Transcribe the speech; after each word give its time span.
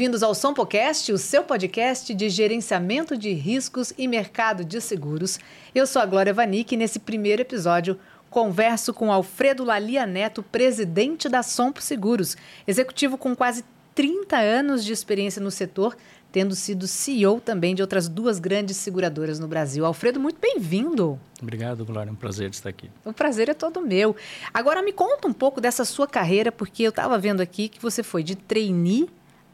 bem-vindos 0.00 0.22
ao 0.22 0.34
Sompocast, 0.34 1.12
o 1.12 1.18
seu 1.18 1.44
podcast 1.44 2.14
de 2.14 2.30
gerenciamento 2.30 3.18
de 3.18 3.34
riscos 3.34 3.92
e 3.98 4.08
mercado 4.08 4.64
de 4.64 4.80
seguros. 4.80 5.38
Eu 5.74 5.86
sou 5.86 6.00
a 6.00 6.06
Glória 6.06 6.32
Vanik 6.32 6.74
e 6.74 6.78
nesse 6.78 6.98
primeiro 6.98 7.42
episódio 7.42 7.98
converso 8.30 8.94
com 8.94 9.12
Alfredo 9.12 9.62
Lalia 9.62 10.06
Neto, 10.06 10.42
presidente 10.42 11.28
da 11.28 11.42
Sompo 11.42 11.82
Seguros, 11.82 12.34
executivo 12.66 13.18
com 13.18 13.36
quase 13.36 13.62
30 13.94 14.38
anos 14.38 14.86
de 14.86 14.90
experiência 14.94 15.42
no 15.42 15.50
setor, 15.50 15.94
tendo 16.32 16.54
sido 16.54 16.88
CEO 16.88 17.38
também 17.38 17.74
de 17.74 17.82
outras 17.82 18.08
duas 18.08 18.38
grandes 18.38 18.78
seguradoras 18.78 19.38
no 19.38 19.46
Brasil. 19.46 19.84
Alfredo, 19.84 20.18
muito 20.18 20.40
bem-vindo. 20.40 21.20
Obrigado, 21.42 21.84
Glória. 21.84 22.08
É 22.08 22.12
um 22.12 22.16
prazer 22.16 22.48
estar 22.48 22.70
aqui. 22.70 22.90
O 23.04 23.12
prazer 23.12 23.50
é 23.50 23.54
todo 23.54 23.82
meu. 23.82 24.16
Agora 24.54 24.82
me 24.82 24.94
conta 24.94 25.28
um 25.28 25.32
pouco 25.34 25.60
dessa 25.60 25.84
sua 25.84 26.06
carreira, 26.06 26.50
porque 26.50 26.84
eu 26.84 26.88
estava 26.88 27.18
vendo 27.18 27.42
aqui 27.42 27.68
que 27.68 27.82
você 27.82 28.02
foi 28.02 28.22
de 28.22 28.34
trainee 28.34 29.06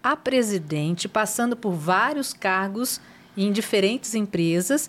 a 0.07 0.17
presidente, 0.17 1.09
passando 1.09 1.57
por 1.57 1.73
vários 1.73 2.33
cargos 2.33 3.01
em 3.37 3.51
diferentes 3.51 4.15
empresas. 4.15 4.89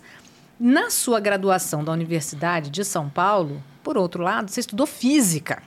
Na 0.60 0.90
sua 0.90 1.18
graduação 1.18 1.82
da 1.82 1.90
Universidade 1.90 2.70
de 2.70 2.84
São 2.84 3.08
Paulo, 3.08 3.60
por 3.82 3.98
outro 3.98 4.22
lado, 4.22 4.48
você 4.48 4.60
estudou 4.60 4.86
física. 4.86 5.60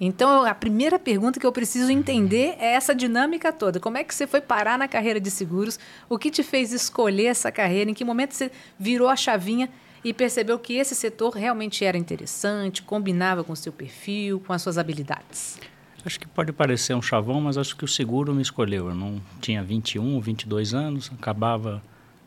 Então, 0.00 0.44
a 0.44 0.52
primeira 0.56 0.98
pergunta 0.98 1.38
que 1.38 1.46
eu 1.46 1.52
preciso 1.52 1.92
entender 1.92 2.56
é 2.58 2.72
essa 2.72 2.92
dinâmica 2.92 3.52
toda. 3.52 3.78
Como 3.78 3.96
é 3.96 4.02
que 4.02 4.12
você 4.12 4.26
foi 4.26 4.40
parar 4.40 4.76
na 4.76 4.88
carreira 4.88 5.20
de 5.20 5.30
seguros? 5.30 5.78
O 6.08 6.18
que 6.18 6.28
te 6.28 6.42
fez 6.42 6.72
escolher 6.72 7.26
essa 7.26 7.52
carreira? 7.52 7.92
Em 7.92 7.94
que 7.94 8.04
momento 8.04 8.34
você 8.34 8.50
virou 8.76 9.08
a 9.08 9.14
chavinha 9.14 9.70
e 10.02 10.12
percebeu 10.12 10.58
que 10.58 10.74
esse 10.74 10.96
setor 10.96 11.34
realmente 11.34 11.84
era 11.84 11.96
interessante, 11.96 12.82
combinava 12.82 13.44
com 13.44 13.52
o 13.52 13.56
seu 13.56 13.72
perfil, 13.72 14.40
com 14.40 14.52
as 14.52 14.62
suas 14.62 14.78
habilidades? 14.78 15.60
Acho 16.04 16.18
que 16.18 16.26
pode 16.26 16.52
parecer 16.52 16.94
um 16.94 17.02
chavão, 17.02 17.40
mas 17.40 17.58
acho 17.58 17.76
que 17.76 17.84
o 17.84 17.88
seguro 17.88 18.34
me 18.34 18.42
escolheu. 18.42 18.88
Eu 18.88 18.94
não 18.94 19.20
tinha 19.40 19.62
21, 19.62 20.20
22 20.20 20.74
anos, 20.74 21.10
acabava 21.12 21.82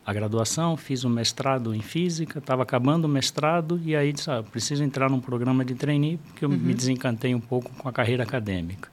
a 0.06 0.12
graduação, 0.12 0.76
fiz 0.76 1.04
um 1.04 1.08
mestrado 1.08 1.74
em 1.74 1.80
física, 1.80 2.38
estava 2.38 2.62
acabando 2.62 3.06
o 3.06 3.08
mestrado 3.08 3.80
e 3.84 3.96
aí 3.96 4.12
disse, 4.12 4.30
ah, 4.30 4.42
preciso 4.42 4.84
entrar 4.84 5.08
num 5.10 5.20
programa 5.20 5.64
de 5.64 5.74
trainee 5.74 6.18
porque 6.18 6.44
eu 6.44 6.50
uhum. 6.50 6.56
me 6.56 6.74
desencantei 6.74 7.34
um 7.34 7.40
pouco 7.40 7.70
com 7.74 7.88
a 7.88 7.92
carreira 7.92 8.22
acadêmica. 8.22 8.90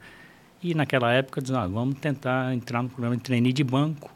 E 0.63 0.73
naquela 0.73 1.11
época 1.11 1.41
disse, 1.41 1.53
ah, 1.53 1.67
vamos 1.67 1.99
tentar 1.99 2.53
entrar 2.53 2.81
no 2.81 2.89
programa 2.89 3.17
de 3.17 3.23
trainee 3.23 3.51
de 3.51 3.63
banco 3.63 4.09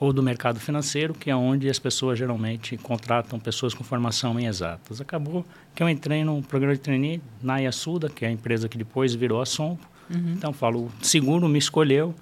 ou 0.00 0.12
do 0.12 0.20
mercado 0.20 0.58
financeiro, 0.58 1.14
que 1.14 1.30
é 1.30 1.36
onde 1.36 1.70
as 1.70 1.78
pessoas 1.78 2.18
geralmente 2.18 2.76
contratam 2.76 3.38
pessoas 3.38 3.72
com 3.72 3.84
formação 3.84 4.38
em 4.40 4.46
exatas. 4.46 5.00
Acabou 5.00 5.46
que 5.76 5.80
eu 5.80 5.88
entrei 5.88 6.24
no 6.24 6.42
programa 6.42 6.74
de 6.74 6.80
trainee 6.80 7.22
na 7.40 7.58
Iasuda, 7.58 8.08
que 8.08 8.24
é 8.24 8.28
a 8.28 8.32
empresa 8.32 8.68
que 8.68 8.76
depois 8.76 9.14
virou 9.14 9.40
a 9.40 9.46
Sompo. 9.46 9.91
Uhum. 10.12 10.32
Então, 10.32 10.52
falo, 10.52 10.86
o 10.86 11.04
seguro 11.04 11.48
me 11.48 11.58
escolheu 11.58 12.14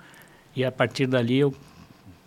e 0.54 0.64
a 0.64 0.72
partir 0.72 1.06
dali 1.06 1.38
eu 1.38 1.54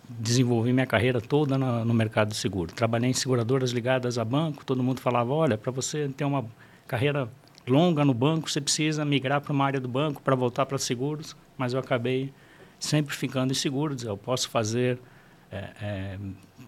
desenvolvi 0.08 0.72
minha 0.72 0.86
carreira 0.86 1.20
toda 1.20 1.56
no, 1.56 1.84
no, 1.84 1.94
mercado 1.94 2.28
de 2.28 2.36
seguro. 2.36 2.72
Trabalhei 2.72 3.10
em 3.10 3.14
seguradoras 3.14 3.70
ligadas 3.70 4.18
a 4.18 4.24
banco, 4.24 4.64
todo 4.64 4.82
mundo 4.82 5.00
falava, 5.00 5.32
olha, 5.32 5.56
para 5.56 5.72
você 5.72 6.08
ter 6.08 6.24
uma 6.24 6.44
carreira 6.86 7.28
longa 7.66 8.04
no 8.04 8.12
banco, 8.12 8.50
você 8.50 8.60
precisa 8.60 9.04
migrar 9.04 9.40
para 9.40 9.52
uma 9.52 9.64
área 9.64 9.80
do 9.80 9.88
banco 9.88 10.20
para 10.20 10.34
voltar 10.34 10.66
para 10.66 10.78
seguros, 10.78 11.34
mas 11.56 11.72
eu 11.72 11.80
acabei 11.80 12.32
sempre 12.78 13.14
ficando 13.14 13.52
em 13.52 13.54
seguros. 13.54 14.02
Eu 14.02 14.16
posso 14.16 14.50
fazer, 14.50 14.98
é, 15.50 15.70
é, 15.80 16.18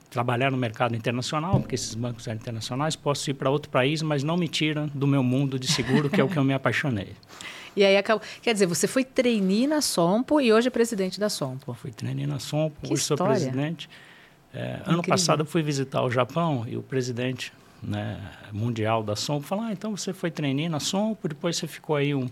trabalhar 0.09 0.51
no 0.51 0.57
mercado 0.57 0.97
internacional, 0.97 1.61
porque 1.61 1.75
esses 1.75 1.95
bancos 1.95 2.25
são 2.25 2.33
internacionais, 2.33 2.97
posso 2.97 3.31
ir 3.31 3.35
para 3.35 3.51
outro 3.51 3.71
país, 3.71 4.01
mas 4.03 4.23
não 4.23 4.37
me 4.37 4.49
tira 4.49 4.87
do 4.95 5.07
meu 5.07 5.23
mundo 5.23 5.59
de 5.59 5.67
seguro, 5.67 6.09
que 6.09 6.21
é 6.21 6.25
o 6.25 6.29
que 6.29 6.39
eu 6.39 6.45
me 6.45 6.55
apaixonei. 6.55 7.13
E 7.77 7.85
aí 7.85 7.97
acabou. 7.97 8.27
Quer 8.41 8.55
dizer, 8.55 8.67
você 8.67 8.89
foi 8.89 9.05
trainee 9.05 9.67
na 9.67 9.83
Sompo 9.83 10.41
e 10.41 10.53
hoje 10.53 10.69
é 10.69 10.71
presidente 10.71 11.21
da 11.21 11.29
Sompo. 11.29 11.75
Fui 11.75 11.91
trainee 11.91 12.27
na 12.27 12.39
Sompo, 12.39 12.81
que 12.81 12.93
hoje 12.93 13.03
história. 13.03 13.19
sou 13.19 13.27
presidente. 13.27 13.91
É, 14.55 14.81
ano 14.87 15.03
passado 15.03 15.43
eu 15.43 15.47
fui 15.47 15.63
visitar 15.63 16.03
o 16.03 16.11
Japão 16.11 16.65
e 16.67 16.77
o 16.79 16.83
presidente 16.83 17.53
né, 17.83 18.19
mundial 18.51 19.03
da 19.03 19.15
Sompo 19.15 19.47
falou: 19.47 19.65
ah, 19.65 19.73
então 19.73 19.95
você 19.95 20.15
foi 20.15 20.31
trainee 20.31 20.69
na 20.69 20.81
Sompo, 20.81 21.29
depois 21.29 21.59
você 21.59 21.67
ficou 21.67 21.95
aí 21.95 22.15
um 22.15 22.31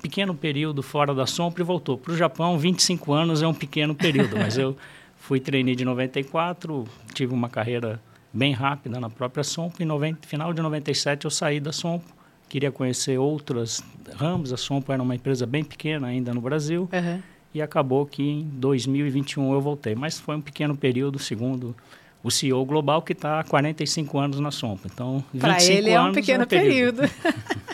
pequeno 0.00 0.34
período 0.34 0.82
fora 0.82 1.14
da 1.14 1.26
Sompo 1.26 1.60
e 1.60 1.64
voltou. 1.64 1.98
Para 1.98 2.14
o 2.14 2.16
Japão, 2.16 2.58
25 2.58 3.12
anos 3.12 3.42
é 3.42 3.46
um 3.46 3.54
pequeno 3.54 3.94
período, 3.94 4.36
mas 4.40 4.56
eu 4.56 4.74
fui 5.18 5.38
trainee 5.38 5.76
de 5.76 5.84
94, 5.84 6.86
tive 7.12 7.34
uma 7.34 7.50
carreira 7.50 8.00
bem 8.32 8.52
rápida 8.52 8.98
na 8.98 9.10
própria 9.10 9.44
Sompo 9.44 9.82
e 9.82 9.84
no 9.84 9.98
final 10.22 10.54
de 10.54 10.62
97 10.62 11.26
eu 11.26 11.30
saí 11.30 11.60
da 11.60 11.72
Sompo 11.72 12.15
queria 12.48 12.70
conhecer 12.70 13.18
outras 13.18 13.82
ramos. 14.14 14.52
A 14.52 14.56
Sompo 14.56 14.92
era 14.92 15.02
uma 15.02 15.14
empresa 15.14 15.46
bem 15.46 15.64
pequena 15.64 16.08
ainda 16.08 16.32
no 16.32 16.40
Brasil. 16.40 16.88
Uhum. 16.92 17.22
E 17.54 17.62
acabou 17.62 18.04
que 18.04 18.22
em 18.22 18.42
2021 18.54 19.52
eu 19.52 19.60
voltei. 19.60 19.94
Mas 19.94 20.18
foi 20.18 20.36
um 20.36 20.40
pequeno 20.40 20.76
período, 20.76 21.18
segundo 21.18 21.74
o 22.22 22.30
CEO 22.30 22.64
global, 22.64 23.02
que 23.02 23.12
está 23.12 23.40
há 23.40 23.44
45 23.44 24.18
anos 24.18 24.40
na 24.40 24.50
Sompo. 24.50 24.88
Então, 24.92 25.24
Para 25.38 25.62
ele 25.62 25.90
é 25.90 26.00
um 26.00 26.12
pequeno 26.12 26.42
é 26.42 26.44
um 26.44 26.48
período. 26.48 27.02
período. 27.02 27.14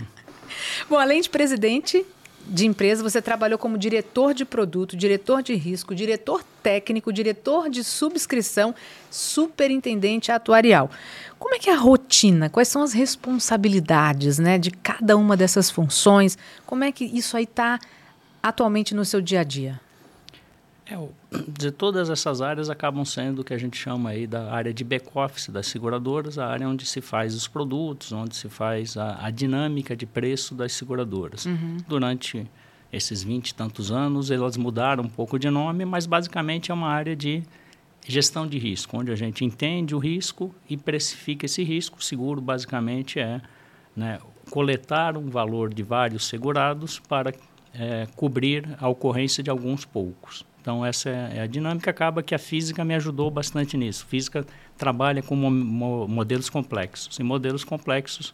Bom, 0.89 0.99
além 0.99 1.21
de 1.21 1.31
presidente, 1.31 2.05
de 2.47 2.67
empresa, 2.67 3.03
você 3.03 3.23
trabalhou 3.23 3.59
como 3.59 3.79
diretor 3.79 4.35
de 4.35 4.45
produto, 4.45 4.97
diretor 4.97 5.43
de 5.43 5.55
risco, 5.55 5.95
diretor 5.95 6.45
técnico, 6.63 7.13
diretor 7.13 7.71
de 7.71 7.85
subscrição, 7.85 8.75
superintendente 9.11 10.33
atuarial. 10.33 10.91
Como 11.43 11.57
é 11.57 11.59
que 11.59 11.69
é 11.69 11.75
a 11.75 11.77
rotina? 11.77 12.49
Quais 12.49 12.69
são 12.69 12.85
as 12.85 12.93
responsabilidades 12.93 14.39
né, 14.39 14.59
de 14.59 14.71
cada 14.71 15.17
uma 15.17 15.37
dessas 15.37 15.69
funções? 15.69 16.39
Como 16.65 16.85
é 16.85 16.93
que 16.93 17.05
isso 17.05 17.37
aí 17.37 17.43
está 17.43 17.81
atualmente 18.41 18.95
no 18.95 19.05
seu 19.05 19.21
dia 19.21 19.41
a 19.41 19.43
dia? 19.43 19.81
É, 20.87 20.97
de 21.49 21.73
todas 21.73 22.11
essas 22.11 22.41
áreas 22.41 22.71
acabam 22.71 23.05
sendo 23.05 23.41
o 23.41 23.45
que 23.45 23.53
a 23.53 23.59
gente 23.59 23.77
chama 23.77 24.11
aí 24.11 24.25
da 24.25 24.53
área 24.53 24.73
de 24.73 24.85
back-office 24.85 25.49
das 25.49 25.67
seguradoras, 25.67 26.39
a 26.39 26.47
área 26.47 26.69
onde 26.69 26.87
se 26.87 27.01
faz 27.01 27.35
os 27.35 27.49
produtos, 27.49 28.13
onde 28.13 28.37
se 28.37 28.49
faz 28.49 28.97
a, 28.97 29.27
a 29.27 29.29
dinâmica 29.29 29.97
de 29.97 30.07
preço 30.07 30.55
das 30.55 30.73
seguradoras. 30.73 31.45
Uhum. 31.45 31.79
Durante 31.89 32.49
esses 32.93 33.21
20 33.25 33.49
e 33.49 33.55
tantos 33.57 33.91
anos, 33.91 34.31
elas 34.31 34.57
mudaram 34.57 35.03
um 35.03 35.09
pouco 35.09 35.41
de 35.41 35.51
nome, 35.51 35.85
mas 35.85 36.07
basicamente 36.07 36.71
é 36.71 36.75
uma 36.75 36.89
área 36.89 37.17
de 37.17 37.43
gestão 38.07 38.47
de 38.47 38.59
risco, 38.59 38.97
onde 38.99 39.13
a 39.13 39.17
gente 39.17 39.45
entende 39.45 39.95
o 39.95 39.99
risco 39.99 40.55
e 40.69 40.77
precifica 40.77 41.47
esse 41.47 41.63
risco. 41.63 41.99
O 41.99 42.03
seguro 42.03 42.41
basicamente 42.41 43.21
é 43.21 43.41
né, 43.95 44.19
coletar 44.51 45.17
um 45.17 45.29
valor 45.29 45.73
de 45.73 45.83
vários 45.83 46.27
segurados 46.27 46.99
para 46.99 47.33
é, 47.75 48.07
cobrir 48.17 48.77
a 48.81 48.89
ocorrência 48.89 49.43
de 49.43 49.51
alguns 49.51 49.85
poucos. 49.85 50.45
Então, 50.61 50.85
essa 50.85 51.11
é, 51.11 51.39
é 51.39 51.41
a 51.43 51.47
dinâmica. 51.47 51.91
Acaba 51.91 52.23
que 52.23 52.35
a 52.35 52.39
física 52.39 52.85
me 52.85 52.95
ajudou 52.95 53.31
bastante 53.31 53.77
nisso. 53.77 54.07
física 54.07 54.47
trabalha 54.77 55.23
com 55.23 55.35
mo 55.35 55.51
mo 55.51 56.09
modelos 56.09 56.49
complexos. 56.49 57.19
E 57.19 57.23
modelos 57.23 57.65
complexos 57.65 58.33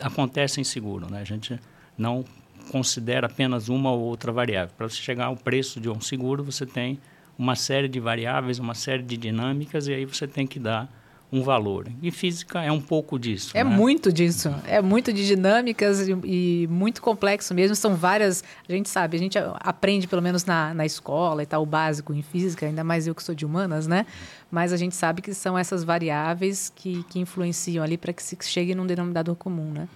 acontecem 0.00 0.62
em 0.62 0.64
seguro. 0.64 1.10
Né? 1.10 1.20
A 1.20 1.24
gente 1.24 1.58
não 1.96 2.24
considera 2.70 3.26
apenas 3.26 3.68
uma 3.68 3.90
ou 3.92 4.00
outra 4.00 4.32
variável. 4.32 4.74
Para 4.76 4.88
você 4.88 4.96
chegar 4.96 5.26
ao 5.26 5.36
preço 5.36 5.80
de 5.80 5.88
um 5.88 6.00
seguro, 6.00 6.44
você 6.44 6.66
tem 6.66 6.98
uma 7.38 7.56
série 7.56 7.88
de 7.88 8.00
variáveis, 8.00 8.58
uma 8.58 8.74
série 8.74 9.02
de 9.02 9.16
dinâmicas, 9.16 9.88
e 9.88 9.94
aí 9.94 10.04
você 10.04 10.26
tem 10.26 10.46
que 10.46 10.58
dar 10.58 10.88
um 11.34 11.42
valor. 11.42 11.88
E 12.00 12.12
física 12.12 12.62
é 12.62 12.70
um 12.70 12.80
pouco 12.80 13.18
disso. 13.18 13.50
É 13.54 13.64
né? 13.64 13.70
muito 13.70 14.12
disso. 14.12 14.54
É 14.66 14.80
muito 14.80 15.12
de 15.12 15.26
dinâmicas 15.26 16.06
e, 16.06 16.12
e, 16.24 16.66
muito 16.68 17.02
complexo 17.02 17.52
mesmo. 17.52 17.74
São 17.74 17.96
várias. 17.96 18.44
A 18.68 18.72
gente 18.72 18.88
sabe, 18.88 19.16
a 19.16 19.20
gente 19.20 19.36
aprende 19.60 20.06
pelo 20.06 20.22
menos 20.22 20.44
na, 20.44 20.72
na 20.72 20.86
escola 20.86 21.42
e 21.42 21.46
tal, 21.46 21.62
o 21.62 21.66
básico 21.66 22.14
em 22.14 22.22
física, 22.22 22.66
ainda 22.66 22.84
mais 22.84 23.06
eu 23.08 23.14
que 23.14 23.22
sou 23.22 23.34
de 23.34 23.44
humanas, 23.44 23.88
né? 23.88 24.06
Mas 24.48 24.72
a 24.72 24.76
gente 24.76 24.94
sabe 24.94 25.22
que 25.22 25.34
são 25.34 25.58
essas 25.58 25.82
variáveis 25.82 26.72
que, 26.74 27.02
que 27.04 27.18
influenciam 27.18 27.82
ali 27.82 27.98
para 27.98 28.12
que 28.12 28.22
se 28.22 28.38
chegue 28.42 28.74
num 28.74 28.86
denominador 28.86 29.34
comum, 29.34 29.72
né? 29.72 29.88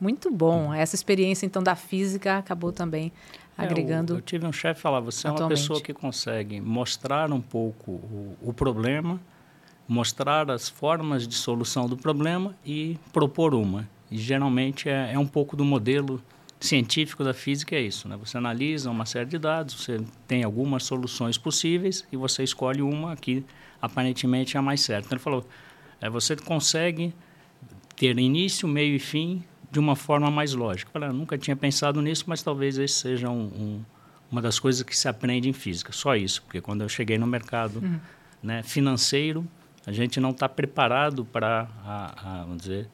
Muito 0.00 0.30
bom. 0.30 0.74
Essa 0.74 0.96
experiência, 0.96 1.46
então, 1.46 1.62
da 1.62 1.76
física 1.76 2.38
acabou 2.38 2.72
também 2.72 3.12
é, 3.56 3.62
agregando. 3.62 4.14
Eu, 4.14 4.18
eu, 4.18 4.22
tive 4.22 4.46
um 4.46 4.52
chefe 4.52 4.80
falar: 4.80 5.00
você 5.00 5.26
atualmente. 5.26 5.40
é 5.40 5.44
uma 5.44 5.50
pessoa 5.50 5.80
que 5.80 5.92
consegue 5.92 6.60
mostrar 6.60 7.32
um 7.32 7.40
pouco 7.40 7.92
o, 7.92 8.36
o 8.42 8.52
problema 8.52 9.20
mostrar 9.86 10.50
as 10.50 10.68
formas 10.68 11.28
de 11.28 11.34
solução 11.34 11.86
do 11.86 11.96
problema 11.96 12.54
e 12.64 12.98
propor 13.12 13.54
uma. 13.54 13.88
E 14.10 14.16
geralmente 14.18 14.88
é, 14.88 15.12
é 15.12 15.18
um 15.18 15.26
pouco 15.26 15.56
do 15.56 15.64
modelo 15.64 16.22
científico 16.60 17.22
da 17.22 17.34
física 17.34 17.76
é 17.76 17.80
isso, 17.80 18.08
né? 18.08 18.16
Você 18.16 18.38
analisa 18.38 18.90
uma 18.90 19.04
série 19.04 19.28
de 19.28 19.38
dados, 19.38 19.74
você 19.74 20.00
tem 20.26 20.44
algumas 20.44 20.84
soluções 20.84 21.36
possíveis 21.36 22.06
e 22.10 22.16
você 22.16 22.42
escolhe 22.42 22.80
uma 22.80 23.16
que 23.16 23.44
aparentemente 23.82 24.56
é 24.56 24.60
a 24.60 24.62
mais 24.62 24.80
certa. 24.80 25.06
Então, 25.06 25.16
ele 25.16 25.22
falou, 25.22 25.46
é, 26.00 26.08
você 26.08 26.34
consegue 26.36 27.14
ter 27.96 28.18
início, 28.18 28.66
meio 28.66 28.96
e 28.96 28.98
fim 28.98 29.44
de 29.74 29.80
uma 29.80 29.96
forma 29.96 30.30
mais 30.30 30.54
lógica. 30.54 30.88
Eu 30.94 31.02
eu 31.02 31.12
nunca 31.12 31.36
tinha 31.36 31.56
pensado 31.56 32.00
nisso, 32.00 32.24
mas 32.28 32.42
talvez 32.42 32.78
esse 32.78 32.94
seja 32.94 33.28
um, 33.28 33.42
um, 33.42 33.84
uma 34.30 34.40
das 34.40 34.60
coisas 34.60 34.84
que 34.84 34.96
se 34.96 35.08
aprende 35.08 35.48
em 35.48 35.52
física. 35.52 35.92
Só 35.92 36.14
isso, 36.14 36.42
porque 36.42 36.60
quando 36.60 36.82
eu 36.82 36.88
cheguei 36.88 37.18
no 37.18 37.26
mercado 37.26 37.80
uhum. 37.80 37.98
né, 38.40 38.62
financeiro, 38.62 39.44
a 39.84 39.90
gente 39.90 40.20
não 40.20 40.30
está 40.30 40.48
preparado 40.48 41.24
para, 41.24 41.66
vamos 42.46 42.62
dizer, 42.62 42.88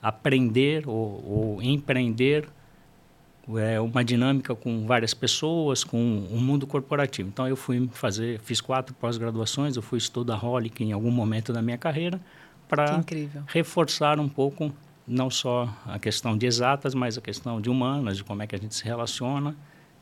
aprender 0.00 0.88
ou, 0.88 1.22
ou, 1.26 1.62
empreender 1.62 2.48
é, 3.58 3.78
uma 3.78 4.02
dinâmica 4.02 4.54
com 4.54 4.86
várias 4.86 5.12
pessoas, 5.12 5.84
com 5.84 5.98
o 5.98 6.36
um 6.36 6.40
mundo 6.40 6.66
corporativo. 6.66 7.28
Então 7.28 7.46
eu 7.46 7.56
fui 7.56 7.90
fazer, 7.92 8.40
fiz 8.40 8.58
quatro 8.58 8.94
pós-graduações, 8.94 9.76
eu 9.76 9.82
fui 9.82 9.98
estudar 9.98 10.42
Holic 10.42 10.82
em 10.82 10.92
algum 10.92 11.10
momento 11.10 11.52
da 11.52 11.60
minha 11.60 11.76
carreira 11.76 12.18
para 12.66 13.04
reforçar 13.48 14.18
um 14.18 14.30
pouco 14.30 14.72
não 15.06 15.30
só 15.30 15.68
a 15.86 15.98
questão 15.98 16.36
de 16.36 16.46
exatas, 16.46 16.94
mas 16.94 17.18
a 17.18 17.20
questão 17.20 17.60
de 17.60 17.68
humanas, 17.68 18.16
de 18.16 18.24
como 18.24 18.42
é 18.42 18.46
que 18.46 18.54
a 18.54 18.58
gente 18.58 18.74
se 18.74 18.84
relaciona 18.84 19.56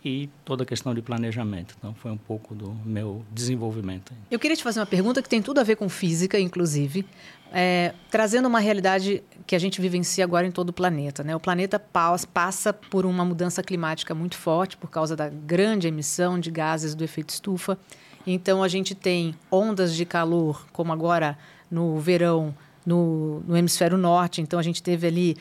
e 0.04 0.30
toda 0.44 0.62
a 0.62 0.66
questão 0.66 0.94
de 0.94 1.02
planejamento. 1.02 1.74
Então, 1.78 1.94
foi 1.94 2.10
um 2.10 2.16
pouco 2.16 2.54
do 2.54 2.70
meu 2.84 3.22
desenvolvimento. 3.30 4.12
Eu 4.30 4.38
queria 4.38 4.56
te 4.56 4.62
fazer 4.62 4.80
uma 4.80 4.86
pergunta 4.86 5.22
que 5.22 5.28
tem 5.28 5.42
tudo 5.42 5.60
a 5.60 5.62
ver 5.62 5.76
com 5.76 5.88
física, 5.88 6.38
inclusive, 6.40 7.06
é, 7.52 7.94
trazendo 8.10 8.48
uma 8.48 8.60
realidade 8.60 9.22
que 9.46 9.54
a 9.54 9.58
gente 9.58 9.80
vivencia 9.80 10.24
agora 10.24 10.46
em 10.46 10.50
todo 10.50 10.70
o 10.70 10.72
planeta. 10.72 11.22
Né? 11.22 11.36
O 11.36 11.40
planeta 11.40 11.78
passa 11.78 12.72
por 12.72 13.04
uma 13.04 13.24
mudança 13.24 13.62
climática 13.62 14.14
muito 14.14 14.36
forte 14.36 14.76
por 14.76 14.88
causa 14.88 15.14
da 15.14 15.28
grande 15.28 15.88
emissão 15.88 16.38
de 16.38 16.50
gases 16.50 16.94
do 16.94 17.04
efeito 17.04 17.30
estufa. 17.30 17.78
Então, 18.26 18.62
a 18.62 18.68
gente 18.68 18.94
tem 18.94 19.34
ondas 19.50 19.94
de 19.94 20.06
calor, 20.06 20.66
como 20.72 20.92
agora 20.92 21.36
no 21.70 21.98
verão, 21.98 22.54
no, 22.90 23.40
no 23.46 23.56
hemisfério 23.56 23.96
norte. 23.96 24.40
Então, 24.40 24.58
a 24.58 24.62
gente 24.62 24.82
teve 24.82 25.06
ali 25.06 25.36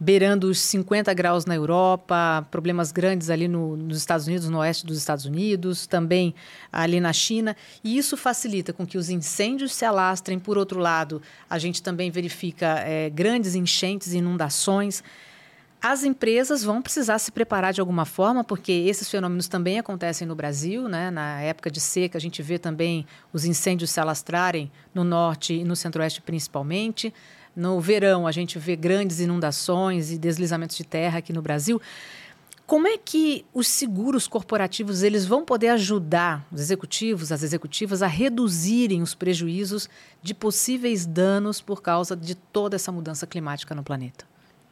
beirando 0.00 0.48
os 0.48 0.60
50 0.60 1.12
graus 1.12 1.44
na 1.44 1.56
Europa, 1.56 2.46
problemas 2.50 2.92
grandes 2.92 3.30
ali 3.30 3.48
no, 3.48 3.76
nos 3.76 3.98
Estados 3.98 4.26
Unidos, 4.26 4.48
no 4.48 4.58
oeste 4.58 4.86
dos 4.86 4.96
Estados 4.96 5.24
Unidos, 5.24 5.86
também 5.86 6.34
ali 6.72 7.00
na 7.00 7.12
China. 7.12 7.56
E 7.82 7.98
isso 7.98 8.16
facilita 8.16 8.72
com 8.72 8.86
que 8.86 8.96
os 8.96 9.10
incêndios 9.10 9.72
se 9.72 9.84
alastrem. 9.84 10.38
Por 10.38 10.56
outro 10.56 10.78
lado, 10.78 11.20
a 11.50 11.58
gente 11.58 11.82
também 11.82 12.10
verifica 12.10 12.80
é, 12.80 13.10
grandes 13.10 13.54
enchentes 13.54 14.12
e 14.12 14.18
inundações. 14.18 15.02
As 15.80 16.02
empresas 16.02 16.64
vão 16.64 16.82
precisar 16.82 17.20
se 17.20 17.30
preparar 17.30 17.72
de 17.72 17.80
alguma 17.80 18.04
forma, 18.04 18.42
porque 18.42 18.72
esses 18.72 19.08
fenômenos 19.08 19.46
também 19.46 19.78
acontecem 19.78 20.26
no 20.26 20.34
Brasil. 20.34 20.88
Né? 20.88 21.08
Na 21.08 21.40
época 21.40 21.70
de 21.70 21.80
seca, 21.80 22.18
a 22.18 22.20
gente 22.20 22.42
vê 22.42 22.58
também 22.58 23.06
os 23.32 23.44
incêndios 23.44 23.90
se 23.90 24.00
alastrarem 24.00 24.72
no 24.92 25.04
norte 25.04 25.54
e 25.54 25.64
no 25.64 25.76
centro-oeste, 25.76 26.20
principalmente. 26.20 27.14
No 27.54 27.80
verão, 27.80 28.26
a 28.26 28.32
gente 28.32 28.58
vê 28.58 28.74
grandes 28.74 29.20
inundações 29.20 30.10
e 30.10 30.18
deslizamentos 30.18 30.76
de 30.76 30.84
terra 30.84 31.18
aqui 31.18 31.32
no 31.32 31.42
Brasil. 31.42 31.80
Como 32.66 32.86
é 32.86 32.98
que 32.98 33.46
os 33.54 33.68
seguros 33.68 34.28
corporativos 34.28 35.02
eles 35.02 35.24
vão 35.24 35.44
poder 35.44 35.68
ajudar 35.68 36.46
os 36.52 36.60
executivos, 36.60 37.32
as 37.32 37.42
executivas, 37.42 38.02
a 38.02 38.06
reduzirem 38.06 39.00
os 39.00 39.14
prejuízos 39.14 39.88
de 40.22 40.34
possíveis 40.34 41.06
danos 41.06 41.60
por 41.60 41.80
causa 41.80 42.14
de 42.14 42.34
toda 42.34 42.76
essa 42.76 42.92
mudança 42.92 43.26
climática 43.26 43.74
no 43.74 43.82
planeta? 43.82 44.27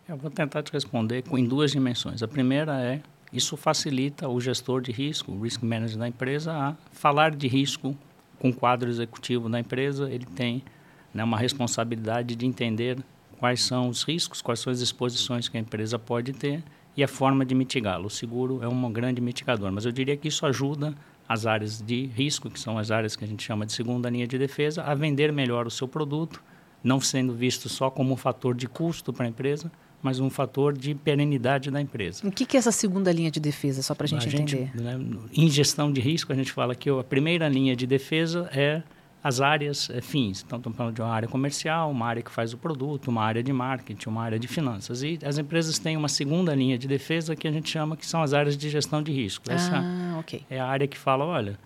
Eu 0.09 0.17
vou 0.17 0.31
tentar 0.31 0.63
te 0.63 0.73
responder 0.73 1.25
em 1.33 1.45
duas 1.45 1.73
dimensões. 1.73 2.23
A 2.23 2.29
primeira 2.29 2.81
é 2.81 3.01
isso 3.33 3.57
facilita 3.57 4.29
o 4.29 4.41
gestor 4.41 4.81
de 4.81 4.93
risco, 4.93 5.33
o 5.33 5.43
risk 5.43 5.65
manager 5.65 5.99
da 5.99 6.07
empresa, 6.07 6.53
a 6.53 6.77
falar 6.93 7.35
de 7.35 7.49
risco 7.49 7.97
com 8.39 8.51
o 8.51 8.55
quadro 8.55 8.89
executivo 8.89 9.49
da 9.49 9.59
empresa. 9.59 10.09
Ele 10.09 10.25
tem 10.25 10.63
né, 11.13 11.25
uma 11.25 11.37
responsabilidade 11.37 12.37
de 12.37 12.47
entender 12.47 12.99
quais 13.41 13.65
são 13.65 13.89
os 13.89 14.05
riscos, 14.05 14.41
quais 14.41 14.61
são 14.61 14.73
as 14.73 14.81
exposições 14.81 15.49
que 15.49 15.57
a 15.57 15.61
empresa 15.61 15.99
pode 15.99 16.33
ter 16.33 16.63
e 16.97 17.03
a 17.03 17.09
forma 17.09 17.45
de 17.45 17.57
mitigá-lo. 17.57 18.07
O 18.07 18.11
seguro 18.11 18.63
é 18.63 18.69
um 18.69 18.93
grande 18.93 19.21
mitigador, 19.21 19.73
mas 19.73 19.87
eu 19.87 19.91
diria 19.91 20.17
que 20.17 20.29
isso 20.29 20.47
ajuda 20.47 20.95
as 21.29 21.47
áreas 21.47 21.83
de 21.83 22.07
risco, 22.07 22.49
que 22.49 22.61
são 22.61 22.79
as 22.79 22.93
áreas 22.93 23.17
que 23.17 23.25
a 23.25 23.27
gente 23.27 23.43
chama 23.43 23.67
de 23.67 23.73
segunda 23.73 24.09
linha 24.09 24.29
de 24.29 24.39
defesa, 24.39 24.85
a 24.85 24.95
vender 24.95 25.33
melhor 25.33 25.67
o 25.67 25.71
seu 25.71 25.89
produto, 25.89 26.41
não 26.81 27.01
sendo 27.01 27.35
visto 27.35 27.69
só 27.69 27.91
como 27.91 28.15
um 28.15 28.17
fator 28.17 28.55
de 28.55 28.69
custo 28.69 29.13
para 29.13 29.27
a 29.27 29.29
empresa, 29.29 29.69
mas 30.03 30.21
um 30.21 30.31
fator 30.31 30.77
de 30.77 30.95
perenidade 30.95 31.71
da 31.71 31.81
empresa. 31.81 32.27
O 32.27 32.31
que, 32.31 32.57
é 32.57 32.59
essa 32.59 32.73
segunda 32.73 33.11
linha 33.13 33.31
de 33.31 33.41
defesa, 33.41 33.83
só 33.83 33.95
para 33.95 34.05
a 34.05 34.09
gente 34.09 34.29
entender? 34.29 34.71
Né, 34.75 34.99
em 35.33 35.49
gestão 35.49 35.93
de 35.93 36.01
risco, 36.01 36.33
a 36.33 36.37
gente 36.37 36.53
fala 36.53 36.75
que 36.75 36.89
a 36.89 37.03
primeira 37.03 37.49
linha 37.49 37.75
de 37.75 37.87
defesa 37.87 38.49
é 38.53 38.83
as 39.27 39.41
áreas 39.41 39.91
é, 39.91 40.01
fins. 40.01 40.45
Então, 40.47 40.59
estamos 40.59 40.79
falando 40.79 40.95
de 40.95 41.03
uma 41.03 41.11
área 41.11 41.27
comercial, 41.27 41.91
uma 41.91 42.07
área 42.07 42.23
que 42.23 42.31
faz 42.31 42.53
o 42.53 42.57
produto, 42.57 43.09
uma 43.09 43.25
área 43.25 43.43
de 43.43 43.53
marketing, 43.53 44.09
uma 44.09 44.23
área 44.23 44.39
de 44.39 44.47
finanças. 44.47 45.03
E 45.03 45.19
as 45.25 45.37
empresas 45.37 45.81
têm 45.81 45.97
uma 45.97 46.09
segunda 46.09 46.55
linha 46.55 46.79
de 46.79 46.87
defesa 46.87 47.35
que 47.35 47.49
a 47.49 47.51
gente 47.51 47.69
chama 47.69 47.97
que 47.97 48.07
são 48.07 48.23
as 48.23 48.33
áreas 48.33 48.57
de 48.57 48.71
gestão 48.71 49.03
de 49.03 49.11
risco. 49.11 49.51
Essa 49.51 49.79
ah, 49.79 50.19
okay. 50.21 50.43
é 50.49 50.61
a 50.61 50.67
área 50.67 50.87
que 50.87 50.97
fala, 50.97 51.25
olha, 51.25 51.59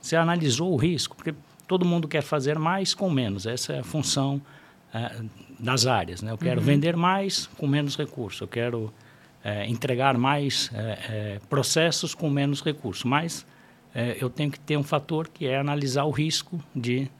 você 0.00 0.16
analisou 0.16 0.72
o 0.72 0.76
risco, 0.76 1.14
porque 1.14 1.32
todo 1.68 1.84
mundo 1.84 2.08
quer 2.08 2.22
fazer 2.22 2.58
mais 2.58 2.92
com 2.92 3.08
menos. 3.08 3.46
Essa 3.46 3.74
é 3.74 3.78
a 3.78 3.84
função 3.84 4.42
é, 4.92 5.22
das 5.58 5.86
áreas. 5.86 6.22
Né? 6.22 6.30
Eu 6.30 6.38
quero 6.38 6.60
uhum. 6.60 6.66
vender 6.66 6.96
mais 6.96 7.46
com 7.58 7.66
menos 7.66 7.96
recursos. 7.96 8.40
Eu 8.40 8.48
quero 8.48 8.92
é, 9.44 9.66
entregar 9.68 10.16
mais 10.18 10.70
processos 11.48 12.14
com 12.14 12.28
menos 12.28 12.62
recursos. 12.62 13.04
Mas 13.04 13.46
é, 13.94 14.14
eu 14.20 14.28
tenho 14.28 14.50
que 14.50 14.60
ter 14.60 14.76
um 14.76 14.82
fator 14.82 15.26
que 15.26 15.46
é 15.46 15.58
analisar 15.58 16.04
o 16.04 16.10
risco 16.10 16.60
de 16.74 17.10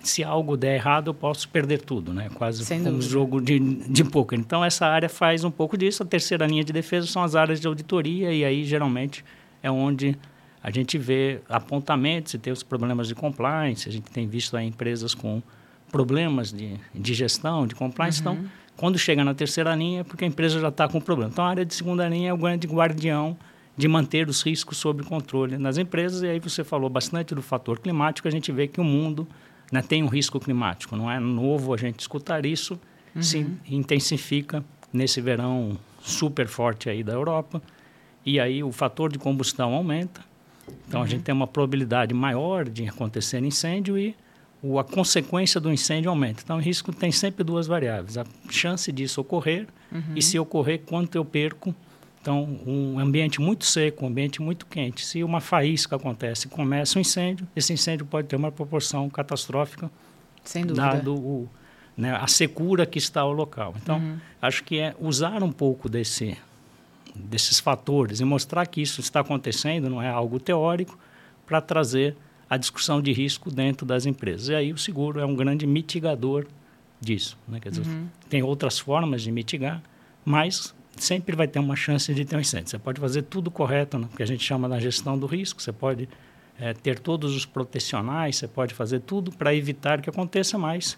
se 0.00 0.22
algo 0.22 0.56
der 0.56 0.76
errado, 0.76 1.08
eu 1.08 1.14
posso 1.14 1.48
perder 1.48 1.80
tudo, 1.80 2.12
né? 2.12 2.28
Quase 2.34 2.64
Sem 2.64 2.86
um 2.86 3.00
jogo 3.00 3.40
de, 3.40 3.58
de 3.58 4.04
poker. 4.04 4.38
Então, 4.38 4.64
essa 4.64 4.86
área 4.86 5.08
faz 5.08 5.42
um 5.44 5.50
pouco 5.50 5.76
disso. 5.76 6.02
A 6.02 6.06
terceira 6.06 6.46
linha 6.46 6.62
de 6.62 6.72
defesa 6.72 7.06
são 7.06 7.22
as 7.22 7.34
áreas 7.34 7.60
de 7.60 7.66
auditoria, 7.66 8.32
e 8.32 8.44
aí, 8.44 8.64
geralmente, 8.64 9.24
é 9.62 9.70
onde 9.70 10.16
a 10.62 10.70
gente 10.70 10.98
vê 10.98 11.40
apontamentos 11.48 12.34
e 12.34 12.38
tem 12.38 12.52
os 12.52 12.62
problemas 12.62 13.08
de 13.08 13.14
compliance. 13.14 13.88
A 13.88 13.92
gente 13.92 14.10
tem 14.10 14.28
visto 14.28 14.56
aí 14.56 14.66
empresas 14.66 15.14
com 15.14 15.42
problemas 15.90 16.52
de, 16.52 16.76
de 16.94 17.14
gestão, 17.14 17.66
de 17.66 17.74
compliance. 17.74 18.20
Então, 18.20 18.34
uhum. 18.34 18.38
Então, 18.40 18.50
quando 18.76 18.98
chega 18.98 19.24
na 19.24 19.34
terceira 19.34 19.74
linha, 19.74 20.00
é 20.00 20.04
porque 20.04 20.24
a 20.24 20.28
empresa 20.28 20.58
já 20.58 20.68
está 20.68 20.88
com 20.88 21.00
problema. 21.00 21.30
Então, 21.32 21.44
a 21.44 21.48
área 21.48 21.64
de 21.64 21.74
segunda 21.74 22.08
linha 22.08 22.30
é 22.30 22.32
o 22.32 22.36
grande 22.36 22.66
guardião 22.66 23.36
de 23.76 23.88
manter 23.88 24.28
os 24.28 24.42
riscos 24.42 24.78
sob 24.78 25.02
controle 25.04 25.58
nas 25.58 25.78
empresas. 25.78 26.22
E 26.22 26.26
aí 26.26 26.40
você 26.40 26.64
falou 26.64 26.88
bastante 26.88 27.34
do 27.34 27.42
fator 27.42 27.78
climático, 27.78 28.28
a 28.28 28.30
gente 28.30 28.50
vê 28.52 28.66
que 28.66 28.80
o 28.80 28.84
mundo 28.84 29.26
né, 29.70 29.82
tem 29.82 30.02
um 30.02 30.08
risco 30.08 30.38
climático. 30.38 30.96
Não 30.96 31.10
é 31.10 31.18
novo 31.18 31.74
a 31.74 31.76
gente 31.76 32.00
escutar 32.00 32.44
isso, 32.44 32.78
uhum. 33.14 33.22
se 33.22 33.46
intensifica 33.68 34.64
nesse 34.92 35.20
verão 35.20 35.76
super 36.02 36.46
forte 36.46 36.88
aí 36.88 37.02
da 37.02 37.12
Europa. 37.12 37.62
E 38.24 38.40
aí 38.40 38.62
o 38.62 38.72
fator 38.72 39.10
de 39.10 39.18
combustão 39.18 39.74
aumenta. 39.74 40.20
Então 40.88 41.00
uhum. 41.00 41.06
a 41.06 41.08
gente 41.08 41.22
tem 41.22 41.34
uma 41.34 41.46
probabilidade 41.46 42.14
maior 42.14 42.68
de 42.68 42.88
acontecer 42.88 43.42
incêndio 43.42 43.98
e 43.98 44.14
a 44.78 44.84
consequência 44.84 45.60
do 45.60 45.72
incêndio 45.72 46.10
aumenta. 46.10 46.42
Então 46.42 46.56
o 46.56 46.60
risco 46.60 46.92
tem 46.92 47.12
sempre 47.12 47.44
duas 47.44 47.66
variáveis: 47.66 48.16
a 48.16 48.24
chance 48.50 48.90
disso 48.90 49.20
ocorrer 49.20 49.66
uhum. 49.92 50.14
e 50.16 50.22
se 50.22 50.38
ocorrer, 50.38 50.80
quanto 50.86 51.16
eu 51.16 51.24
perco 51.24 51.74
então, 52.24 52.58
um 52.66 52.98
ambiente 52.98 53.38
muito 53.38 53.66
seco, 53.66 54.02
um 54.02 54.08
ambiente 54.08 54.40
muito 54.40 54.64
quente, 54.64 55.04
se 55.04 55.22
uma 55.22 55.42
faísca 55.42 55.96
acontece 55.96 56.48
começa 56.48 56.98
um 56.98 57.02
incêndio, 57.02 57.46
esse 57.54 57.70
incêndio 57.70 58.06
pode 58.06 58.26
ter 58.28 58.34
uma 58.34 58.50
proporção 58.50 59.10
catastrófica, 59.10 59.90
Sem 60.42 60.64
dúvida. 60.64 60.86
dado 60.86 61.14
o, 61.14 61.46
né, 61.94 62.16
a 62.16 62.26
secura 62.26 62.86
que 62.86 62.96
está 62.96 63.22
o 63.26 63.32
local. 63.32 63.74
Então, 63.76 63.98
uhum. 63.98 64.16
acho 64.40 64.64
que 64.64 64.78
é 64.78 64.94
usar 64.98 65.42
um 65.42 65.52
pouco 65.52 65.86
desse, 65.86 66.34
desses 67.14 67.60
fatores 67.60 68.20
e 68.20 68.24
mostrar 68.24 68.64
que 68.68 68.80
isso 68.80 69.02
está 69.02 69.20
acontecendo, 69.20 69.90
não 69.90 70.00
é 70.00 70.08
algo 70.08 70.40
teórico, 70.40 70.98
para 71.44 71.60
trazer 71.60 72.16
a 72.54 72.56
discussão 72.56 73.02
de 73.02 73.12
risco 73.12 73.50
dentro 73.50 73.84
das 73.84 74.06
empresas. 74.06 74.48
E 74.48 74.54
aí 74.54 74.72
o 74.72 74.78
seguro 74.78 75.20
é 75.20 75.26
um 75.26 75.34
grande 75.34 75.66
mitigador 75.66 76.46
disso. 77.00 77.36
Né? 77.48 77.58
Quer 77.60 77.70
dizer, 77.70 77.86
uhum. 77.86 78.06
tem 78.28 78.42
outras 78.42 78.78
formas 78.78 79.22
de 79.22 79.32
mitigar, 79.32 79.82
mas 80.24 80.74
sempre 80.96 81.34
vai 81.34 81.48
ter 81.48 81.58
uma 81.58 81.74
chance 81.74 82.14
de 82.14 82.24
ter 82.24 82.36
um 82.36 82.40
incêndio. 82.40 82.70
Você 82.70 82.78
pode 82.78 83.00
fazer 83.00 83.22
tudo 83.22 83.50
correto, 83.50 83.98
né? 83.98 84.08
que 84.16 84.22
a 84.22 84.26
gente 84.26 84.44
chama 84.44 84.68
da 84.68 84.78
gestão 84.78 85.18
do 85.18 85.26
risco, 85.26 85.60
você 85.60 85.72
pode 85.72 86.08
é, 86.58 86.72
ter 86.72 87.00
todos 87.00 87.34
os 87.34 87.44
protecionais, 87.44 88.36
você 88.36 88.46
pode 88.46 88.72
fazer 88.72 89.00
tudo 89.00 89.32
para 89.32 89.52
evitar 89.54 90.00
que 90.00 90.08
aconteça 90.08 90.56
mais. 90.56 90.96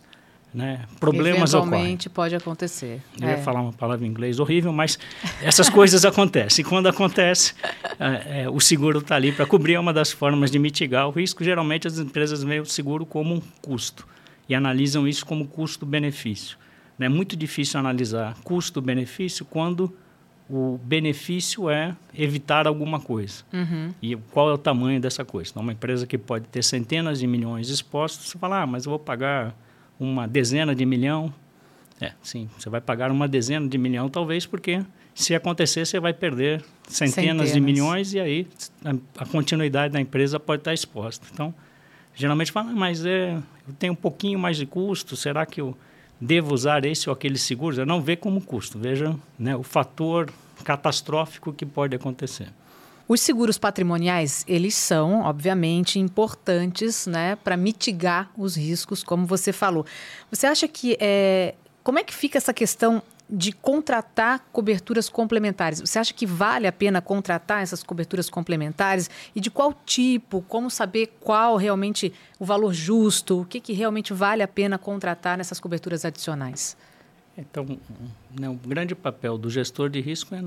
Né? 0.56 0.86
Problemas 0.98 1.52
Eventualmente 1.52 2.08
ocorrem. 2.08 2.14
pode 2.14 2.34
acontecer. 2.34 3.02
Eu 3.20 3.28
é. 3.28 3.32
ia 3.32 3.36
falar 3.36 3.60
uma 3.60 3.74
palavra 3.74 4.06
em 4.06 4.08
inglês 4.08 4.40
horrível, 4.40 4.72
mas 4.72 4.98
essas 5.42 5.68
coisas 5.68 6.02
acontecem. 6.06 6.64
E 6.64 6.66
quando 6.66 6.86
acontece, 6.86 7.52
é, 8.00 8.44
é, 8.44 8.48
o 8.48 8.58
seguro 8.58 9.00
está 9.00 9.16
ali 9.16 9.32
para 9.32 9.44
cobrir 9.44 9.74
é 9.74 9.78
uma 9.78 9.92
das 9.92 10.10
formas 10.10 10.50
de 10.50 10.58
mitigar 10.58 11.06
o 11.08 11.10
risco. 11.10 11.44
Geralmente 11.44 11.86
as 11.86 11.98
empresas 11.98 12.42
veem 12.42 12.60
o 12.60 12.64
seguro 12.64 13.04
como 13.04 13.34
um 13.34 13.42
custo 13.60 14.08
e 14.48 14.54
analisam 14.54 15.06
isso 15.06 15.26
como 15.26 15.46
custo-benefício. 15.46 16.56
É 16.98 17.08
muito 17.10 17.36
difícil 17.36 17.78
analisar 17.78 18.34
custo-benefício 18.42 19.44
quando 19.44 19.94
o 20.48 20.80
benefício 20.82 21.68
é 21.68 21.94
evitar 22.16 22.66
alguma 22.66 22.98
coisa. 22.98 23.44
Uhum. 23.52 23.92
E 24.00 24.16
qual 24.32 24.48
é 24.48 24.54
o 24.54 24.58
tamanho 24.58 24.98
dessa 24.98 25.22
coisa? 25.22 25.50
Então, 25.50 25.62
uma 25.62 25.72
empresa 25.72 26.06
que 26.06 26.16
pode 26.16 26.46
ter 26.46 26.64
centenas 26.64 27.18
de 27.18 27.26
milhões 27.26 27.68
expostos, 27.68 28.30
você 28.30 28.38
fala, 28.38 28.62
ah, 28.62 28.66
mas 28.66 28.86
eu 28.86 28.90
vou 28.90 28.98
pagar 28.98 29.54
uma 29.98 30.26
dezena 30.26 30.74
de 30.74 30.84
milhão. 30.84 31.32
É, 32.00 32.12
sim, 32.22 32.48
você 32.58 32.68
vai 32.68 32.80
pagar 32.80 33.10
uma 33.10 33.26
dezena 33.26 33.66
de 33.68 33.78
milhão, 33.78 34.08
talvez, 34.08 34.44
porque 34.44 34.82
se 35.14 35.34
acontecer, 35.34 35.86
você 35.86 35.98
vai 35.98 36.12
perder 36.12 36.62
centenas, 36.86 37.14
centenas. 37.14 37.52
de 37.52 37.60
milhões 37.60 38.12
e 38.12 38.20
aí 38.20 38.46
a, 38.84 39.22
a, 39.22 39.26
continuidade 39.26 39.94
da 39.94 40.00
empresa 40.00 40.38
pode 40.38 40.60
estar 40.60 40.74
exposta. 40.74 41.26
Então, 41.32 41.54
geralmente 42.14 42.52
fala, 42.52 42.70
ah, 42.70 42.74
mas 42.74 43.04
é, 43.04 43.34
eu 43.66 43.74
tenho 43.78 43.94
um 43.94 43.96
pouquinho 43.96 44.38
mais 44.38 44.58
de 44.58 44.66
custo, 44.66 45.16
será 45.16 45.46
que 45.46 45.60
eu 45.60 45.76
devo 46.20 46.54
usar 46.54 46.84
esse 46.84 47.08
ou 47.08 47.14
aquele 47.14 47.38
seguro, 47.38 47.84
não 47.86 48.00
vê 48.00 48.16
como 48.16 48.40
custo, 48.40 48.78
veja 48.78 49.14
né, 49.38 49.56
o 49.56 49.62
fator 49.62 50.30
catastrófico 50.64 51.52
que 51.52 51.64
pode 51.64 51.94
acontecer. 51.96 52.48
Os 53.08 53.20
seguros 53.20 53.56
patrimoniais, 53.56 54.44
eles 54.48 54.74
são, 54.74 55.22
obviamente, 55.22 55.98
importantes 55.98 57.06
né, 57.06 57.36
para 57.36 57.56
mitigar 57.56 58.30
os 58.36 58.56
riscos, 58.56 59.04
como 59.04 59.24
você 59.26 59.52
falou. 59.52 59.86
Você 60.30 60.46
acha 60.46 60.66
que. 60.66 60.96
É, 61.00 61.54
como 61.84 62.00
é 62.00 62.04
que 62.04 62.12
fica 62.12 62.36
essa 62.36 62.52
questão 62.52 63.00
de 63.30 63.52
contratar 63.52 64.44
coberturas 64.52 65.08
complementares? 65.08 65.80
Você 65.80 66.00
acha 66.00 66.12
que 66.12 66.26
vale 66.26 66.66
a 66.66 66.72
pena 66.72 67.00
contratar 67.00 67.62
essas 67.62 67.80
coberturas 67.80 68.28
complementares? 68.28 69.08
E 69.36 69.40
de 69.40 69.52
qual 69.52 69.72
tipo? 69.84 70.42
Como 70.42 70.68
saber 70.68 71.16
qual 71.20 71.56
realmente 71.56 72.12
o 72.40 72.44
valor 72.44 72.72
justo? 72.72 73.42
O 73.42 73.44
que, 73.44 73.60
que 73.60 73.72
realmente 73.72 74.12
vale 74.12 74.42
a 74.42 74.48
pena 74.48 74.78
contratar 74.78 75.38
nessas 75.38 75.60
coberturas 75.60 76.04
adicionais? 76.04 76.76
Então, 77.38 77.64
né, 78.38 78.48
o 78.48 78.54
grande 78.54 78.96
papel 78.96 79.38
do 79.38 79.48
gestor 79.48 79.90
de 79.90 80.00
risco 80.00 80.34
é 80.34 80.42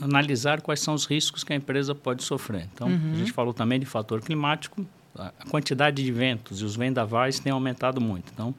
analisar 0.00 0.60
quais 0.60 0.80
são 0.80 0.94
os 0.94 1.04
riscos 1.04 1.42
que 1.42 1.52
a 1.52 1.56
empresa 1.56 1.94
pode 1.94 2.22
sofrer. 2.22 2.68
Então, 2.72 2.88
uhum. 2.88 3.12
a 3.12 3.16
gente 3.16 3.32
falou 3.32 3.54
também 3.54 3.80
de 3.80 3.86
fator 3.86 4.20
climático, 4.20 4.86
a 5.14 5.32
quantidade 5.48 6.02
de 6.02 6.12
ventos 6.12 6.60
e 6.60 6.64
os 6.64 6.76
vendavais 6.76 7.38
têm 7.38 7.52
aumentado 7.52 8.00
muito. 8.00 8.30
Então, 8.32 8.54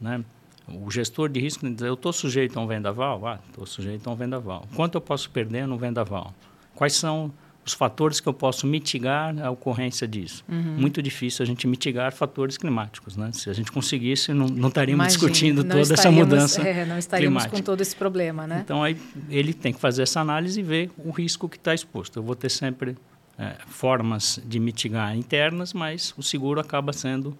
né, 0.00 0.22
o 0.68 0.90
gestor 0.90 1.28
de 1.28 1.40
risco 1.40 1.68
diz, 1.68 1.80
eu 1.80 1.94
estou 1.94 2.12
sujeito 2.12 2.58
a 2.58 2.62
um 2.62 2.66
vendaval? 2.66 3.26
Ah, 3.26 3.38
estou 3.48 3.64
sujeito 3.66 4.08
a 4.08 4.12
um 4.12 4.16
vendaval. 4.16 4.66
Quanto 4.74 4.96
eu 4.96 5.00
posso 5.00 5.30
perder 5.30 5.66
no 5.66 5.78
vendaval? 5.78 6.34
Quais 6.74 6.94
são 6.94 7.32
os 7.66 7.72
fatores 7.72 8.20
que 8.20 8.28
eu 8.28 8.32
posso 8.32 8.64
mitigar 8.64 9.36
a 9.40 9.50
ocorrência 9.50 10.06
disso. 10.06 10.44
Uhum. 10.48 10.76
Muito 10.78 11.02
difícil 11.02 11.42
a 11.42 11.46
gente 11.46 11.66
mitigar 11.66 12.12
fatores 12.12 12.56
climáticos, 12.56 13.16
né? 13.16 13.30
Se 13.32 13.50
a 13.50 13.52
gente 13.52 13.72
conseguisse, 13.72 14.32
não, 14.32 14.46
não 14.46 14.68
estaríamos 14.68 15.04
Imagina, 15.04 15.18
discutindo 15.18 15.64
não 15.64 15.76
toda 15.76 15.94
essa 15.94 16.10
mudança 16.10 16.62
é, 16.62 16.86
Não 16.86 16.96
estaríamos 16.96 17.42
climática. 17.42 17.56
com 17.56 17.62
todo 17.64 17.80
esse 17.80 17.96
problema, 17.96 18.46
né? 18.46 18.60
Então, 18.64 18.84
aí, 18.84 18.96
ele 19.28 19.52
tem 19.52 19.72
que 19.72 19.80
fazer 19.80 20.04
essa 20.04 20.20
análise 20.20 20.60
e 20.60 20.62
ver 20.62 20.90
o 20.96 21.10
risco 21.10 21.48
que 21.48 21.56
está 21.56 21.74
exposto. 21.74 22.20
Eu 22.20 22.22
vou 22.22 22.36
ter 22.36 22.50
sempre 22.50 22.96
é, 23.36 23.56
formas 23.66 24.40
de 24.46 24.60
mitigar 24.60 25.16
internas, 25.16 25.72
mas 25.72 26.14
o 26.16 26.22
seguro 26.22 26.60
acaba 26.60 26.92
sendo 26.92 27.36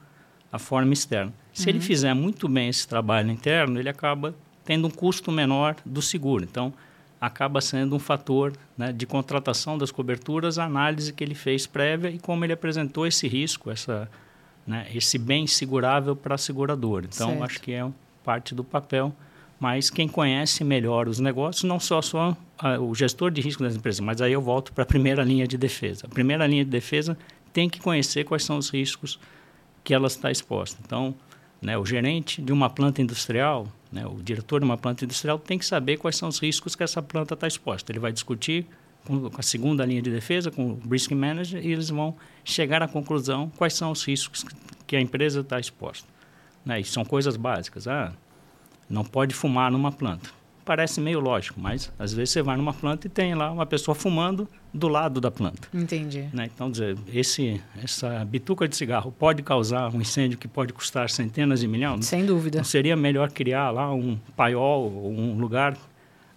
a 0.50 0.58
forma 0.58 0.92
externa. 0.92 1.32
Se 1.52 1.64
uhum. 1.64 1.68
ele 1.70 1.80
fizer 1.80 2.14
muito 2.14 2.48
bem 2.48 2.68
esse 2.68 2.88
trabalho 2.88 3.30
interno, 3.30 3.78
ele 3.78 3.88
acaba 3.88 4.34
tendo 4.64 4.88
um 4.88 4.90
custo 4.90 5.30
menor 5.30 5.76
do 5.86 6.02
seguro. 6.02 6.42
Então, 6.42 6.74
acaba 7.26 7.60
sendo 7.60 7.96
um 7.96 7.98
fator 7.98 8.52
né, 8.78 8.92
de 8.92 9.04
contratação 9.04 9.76
das 9.76 9.90
coberturas, 9.90 10.58
a 10.58 10.64
análise 10.64 11.12
que 11.12 11.24
ele 11.24 11.34
fez 11.34 11.66
prévia 11.66 12.08
e 12.08 12.18
como 12.18 12.44
ele 12.44 12.52
apresentou 12.52 13.06
esse 13.06 13.26
risco, 13.26 13.70
essa, 13.70 14.08
né, 14.66 14.86
esse 14.94 15.18
bem 15.18 15.46
segurável 15.46 16.14
para 16.14 16.36
a 16.36 16.38
seguradora. 16.38 17.06
Então, 17.12 17.30
certo. 17.30 17.42
acho 17.42 17.60
que 17.60 17.72
é 17.72 17.86
parte 18.24 18.54
do 18.54 18.62
papel. 18.62 19.12
Mas 19.58 19.88
quem 19.88 20.06
conhece 20.06 20.62
melhor 20.62 21.08
os 21.08 21.18
negócios, 21.18 21.64
não 21.64 21.80
só, 21.80 22.02
só 22.02 22.36
a, 22.58 22.78
o 22.78 22.94
gestor 22.94 23.30
de 23.30 23.40
risco 23.40 23.62
das 23.62 23.74
empresas, 23.74 24.00
mas 24.00 24.20
aí 24.20 24.32
eu 24.32 24.42
volto 24.42 24.72
para 24.72 24.82
a 24.82 24.86
primeira 24.86 25.24
linha 25.24 25.46
de 25.48 25.56
defesa. 25.56 26.06
A 26.06 26.08
primeira 26.08 26.46
linha 26.46 26.64
de 26.64 26.70
defesa 26.70 27.16
tem 27.52 27.68
que 27.68 27.80
conhecer 27.80 28.24
quais 28.24 28.44
são 28.44 28.58
os 28.58 28.68
riscos 28.68 29.18
que 29.82 29.94
ela 29.94 30.06
está 30.06 30.30
exposta. 30.30 30.78
Então, 30.84 31.14
né, 31.60 31.76
o 31.78 31.86
gerente 31.86 32.42
de 32.42 32.52
uma 32.52 32.68
planta 32.68 33.00
industrial, 33.00 33.66
né, 33.90 34.06
o 34.06 34.22
diretor 34.22 34.60
de 34.60 34.64
uma 34.64 34.76
planta 34.76 35.04
industrial 35.04 35.38
tem 35.38 35.58
que 35.58 35.66
saber 35.66 35.96
quais 35.96 36.16
são 36.16 36.28
os 36.28 36.38
riscos 36.38 36.74
que 36.74 36.82
essa 36.82 37.02
planta 37.02 37.34
está 37.34 37.46
exposta. 37.46 37.92
Ele 37.92 37.98
vai 37.98 38.12
discutir 38.12 38.66
com, 39.04 39.30
a 39.36 39.42
segunda 39.42 39.84
linha 39.84 40.02
de 40.02 40.10
defesa, 40.10 40.50
com 40.50 40.72
o 40.72 40.80
risk 40.90 41.12
manager, 41.12 41.64
e 41.64 41.72
eles 41.72 41.88
vão 41.88 42.14
chegar 42.44 42.82
à 42.82 42.88
conclusão 42.88 43.50
quais 43.56 43.74
são 43.74 43.90
os 43.90 44.04
riscos 44.04 44.44
que 44.86 44.96
a 44.96 45.00
empresa 45.00 45.40
está 45.40 45.58
exposta. 45.58 46.08
Né, 46.64 46.80
e 46.80 46.84
são 46.84 47.04
coisas 47.04 47.36
básicas. 47.36 47.86
Ah, 47.86 48.12
não 48.90 49.04
pode 49.04 49.34
fumar 49.34 49.70
numa 49.70 49.92
planta 49.92 50.35
parece 50.66 51.00
meio 51.00 51.20
lógico, 51.20 51.60
mas 51.60 51.92
às 51.96 52.12
vezes 52.12 52.30
você 52.30 52.42
vai 52.42 52.56
numa 52.56 52.74
planta 52.74 53.06
e 53.06 53.10
tem 53.10 53.34
lá 53.36 53.50
uma 53.52 53.64
pessoa 53.64 53.94
fumando 53.94 54.48
do 54.74 54.88
lado 54.88 55.20
da 55.20 55.30
planta. 55.30 55.68
Entendi. 55.72 56.28
Né? 56.32 56.50
Então, 56.52 56.68
dizer, 56.68 56.98
esse, 57.14 57.62
essa 57.82 58.24
bituca 58.24 58.66
de 58.66 58.74
cigarro 58.76 59.12
pode 59.12 59.44
causar 59.44 59.94
um 59.94 60.00
incêndio 60.00 60.36
que 60.36 60.48
pode 60.48 60.72
custar 60.72 61.08
centenas 61.08 61.60
de 61.60 61.68
milhões? 61.68 62.04
Sem 62.04 62.26
dúvida. 62.26 62.58
Não 62.58 62.64
seria 62.64 62.96
melhor 62.96 63.30
criar 63.30 63.70
lá 63.70 63.94
um 63.94 64.18
paiol 64.36 64.90
um 65.08 65.38
lugar 65.38 65.78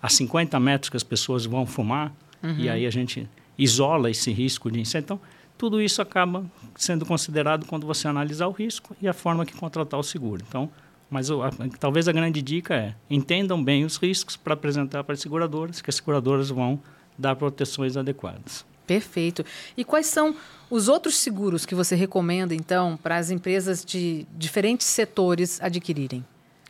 a 0.02 0.08
50 0.08 0.60
metros 0.60 0.90
que 0.90 0.96
as 0.96 1.04
pessoas 1.04 1.46
vão 1.46 1.66
fumar 1.66 2.14
uhum. 2.42 2.56
e 2.56 2.70
aí 2.70 2.86
a 2.86 2.92
gente 2.92 3.28
isola 3.58 4.12
esse 4.12 4.32
risco 4.32 4.72
de 4.72 4.80
incêndio? 4.80 5.06
Então, 5.06 5.22
tudo 5.58 5.82
isso 5.82 6.02
acaba 6.02 6.46
sendo 6.76 7.06
considerado 7.06 7.66
quando 7.66 7.86
você 7.86 8.08
analisar 8.08 8.48
o 8.48 8.52
risco 8.52 8.96
e 9.02 9.08
a 9.08 9.14
forma 9.14 9.46
que 9.46 9.54
contratar 9.54 10.00
o 10.00 10.04
seguro. 10.04 10.42
Então, 10.48 10.70
mas 11.10 11.30
a, 11.32 11.52
talvez 11.80 12.08
a 12.08 12.12
grande 12.12 12.42
dica 12.42 12.76
é 12.76 12.96
entendam 13.10 13.62
bem 13.64 13.84
os 13.84 13.98
riscos 13.98 14.36
para 14.38 14.54
apresentar 14.54 15.04
para 15.04 15.14
as 15.14 15.22
seguradoras, 15.22 15.82
que 15.82 15.90
as 15.90 15.96
seguradoras 15.96 16.50
vão 16.50 16.80
dar 17.18 17.36
proteções 17.36 17.98
adequadas. 17.98 18.66
Perfeito. 18.86 19.46
E 19.78 19.84
quais 19.84 20.08
são 20.08 20.36
os 20.70 20.88
outros 20.88 21.16
seguros 21.16 21.66
que 21.66 21.76
você 21.76 21.96
recomenda, 21.96 22.56
então, 22.56 22.98
para 22.98 23.18
as 23.18 23.30
empresas 23.30 23.86
de 23.86 24.26
diferentes 24.36 24.88
setores 24.88 25.62
adquirirem? 25.62 26.26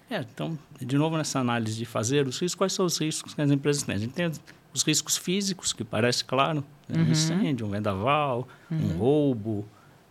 É, 0.09 0.19
então, 0.19 0.57
de 0.81 0.97
novo, 0.97 1.17
nessa 1.17 1.39
análise 1.39 1.77
de 1.77 1.85
fazer 1.85 2.27
os 2.27 2.39
riscos, 2.39 2.55
quais 2.55 2.73
são 2.73 2.85
os 2.85 2.97
riscos 2.97 3.33
que 3.33 3.41
as 3.41 3.51
empresas 3.51 3.83
têm? 3.83 3.95
A 3.95 3.99
gente 3.99 4.13
tem 4.13 4.31
os 4.73 4.83
riscos 4.83 5.15
físicos, 5.15 5.71
que 5.71 5.83
parece 5.83 6.25
claro, 6.25 6.63
né? 6.87 7.01
um 7.01 7.11
incêndio, 7.11 7.65
um 7.65 7.69
vendaval, 7.69 8.47
uhum. 8.69 8.77
um 8.77 8.97
roubo, 8.97 9.65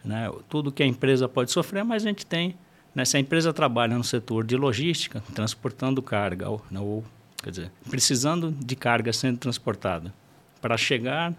né? 0.05 0.31
tudo 0.49 0.71
que 0.71 0.83
a 0.83 0.87
empresa 0.87 1.29
pode 1.29 1.51
sofrer, 1.51 1.85
mas 1.85 2.05
a 2.05 2.09
gente 2.09 2.25
tem 2.25 2.57
né, 2.99 3.05
se 3.05 3.17
a 3.17 3.21
empresa 3.21 3.53
trabalha 3.53 3.97
no 3.97 4.03
setor 4.03 4.45
de 4.45 4.57
logística, 4.57 5.23
transportando 5.33 6.03
carga, 6.03 6.51
ou, 6.51 6.61
né, 6.69 6.81
ou 6.81 7.05
quer 7.41 7.51
dizer, 7.51 7.71
precisando 7.89 8.51
de 8.51 8.75
carga 8.75 9.13
sendo 9.13 9.39
transportada, 9.39 10.13
para 10.61 10.77
chegar 10.77 11.33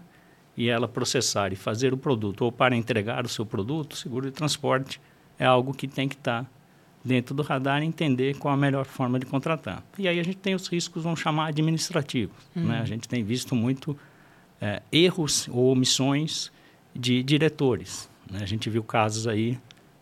e 0.56 0.70
ela 0.70 0.88
processar 0.88 1.52
e 1.52 1.56
fazer 1.56 1.92
o 1.92 1.98
produto, 1.98 2.46
ou 2.46 2.50
para 2.50 2.74
entregar 2.74 3.26
o 3.26 3.28
seu 3.28 3.44
produto, 3.44 3.92
o 3.92 3.96
seguro 3.96 4.30
de 4.30 4.32
transporte 4.32 4.98
é 5.38 5.44
algo 5.44 5.74
que 5.74 5.86
tem 5.86 6.08
que 6.08 6.14
estar 6.14 6.44
tá 6.44 6.50
dentro 7.04 7.34
do 7.34 7.42
radar 7.42 7.82
e 7.82 7.84
entender 7.84 8.38
qual 8.38 8.54
a 8.54 8.56
melhor 8.56 8.86
forma 8.86 9.18
de 9.18 9.26
contratar. 9.26 9.82
E 9.98 10.08
aí 10.08 10.18
a 10.18 10.22
gente 10.22 10.38
tem 10.38 10.54
os 10.54 10.66
riscos, 10.66 11.02
vamos 11.02 11.20
chamar 11.20 11.48
administrativos. 11.48 12.38
Uhum. 12.56 12.68
Né? 12.68 12.80
A 12.80 12.86
gente 12.86 13.06
tem 13.06 13.22
visto 13.22 13.54
muito 13.54 13.94
é, 14.58 14.80
erros 14.90 15.46
ou 15.50 15.70
omissões 15.70 16.50
de 16.96 17.22
diretores. 17.22 18.08
Né? 18.30 18.38
A 18.40 18.46
gente 18.46 18.70
viu 18.70 18.82
casos 18.82 19.26
aí 19.26 19.58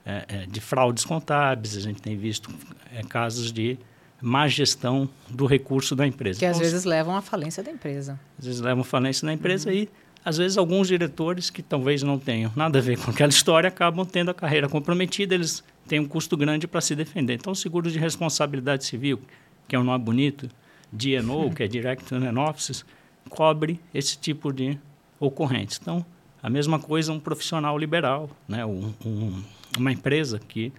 é, 0.08 0.24
é, 0.28 0.46
de 0.46 0.58
fraudes 0.58 1.04
contábeis, 1.04 1.76
a 1.76 1.80
gente 1.80 2.00
tem 2.00 2.16
visto 2.16 2.50
é, 2.94 3.02
casos 3.02 3.52
de 3.52 3.78
má 4.22 4.48
gestão 4.48 5.06
do 5.28 5.44
recurso 5.44 5.94
da 5.94 6.06
empresa. 6.06 6.38
Que 6.38 6.46
às 6.46 6.56
então, 6.56 6.66
vezes 6.66 6.84
levam 6.86 7.14
à 7.14 7.20
falência 7.20 7.62
da 7.62 7.70
empresa. 7.70 8.18
Às 8.38 8.46
vezes 8.46 8.60
levam 8.62 8.80
à 8.80 8.84
falência 8.84 9.26
da 9.26 9.34
empresa 9.34 9.68
uhum. 9.68 9.76
e, 9.76 9.88
às 10.24 10.38
vezes, 10.38 10.56
alguns 10.56 10.88
diretores 10.88 11.50
que 11.50 11.62
talvez 11.62 12.02
não 12.02 12.18
tenham 12.18 12.50
nada 12.56 12.78
a 12.78 12.82
ver 12.82 12.98
com 12.98 13.10
aquela 13.10 13.28
história 13.28 13.68
acabam 13.68 14.06
tendo 14.06 14.30
a 14.30 14.34
carreira 14.34 14.66
comprometida, 14.66 15.34
eles 15.34 15.62
têm 15.86 16.00
um 16.00 16.08
custo 16.08 16.38
grande 16.38 16.66
para 16.66 16.80
se 16.80 16.94
defender. 16.94 17.34
Então, 17.34 17.52
o 17.52 17.56
seguro 17.56 17.90
de 17.90 17.98
responsabilidade 17.98 18.86
civil, 18.86 19.20
que 19.68 19.76
é 19.76 19.78
um 19.78 19.84
nome 19.84 20.02
bonito, 20.02 20.48
DNO, 20.90 21.52
que 21.54 21.62
é 21.62 21.68
Direct 21.68 22.14
and 22.14 22.40
Offices, 22.40 22.82
cobre 23.28 23.78
esse 23.92 24.16
tipo 24.16 24.52
de 24.52 24.78
ocorrência. 25.20 25.78
Então, 25.82 26.04
a 26.42 26.50
mesma 26.50 26.78
coisa 26.78 27.12
um 27.12 27.20
profissional 27.20 27.76
liberal, 27.78 28.30
né? 28.48 28.64
um, 28.64 28.92
um 29.04 29.42
uma 29.76 29.92
empresa 29.92 30.38
que 30.38 30.72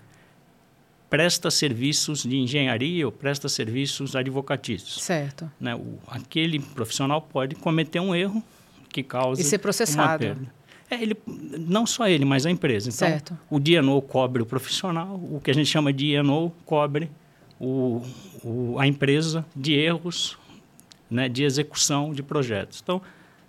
presta 1.10 1.50
serviços 1.50 2.24
de 2.24 2.38
engenharia 2.38 3.06
ou 3.06 3.12
presta 3.12 3.50
serviços 3.50 4.16
advocatícios. 4.16 5.02
Certo. 5.04 5.52
Né? 5.60 5.76
O, 5.76 5.98
aquele 6.08 6.60
profissional 6.60 7.22
pode 7.22 7.56
cometer 7.56 8.00
um 8.00 8.14
erro 8.14 8.44
que 8.90 9.04
causa 9.04 9.42
e 9.42 9.44
ser 9.44 9.60
processado. 9.60 10.08
uma 10.10 10.20
perda. 10.20 10.60
É, 10.90 11.02
ele, 11.02 11.16
não 11.28 11.86
só 11.86 12.08
ele, 12.08 12.26
mas 12.26 12.46
a 12.46 12.52
empresa. 12.52 12.90
Então, 12.90 13.08
certo. 13.08 13.38
o 13.50 13.60
DNO 13.60 14.02
cobre 14.02 14.42
o 14.42 14.46
profissional, 14.46 15.16
o 15.16 15.40
que 15.44 15.52
a 15.52 15.54
gente 15.54 15.68
chama 15.68 15.94
de 15.94 16.18
DNO 16.18 16.52
cobre 16.66 17.12
o, 17.60 18.02
o, 18.44 18.80
a 18.80 18.88
empresa 18.88 19.46
de 19.56 19.74
erros 19.74 20.38
né, 21.10 21.30
de 21.30 21.44
execução 21.44 22.12
de 22.12 22.24
projetos. 22.24 22.82
Então, 22.82 23.02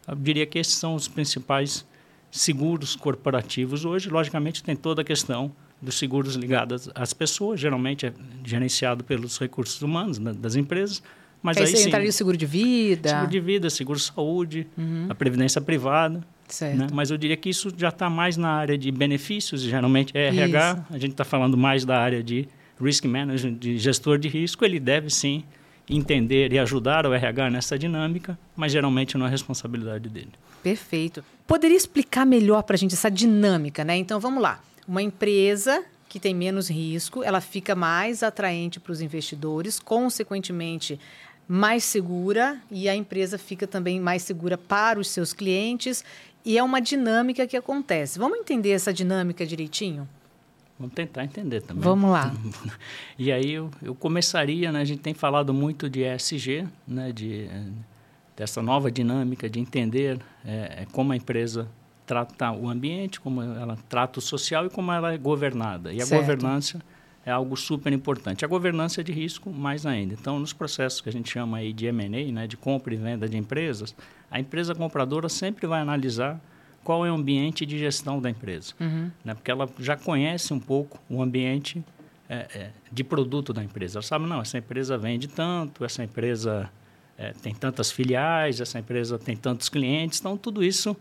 eu 0.06 0.14
diria 0.16 0.44
que 0.44 0.58
esses 0.58 0.74
são 0.74 0.94
os 0.94 1.08
principais 1.08 1.86
seguros 2.30 2.94
corporativos 2.94 3.84
hoje, 3.84 4.08
logicamente, 4.08 4.62
tem 4.62 4.76
toda 4.76 5.02
a 5.02 5.04
questão 5.04 5.52
dos 5.80 5.98
seguros 5.98 6.34
ligados 6.34 6.90
às 6.94 7.12
pessoas, 7.12 7.58
geralmente 7.58 8.06
é 8.06 8.12
gerenciado 8.44 9.02
pelos 9.02 9.38
recursos 9.38 9.80
humanos 9.80 10.18
né, 10.18 10.32
das 10.32 10.54
empresas. 10.54 11.02
Mas 11.42 11.56
aí, 11.56 11.64
aí 11.64 11.70
você 11.70 11.88
entraria 11.88 12.12
seguro 12.12 12.36
de 12.36 12.44
vida? 12.44 13.08
Seguro 13.08 13.30
de 13.30 13.40
vida, 13.40 13.70
seguro 13.70 13.98
saúde, 13.98 14.66
uhum. 14.76 15.06
a 15.08 15.14
previdência 15.14 15.60
privada. 15.60 16.22
Certo. 16.46 16.76
Né? 16.76 16.86
Mas 16.92 17.10
eu 17.10 17.16
diria 17.16 17.36
que 17.36 17.48
isso 17.48 17.72
já 17.76 17.88
está 17.88 18.10
mais 18.10 18.36
na 18.36 18.50
área 18.50 18.76
de 18.76 18.90
benefícios, 18.90 19.62
geralmente 19.62 20.16
é 20.16 20.28
RH. 20.28 20.72
Isso. 20.72 20.94
A 20.94 20.98
gente 20.98 21.12
está 21.12 21.24
falando 21.24 21.56
mais 21.56 21.84
da 21.84 21.98
área 21.98 22.22
de 22.22 22.46
risk 22.80 23.04
management, 23.06 23.54
de 23.54 23.78
gestor 23.78 24.18
de 24.18 24.28
risco. 24.28 24.64
Ele 24.64 24.78
deve 24.78 25.08
sim 25.08 25.44
entender 25.88 26.52
e 26.52 26.58
ajudar 26.58 27.06
o 27.06 27.12
RH 27.12 27.50
nessa 27.50 27.78
dinâmica, 27.78 28.38
mas 28.54 28.72
geralmente 28.72 29.16
não 29.16 29.26
é 29.26 29.30
responsabilidade 29.30 30.08
dele. 30.08 30.32
Perfeito. 30.62 31.24
Poderia 31.50 31.76
explicar 31.76 32.24
melhor 32.24 32.62
para 32.62 32.76
a 32.76 32.78
gente 32.78 32.94
essa 32.94 33.10
dinâmica, 33.10 33.82
né? 33.82 33.96
Então 33.96 34.20
vamos 34.20 34.40
lá. 34.40 34.60
Uma 34.86 35.02
empresa 35.02 35.84
que 36.08 36.20
tem 36.20 36.32
menos 36.32 36.70
risco, 36.70 37.24
ela 37.24 37.40
fica 37.40 37.74
mais 37.74 38.22
atraente 38.22 38.78
para 38.78 38.92
os 38.92 39.00
investidores, 39.00 39.80
consequentemente, 39.80 41.00
mais 41.48 41.82
segura 41.82 42.62
e 42.70 42.88
a 42.88 42.94
empresa 42.94 43.36
fica 43.36 43.66
também 43.66 43.98
mais 43.98 44.22
segura 44.22 44.56
para 44.56 45.00
os 45.00 45.08
seus 45.08 45.32
clientes 45.32 46.04
e 46.44 46.56
é 46.56 46.62
uma 46.62 46.80
dinâmica 46.80 47.44
que 47.48 47.56
acontece. 47.56 48.16
Vamos 48.16 48.38
entender 48.38 48.70
essa 48.70 48.92
dinâmica 48.92 49.44
direitinho? 49.44 50.08
Vamos 50.78 50.94
tentar 50.94 51.24
entender 51.24 51.62
também. 51.62 51.82
Vamos 51.82 52.12
lá. 52.12 52.32
E 53.18 53.32
aí 53.32 53.50
eu, 53.50 53.72
eu 53.82 53.92
começaria, 53.96 54.70
né, 54.70 54.82
a 54.82 54.84
gente 54.84 55.00
tem 55.00 55.14
falado 55.14 55.52
muito 55.52 55.90
de 55.90 56.04
ESG, 56.04 56.68
né, 56.86 57.10
de, 57.10 57.50
dessa 58.40 58.62
nova 58.62 58.90
dinâmica 58.90 59.50
de 59.50 59.60
entender 59.60 60.18
é, 60.46 60.86
como 60.92 61.12
a 61.12 61.16
empresa 61.16 61.68
trata 62.06 62.50
o 62.52 62.70
ambiente, 62.70 63.20
como 63.20 63.42
ela 63.42 63.76
trata 63.86 64.18
o 64.18 64.22
social 64.22 64.64
e 64.64 64.70
como 64.70 64.90
ela 64.90 65.12
é 65.12 65.18
governada. 65.18 65.92
E 65.92 66.00
a 66.00 66.06
certo. 66.06 66.22
governança 66.22 66.80
é 67.26 67.30
algo 67.30 67.54
super 67.54 67.92
importante. 67.92 68.42
A 68.42 68.48
governança 68.48 69.02
é 69.02 69.04
de 69.04 69.12
risco 69.12 69.50
mais 69.50 69.84
ainda. 69.84 70.14
Então, 70.14 70.38
nos 70.38 70.54
processos 70.54 71.02
que 71.02 71.10
a 71.10 71.12
gente 71.12 71.30
chama 71.30 71.58
aí 71.58 71.70
de 71.70 71.84
M&A, 71.84 72.32
né, 72.32 72.46
de 72.46 72.56
compra 72.56 72.94
e 72.94 72.96
venda 72.96 73.28
de 73.28 73.36
empresas, 73.36 73.94
a 74.30 74.40
empresa 74.40 74.74
compradora 74.74 75.28
sempre 75.28 75.66
vai 75.66 75.82
analisar 75.82 76.40
qual 76.82 77.04
é 77.04 77.12
o 77.12 77.14
ambiente 77.14 77.66
de 77.66 77.78
gestão 77.78 78.22
da 78.22 78.30
empresa. 78.30 78.72
Uhum. 78.80 79.10
Né? 79.22 79.34
Porque 79.34 79.50
ela 79.50 79.68
já 79.78 79.98
conhece 79.98 80.54
um 80.54 80.58
pouco 80.58 80.98
o 81.10 81.22
ambiente 81.22 81.84
é, 82.26 82.46
é, 82.54 82.70
de 82.90 83.04
produto 83.04 83.52
da 83.52 83.62
empresa. 83.62 83.98
Ela 83.98 84.02
sabe, 84.02 84.26
não, 84.26 84.40
essa 84.40 84.56
empresa 84.56 84.96
vende 84.96 85.28
tanto, 85.28 85.84
essa 85.84 86.02
empresa 86.02 86.70
é, 87.20 87.34
tem 87.42 87.54
tantas 87.54 87.92
filiais, 87.92 88.62
essa 88.62 88.78
empresa 88.78 89.18
tem 89.18 89.36
tantos 89.36 89.68
clientes. 89.68 90.18
Então, 90.18 90.38
tudo 90.38 90.64
isso 90.64 90.96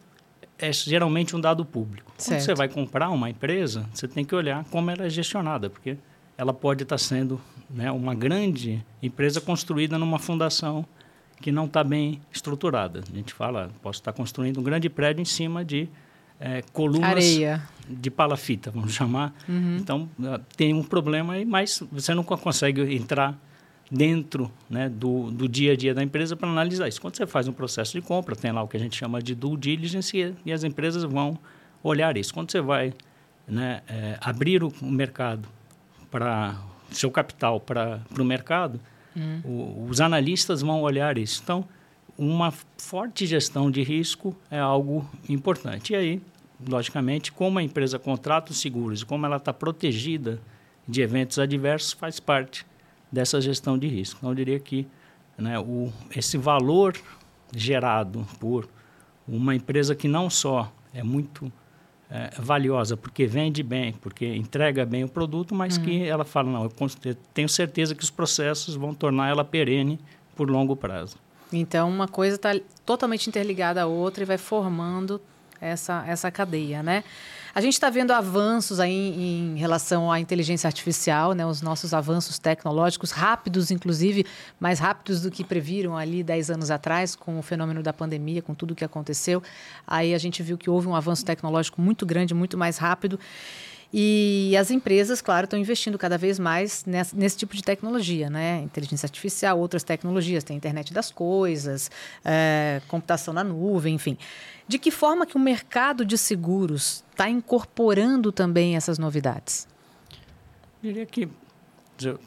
é 0.58 0.70
geralmente 0.74 1.34
um 1.34 1.40
dado 1.40 1.64
público. 1.64 2.12
Certo. 2.18 2.28
Quando 2.28 2.46
você 2.46 2.56
vai 2.56 2.68
comprar 2.68 3.10
uma 3.10 3.30
empresa, 3.30 3.90
você 3.94 4.06
tem 4.06 4.26
que 4.26 4.36
olhar 4.36 4.66
como 4.66 4.92
ela 4.92 5.06
é 5.06 5.10
gestionada, 5.10 5.70
porque 5.70 5.96
ela 6.38 6.54
pode 6.54 6.84
estar 6.84 6.98
sendo 6.98 7.40
né, 7.70 7.90
uma 7.90 8.14
grande 8.14 8.84
empresa 9.02 9.40
construída 9.40 9.98
numa 9.98 10.20
fundação 10.20 10.86
que 11.40 11.54
não 11.54 11.66
está 11.66 11.86
bem 11.86 12.20
estruturada. 12.34 13.02
A 13.10 13.16
gente 13.16 13.34
fala, 13.34 13.70
posso 13.82 14.02
estar 14.02 14.12
construindo 14.12 14.60
um 14.60 14.64
grande 14.64 14.90
prédio 14.90 15.22
em 15.22 15.26
cima 15.26 15.64
de 15.64 15.88
é, 16.38 16.62
colunas 16.74 17.12
Areia. 17.12 17.64
de 17.88 18.12
palafita, 18.12 18.72
vamos 18.72 18.92
chamar. 18.94 19.34
Uhum. 19.48 19.78
Então, 19.78 20.10
ah, 20.26 20.42
tem 20.58 20.74
um 20.74 20.84
problema 20.84 21.36
aí, 21.36 21.46
mas 21.46 21.82
você 21.90 22.14
não 22.14 22.26
consegue 22.26 22.94
entrar 22.94 23.40
dentro 23.89 24.51
né, 24.69 24.88
do, 24.88 25.31
do 25.31 25.48
dia 25.48 25.74
a 25.74 25.75
dia 25.75 25.93
da 25.93 26.03
empresa 26.03 26.36
para 26.36 26.48
analisar 26.48 26.88
isso. 26.88 27.01
Quando 27.01 27.15
você 27.15 27.25
faz 27.25 27.48
um 27.48 27.53
processo 27.53 27.93
de 27.93 28.01
compra, 28.01 28.36
tem 28.36 28.51
lá 28.51 28.62
o 28.62 28.67
que 28.67 28.77
a 28.77 28.79
gente 28.79 28.96
chama 28.96 29.22
de 29.22 29.34
due 29.34 29.58
diligence 29.58 30.36
e, 30.46 30.51
as 30.51 30.63
empresas 30.63 31.03
vão 31.03 31.38
olhar 31.84 32.15
isso. 32.17 32.34
Quando 32.34 32.51
você 32.51 32.62
vai 32.62 32.93
né, 33.48 33.81
é, 33.88 34.17
abrir 34.22 34.63
o, 34.63 34.72
mercado 34.81 35.48
para 36.12 36.60
seu 36.91 37.10
capital 37.10 37.60
para 37.60 38.01
o 38.17 38.24
mercado, 38.24 38.79
Uhum. 39.15 39.41
O, 39.43 39.88
os 39.89 40.01
analistas 40.01 40.62
vão 40.62 40.81
olhar 40.81 41.17
isso. 41.17 41.41
Então, 41.43 41.65
uma 42.17 42.51
forte 42.77 43.25
gestão 43.25 43.69
de 43.69 43.84
risco 43.84 44.36
é 44.50 44.60
algo 44.60 45.10
importante. 45.27 45.93
E 45.93 45.96
aí, 45.96 46.22
logicamente, 46.67 47.31
como 47.31 47.60
a 47.60 47.63
empresa 47.63 47.98
contrata 47.98 48.51
os 48.51 48.60
seguros 48.60 49.01
e 49.01 49.05
como 49.05 49.25
ela 49.25 49.38
está 49.38 49.53
protegida 49.53 50.39
de 50.88 51.01
eventos 51.01 51.39
adversos, 51.39 51.93
faz 51.93 52.19
parte 52.19 52.65
dessa 53.12 53.39
gestão 53.42 53.78
de 53.78 53.88
risco. 53.88 54.18
Então, 54.20 54.30
eu 54.32 54.36
diria 54.36 54.60
que 54.60 54.88
né, 55.38 55.60
o, 55.60 55.92
esse 56.16 56.38
valor 56.38 56.96
gerado 57.56 58.28
por 58.39 58.68
uma 59.28 59.56
empresa 59.56 59.96
que 59.96 60.08
não 60.08 60.30
só 60.30 60.72
é 60.94 61.04
muito 61.04 61.51
é, 62.10 62.32
valiosa 62.39 62.98
porque 62.98 63.25
vende 63.25 63.62
bem, 63.62 63.94
porque 63.94 64.25
entrega 64.25 64.86
bem 64.86 65.03
o 65.03 65.10
produto, 65.10 65.53
mas 65.53 65.77
uhum. 65.77 65.83
que 65.83 66.03
ela 66.03 66.25
fala, 66.25 66.50
não, 66.50 66.64
eu 66.64 67.16
tenho 67.33 67.50
certeza 67.50 67.94
que 67.94 68.03
os 68.03 68.10
processos 68.10 68.75
vão 68.75 68.94
tornar 68.94 69.29
ela 69.29 69.46
perene 69.46 70.00
por 70.36 70.50
longo 70.50 70.75
prazo. 70.75 71.18
Então, 71.51 71.90
uma 71.90 72.07
coisa 72.07 72.36
está 72.36 72.51
totalmente 72.86 73.27
interligada 73.27 73.81
à 73.81 73.86
outra 73.86 74.24
e 74.24 74.25
vai 74.25 74.38
formando 74.38 75.22
essa, 75.60 76.03
essa 76.07 76.31
cadeia, 76.31 76.83
né? 76.83 77.03
A 77.53 77.62
gente 77.62 77.74
está 77.74 77.90
vendo 77.90 78.12
avanços 78.12 78.79
aí 78.79 78.94
em, 78.94 79.57
relação 79.57 80.12
à 80.12 80.20
inteligência 80.20 80.68
artificial, 80.68 81.33
né? 81.33 81.46
Os 81.46 81.62
nossos 81.62 81.94
avanços 81.94 82.38
tecnológicos, 82.38 83.12
rápidos, 83.12 83.72
inclusive, 83.72 84.25
mais 84.59 84.79
rápidos 84.79 85.22
do 85.22 85.31
que 85.31 85.44
previram 85.44 85.98
ali 85.98 86.24
10 86.24 86.51
anos 86.51 86.72
atrás, 86.72 87.16
com 87.16 87.40
o 87.40 87.42
fenômeno 87.42 87.81
da 87.81 87.92
pandemia, 87.92 88.42
com 88.42 88.53
tudo 88.53 88.72
o 88.72 88.75
que 88.75 88.85
aconteceu. 88.85 89.42
Aí 89.88 90.14
a 90.14 90.18
gente 90.18 90.44
viu 90.44 90.57
que 90.57 90.70
houve 90.70 90.88
um 90.88 90.96
avanço 90.96 91.25
tecnológico 91.25 91.81
muito 91.81 92.05
grande, 92.05 92.33
muito 92.33 92.57
mais 92.57 92.77
rápido. 92.77 93.20
E 93.92 94.56
as 94.56 94.70
empresas, 94.70 95.20
claro, 95.20 95.46
estão 95.46 95.60
investindo 95.60 95.98
cada 95.98 96.16
vez 96.16 96.38
mais 96.38 96.86
nesse, 96.86 97.16
nesse, 97.16 97.38
tipo 97.38 97.56
de 97.56 97.64
tecnologia, 97.64 98.30
né? 98.30 98.62
Inteligência 98.62 99.08
artificial, 99.08 99.60
outras 99.60 99.84
tecnologias, 99.84 100.44
tem 100.44 100.56
a 100.56 100.58
internet 100.58 100.94
das 100.94 101.12
coisas, 101.12 101.90
é, 102.24 102.82
computação 102.88 103.34
na 103.34 103.44
nuvem, 103.44 103.96
enfim. 103.96 104.16
De 104.68 104.78
que 104.78 104.92
forma 104.92 105.25
que 105.25 105.36
o 105.36 105.40
mercado 105.40 106.06
de 106.06 106.20
seguros 106.20 107.04
está 107.10 107.28
incorporando 107.28 108.32
também 108.32 108.75
essas 108.75 109.00
novidades? 109.00 109.68
Eu 110.84 110.94
diria 110.94 111.06
que 111.08 111.28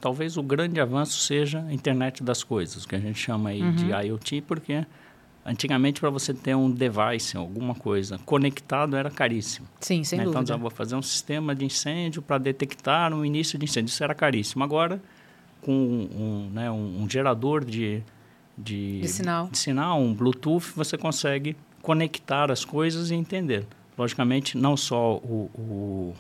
talvez 0.00 0.36
o 0.36 0.42
grande 0.42 0.80
avanço 0.80 1.20
seja 1.20 1.60
a 1.60 1.72
internet 1.72 2.24
das 2.24 2.42
coisas, 2.42 2.84
que 2.84 2.96
a 2.96 2.98
gente 2.98 3.18
chama 3.18 3.50
aí 3.50 3.62
uhum. 3.62 3.72
de 3.72 3.90
IoT, 3.90 4.42
porque 4.42 4.84
Antigamente, 5.44 6.00
para 6.00 6.08
você 6.08 6.32
ter 6.32 6.54
um 6.54 6.70
device, 6.70 7.36
alguma 7.36 7.74
coisa 7.74 8.18
conectado, 8.24 8.96
era 8.96 9.10
caríssimo. 9.10 9.66
Sim, 9.80 10.04
sem 10.04 10.18
né? 10.18 10.24
dúvida. 10.24 10.42
Então, 10.42 10.56
eu 10.56 10.60
vou 10.60 10.70
fazer 10.70 10.94
um 10.94 11.02
sistema 11.02 11.52
de 11.54 11.64
incêndio 11.64 12.22
para 12.22 12.38
detectar 12.38 13.12
um 13.12 13.24
início 13.24 13.58
de 13.58 13.64
incêndio. 13.64 13.90
Isso 13.90 14.04
era 14.04 14.14
caríssimo. 14.14 14.62
Agora, 14.62 15.02
com 15.60 15.72
um, 15.72 16.50
né, 16.52 16.70
um, 16.70 17.02
um 17.02 17.10
gerador 17.10 17.64
de, 17.64 18.02
de, 18.56 19.00
de, 19.00 19.08
sinal. 19.08 19.48
de 19.48 19.58
sinal, 19.58 20.00
um 20.00 20.14
Bluetooth, 20.14 20.72
você 20.76 20.96
consegue 20.96 21.56
conectar 21.80 22.50
as 22.50 22.64
coisas 22.64 23.10
e 23.10 23.14
entender. 23.14 23.66
Logicamente, 23.98 24.56
não 24.56 24.76
só 24.76 25.16
o, 25.16 25.50
o, 25.54 26.14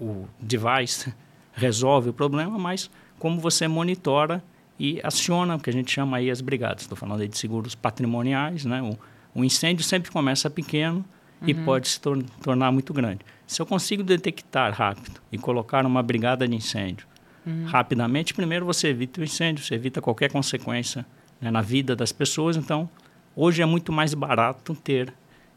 o 0.00 0.28
device 0.38 1.12
resolve 1.52 2.10
o 2.10 2.12
problema, 2.12 2.56
mas 2.56 2.88
como 3.18 3.40
você 3.40 3.66
monitora 3.66 4.42
e 4.80 4.98
aciona 5.04 5.56
o 5.56 5.60
que 5.60 5.68
a 5.68 5.72
gente 5.72 5.92
chama 5.92 6.16
aí 6.16 6.30
as 6.30 6.40
brigadas. 6.40 6.84
Estou 6.84 6.96
falando 6.96 7.20
aí 7.20 7.28
de 7.28 7.36
seguros 7.36 7.74
patrimoniais, 7.74 8.64
né? 8.64 8.80
O, 8.80 8.98
o 9.38 9.44
incêndio 9.44 9.84
sempre 9.84 10.10
começa 10.10 10.48
pequeno 10.48 11.04
uhum. 11.42 11.48
e 11.48 11.52
pode 11.52 11.86
se 11.86 12.00
tor 12.00 12.24
tornar 12.42 12.72
muito 12.72 12.94
grande. 12.94 13.18
Se 13.46 13.60
eu 13.60 13.66
consigo 13.66 14.02
detectar 14.02 14.72
rápido 14.72 15.20
e 15.30 15.36
colocar 15.36 15.84
uma 15.84 16.02
brigada 16.02 16.48
de 16.48 16.56
incêndio 16.56 17.06
uhum. 17.46 17.66
rapidamente, 17.66 18.32
primeiro 18.32 18.64
você 18.64 18.88
evita 18.88 19.20
o 19.20 19.24
incêndio, 19.24 19.62
você 19.62 19.74
evita 19.74 20.00
qualquer 20.00 20.32
consequência 20.32 21.04
né, 21.38 21.50
na 21.50 21.60
vida 21.60 21.94
das 21.94 22.10
pessoas. 22.10 22.56
Então, 22.56 22.88
hoje 23.36 23.60
é 23.60 23.66
muito 23.66 23.92
mais 23.92 24.14
barato 24.14 24.74
ter 24.74 25.12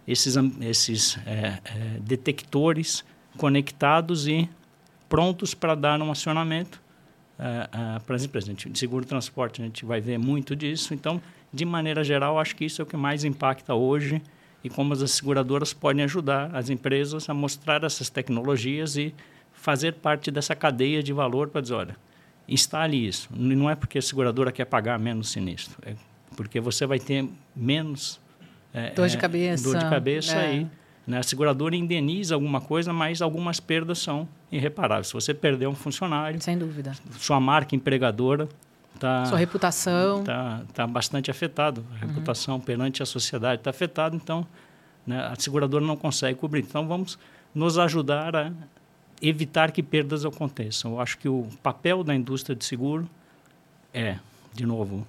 esses, 0.05 0.36
esses 0.59 1.17
é, 1.25 1.59
é, 1.63 1.99
detectores 2.01 3.05
conectados 3.38 4.27
e 4.27 4.49
prontos 5.07 5.53
para 5.53 5.75
dar 5.75 6.01
um 6.01 6.12
acionamento 6.12 6.83
uh, 7.39 7.98
uh, 7.98 8.04
para 8.04 8.15
as 8.15 8.24
empresas. 8.24 8.56
de 8.56 8.78
seguro 8.80 9.06
transporte, 9.06 9.62
a 9.62 9.65
gente 9.65 9.86
vai 9.86 10.02
ver 10.02 10.17
muito 10.17 10.56
disso. 10.56 10.93
Então, 10.93 11.22
de 11.52 11.65
maneira 11.65 12.04
geral, 12.04 12.39
acho 12.39 12.56
que 12.56 12.65
isso 12.65 12.82
é 12.82 12.84
o 12.84 12.86
que 12.86 12.98
mais 12.98 13.24
impacta 13.24 13.74
hoje 13.74 14.22
e 14.63 14.69
como 14.69 14.93
as 14.93 15.12
seguradoras 15.12 15.74
podem 15.74 16.04
ajudar 16.04 16.56
as 16.56 16.69
empresas 16.69 17.30
a 17.30 17.34
mostrar 17.34 17.84
essas 17.84 18.10
tecnologias 18.10 18.96
e 18.96 19.13
fazer 19.54 19.93
parte 19.93 20.32
dessa 20.32 20.56
cadeia 20.56 21.04
de 21.04 21.13
valor 21.13 21.50
para 21.50 21.62
dizer, 21.62 21.74
olha, 21.74 21.98
instale 22.48 23.08
isso. 23.08 23.30
Não 23.36 23.69
é 23.69 23.76
porque 23.76 23.98
a 23.98 24.02
seguradora 24.02 24.52
quer 24.52 24.65
pagar 24.65 24.98
menos 24.98 25.32
sinistro, 25.32 25.78
é 25.86 25.96
porque 26.36 26.60
você 26.60 26.86
vai 26.86 26.98
ter 26.98 27.28
menos 27.56 28.19
é, 28.74 28.89
dor 28.91 29.08
de 29.08 29.17
cabeça, 29.17 29.63
dor 29.63 29.78
de 29.78 29.88
cabeça 29.88 30.36
é. 30.36 30.46
aí 30.48 30.67
né? 31.05 31.19
A 31.19 31.23
seguradora 31.23 31.75
indeniza 31.75 32.35
alguma 32.35 32.61
coisa, 32.61 32.93
mas 32.93 33.21
algumas 33.21 33.59
perdas 33.59 33.99
são 33.99 34.27
irreparáveis. 34.51 35.07
Se 35.07 35.13
você 35.13 35.33
perder 35.33 35.67
um 35.67 35.75
funcionário... 35.75 36.41
Sem 36.41 36.57
dúvida. 36.57 36.93
Sua 37.17 37.39
marca 37.39 37.75
empregadora... 37.75 38.47
Tá, 38.99 39.25
Sua 39.25 39.37
reputação... 39.37 40.21
Está 40.21 40.61
tá 40.73 40.87
bastante 40.87 41.29
afetado. 41.29 41.83
A 41.89 41.93
uhum. 41.93 42.11
reputação 42.11 42.59
perante 42.59 43.03
a 43.03 43.05
sociedade 43.05 43.61
está 43.61 43.71
afetada, 43.71 44.15
então 44.15 44.45
né, 45.05 45.19
a 45.19 45.35
seguradora 45.35 45.83
não 45.83 45.97
consegue 45.97 46.39
cobrir. 46.39 46.61
Então, 46.61 46.87
vamos 46.87 47.17
nos 47.53 47.77
ajudar 47.77 48.35
a 48.35 48.51
evitar 49.21 49.71
que 49.71 49.83
perdas 49.83 50.25
aconteçam. 50.25 50.93
Eu 50.93 51.01
acho 51.01 51.17
que 51.17 51.27
o 51.27 51.47
papel 51.61 52.03
da 52.03 52.13
indústria 52.15 52.55
de 52.55 52.63
seguro 52.63 53.09
é, 53.93 54.17
de 54.53 54.65
novo, 54.65 55.07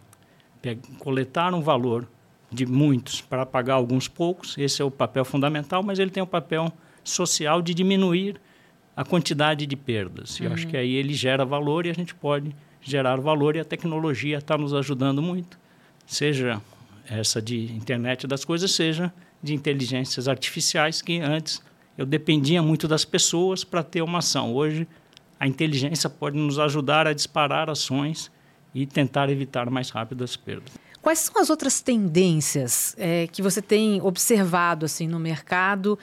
coletar 0.99 1.55
um 1.55 1.61
valor 1.61 2.07
de 2.55 2.65
muitos 2.65 3.21
para 3.21 3.45
pagar 3.45 3.75
alguns 3.75 4.09
poucos. 4.09 4.57
Esse 4.57 4.81
é 4.81 4.85
o 4.85 4.91
papel 4.91 5.25
fundamental, 5.25 5.83
mas 5.83 5.99
ele 5.99 6.11
tem 6.11 6.23
o 6.23 6.27
papel 6.27 6.73
social 7.03 7.61
de 7.61 7.75
diminuir 7.75 8.41
a 8.97 9.05
quantidade 9.05 9.67
de 9.67 9.77
perdas. 9.77 10.39
Uhum. 10.39 10.47
Eu 10.47 10.53
acho 10.53 10.65
uhum. 10.65 10.71
que 10.71 10.77
aí 10.77 10.95
ele 10.95 11.13
gera 11.13 11.45
valor 11.45 11.87
e 11.87 11.91
a 11.91 11.93
gente 11.93 12.15
pode 12.15 12.55
gerar 12.81 13.17
valor 13.17 13.57
e 13.57 13.61
a 13.61 13.65
tecnologia 13.65 14.39
está 14.39 14.57
nos 14.57 14.75
ajudando 14.75 15.23
muito, 15.23 15.59
seja 16.07 16.61
essa 17.09 17.41
de 17.41 17.73
internet 17.73 18.27
das 18.27 18.45
coisas, 18.45 18.71
seja 18.73 19.13
de 19.43 19.55
inteligências 19.55 20.29
artificiais 20.29 21.03
que 21.03 21.19
antes 21.19 21.63
eu 21.97 22.07
dependia 22.07 22.63
muito 22.63 22.87
das 22.87 23.05
pessoas 23.05 23.65
para 23.65 23.83
ter 23.83 24.03
uma 24.03 24.19
ação. 24.19 24.55
Hoje 24.55 24.87
a 25.39 25.47
inteligência 25.47 26.09
pode 26.09 26.37
nos 26.37 26.59
ajudar 26.59 27.07
a 27.07 27.13
disparar 27.13 27.69
ações 27.69 28.31
e 28.75 28.87
tentar 28.87 29.31
evitar 29.31 29.71
mais 29.71 29.91
rápido 29.91 30.25
as 30.25 30.37
perdas. 30.37 30.73
Quais 31.01 31.19
são 31.19 31.41
as 31.41 31.51
outras 31.51 31.81
tendências 31.81 32.95
é, 32.99 33.27
que 33.27 33.43
você 33.43 33.61
tem 33.61 34.01
observado 34.01 34.87
assim 34.87 35.07
no 35.07 35.21
mercado 35.21 35.99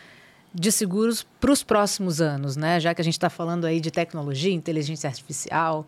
de 0.54 0.72
seguros 0.72 1.26
para 1.40 1.52
os 1.52 1.64
próximos 1.64 2.22
anos, 2.22 2.56
né? 2.56 2.80
Já 2.80 2.94
que 2.94 3.02
a 3.02 3.04
gente 3.04 3.16
está 3.16 3.30
falando 3.30 3.66
aí 3.66 3.80
de 3.80 3.90
tecnologia, 3.90 4.54
inteligência 4.54 5.08
artificial. 5.08 5.88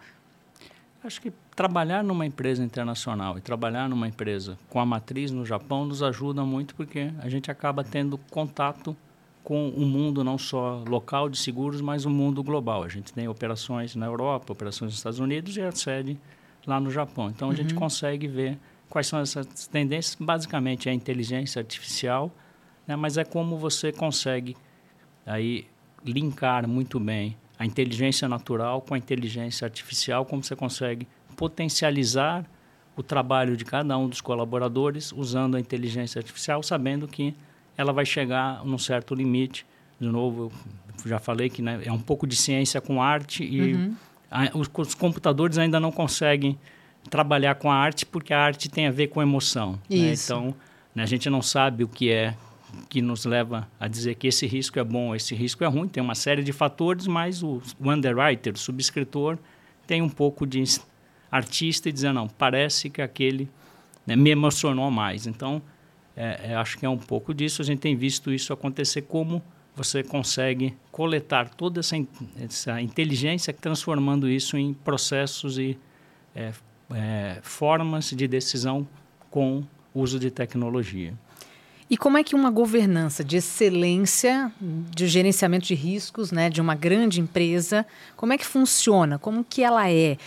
Acho 1.04 1.22
que 1.22 1.32
trabalhar 1.56 2.04
numa 2.04 2.26
empresa 2.26 2.64
internacional 2.64 3.38
e 3.38 3.42
trabalhar 3.42 3.88
numa 3.88 4.08
empresa 4.08 4.58
com 4.70 4.80
a 4.80 4.86
matriz 4.86 5.32
no 5.32 5.46
Japão 5.46 5.86
nos 5.86 6.02
ajuda 6.02 6.44
muito 6.44 6.74
porque 6.74 7.12
a 7.20 7.30
gente 7.30 7.52
acaba 7.52 7.84
tendo 7.84 8.18
contato 8.32 8.96
com 9.44 9.70
o 9.70 9.82
mundo 9.82 10.24
não 10.24 10.38
só 10.38 10.82
local 10.88 11.30
de 11.30 11.38
seguros, 11.38 11.82
mas 11.82 12.06
o 12.06 12.10
mundo 12.10 12.42
global. 12.42 12.84
A 12.84 12.88
gente 12.88 13.12
tem 13.12 13.28
operações 13.28 13.96
na 13.96 14.06
Europa, 14.06 14.54
operações 14.54 14.92
nos 14.92 14.96
Estados 14.96 15.20
Unidos 15.20 15.58
e 15.58 15.62
a 15.62 15.72
sede 15.72 16.18
lá 16.66 16.80
no 16.80 16.90
Japão. 16.90 17.30
Então 17.30 17.50
a 17.50 17.56
gente 17.56 17.74
uhum. 17.74 17.80
consegue 17.80 18.28
ver 18.28 18.58
quais 18.90 19.08
são 19.08 19.20
essas 19.20 19.68
tendências. 19.68 20.16
Basicamente 20.20 20.90
é 20.90 20.92
a 20.92 20.96
inteligência 20.96 21.60
artificial, 21.60 22.32
né? 22.88 22.96
mas 22.96 23.18
é 23.18 23.24
como 23.24 23.58
você 23.58 23.92
consegue 23.92 24.56
aí 25.26 25.66
linkar 26.06 26.68
muito 26.68 27.00
bem 27.00 27.38
a 27.58 27.66
inteligência 27.66 28.28
natural 28.28 28.82
com 28.82 28.94
a 28.94 28.98
inteligência 28.98 29.66
artificial, 29.66 30.26
como 30.26 30.44
você 30.44 30.56
consegue 30.56 31.08
potencializar 31.38 32.46
o 32.96 33.02
trabalho 33.02 33.56
de 33.58 33.66
cada 33.66 33.98
um 33.98 34.08
dos 34.08 34.22
colaboradores 34.22 35.12
usando 35.12 35.56
a 35.56 35.60
inteligência 35.60 36.20
artificial, 36.20 36.62
sabendo 36.62 37.08
que 37.08 37.34
ela 37.78 37.92
vai 37.92 38.06
chegar 38.06 38.64
num 38.66 38.78
certo 38.78 39.16
limite. 39.16 39.66
De 40.00 40.08
novo, 40.08 40.52
eu 41.04 41.10
já 41.10 41.20
falei 41.20 41.50
que 41.50 41.62
né, 41.62 41.82
é 41.86 41.92
um 41.92 42.00
pouco 42.00 42.28
de 42.28 42.36
ciência 42.36 42.80
com 42.82 43.02
arte 43.02 43.44
e 43.44 43.74
uhum. 43.74 43.96
A, 44.34 44.58
os, 44.58 44.70
os, 44.76 44.96
computadores 44.96 45.60
ainda 45.60 45.80
não 45.80 45.92
conseguem 45.92 46.58
trabalhar 47.10 47.56
com 47.56 47.72
a 47.72 47.76
arte 47.76 48.04
porque 48.04 48.34
a 48.34 48.40
arte 48.40 48.68
tem 48.68 48.88
a 48.88 48.92
ver 48.92 49.08
com 49.08 49.22
emoção. 49.22 49.74
Né? 49.88 50.14
Então, 50.14 50.56
né, 50.96 51.04
a 51.04 51.06
gente 51.06 51.30
não 51.30 51.42
sabe 51.42 51.84
o 51.84 51.88
que 51.88 52.12
é 52.12 52.36
que 52.90 53.04
nos 53.04 53.24
leva 53.26 53.68
a 53.80 53.88
dizer 53.88 54.16
que 54.16 54.26
esse 54.26 54.48
risco 54.48 54.80
é 54.80 54.84
bom, 54.84 55.14
esse 55.14 55.36
risco 55.36 55.64
é 55.64 55.68
ruim. 55.68 55.88
Tem 55.88 56.02
uma 56.02 56.16
série 56.16 56.42
de 56.42 56.52
fatores, 56.52 57.06
mas 57.06 57.44
o, 57.44 57.62
o 57.80 57.92
underwriter, 57.92 58.54
o 58.54 58.58
subscritor, 58.58 59.38
tem 59.86 60.02
um 60.02 60.10
pouco 60.10 60.48
de 60.48 60.64
artista 61.32 61.88
e 61.88 61.92
dizer, 61.92 62.12
não, 62.12 62.28
parece 62.28 62.90
que 62.90 63.04
aquele 63.04 63.48
né, 64.08 64.16
me 64.16 64.32
emocionou 64.32 64.90
mais. 64.90 65.28
Então, 65.28 65.62
é, 66.18 66.52
é, 66.52 66.56
acho 66.56 66.80
que 66.80 66.86
é 66.86 66.90
um 66.90 66.98
pouco 66.98 67.32
disso. 67.32 67.62
A 67.62 67.66
gente 67.66 67.80
tem 67.80 67.96
visto 67.96 68.32
isso 68.32 68.52
acontecer, 68.52 69.04
como 69.04 69.44
você 69.76 70.04
consegue 70.04 70.76
coletar 70.92 71.50
toda 71.50 71.80
essa, 71.80 71.96
essa 72.40 72.82
inteligência, 72.82 73.54
transformando 73.54 74.30
isso 74.30 74.58
em 74.58 74.74
processos 74.74 75.58
e 75.58 75.78
é, 76.36 76.52
é, 76.92 77.40
formas 77.42 78.12
de 78.12 78.28
decisão 78.28 78.88
com 79.32 79.64
uso 79.94 80.20
de 80.20 80.30
tecnologia. 80.30 81.14
E 81.90 81.98
como 81.98 82.18
é 82.18 82.24
que 82.24 82.34
uma 82.34 82.50
governança 82.50 83.24
de 83.24 83.38
excelência, 83.38 84.52
de 84.60 85.08
gerenciamento 85.08 85.68
de 85.68 85.76
riscos, 85.76 86.32
né, 86.32 86.50
de 86.50 86.62
uma 86.62 86.76
grande 86.76 87.20
empresa, 87.20 87.86
como 88.16 88.34
é 88.34 88.38
que 88.38 88.46
funciona? 88.46 89.20
Como 89.20 89.44
que 89.44 89.64
ela 89.64 89.90
é? 89.90 90.18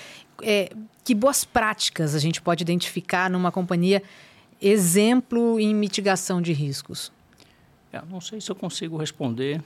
é 0.42 0.70
que 1.02 1.14
boas 1.14 1.44
práticas 1.44 2.14
a 2.14 2.18
gente 2.18 2.42
pode 2.42 2.62
identificar 2.62 3.30
numa 3.30 3.50
companhia 3.50 4.02
exemplo 4.60 5.58
em 5.58 5.74
mitigação 5.74 6.42
de 6.42 6.52
riscos? 6.52 7.10
Eu 8.02 8.10
não 8.10 8.20
sei 8.20 8.40
se 8.40 8.50
eu 8.50 8.54
consigo 8.54 8.96
responder 8.96 9.62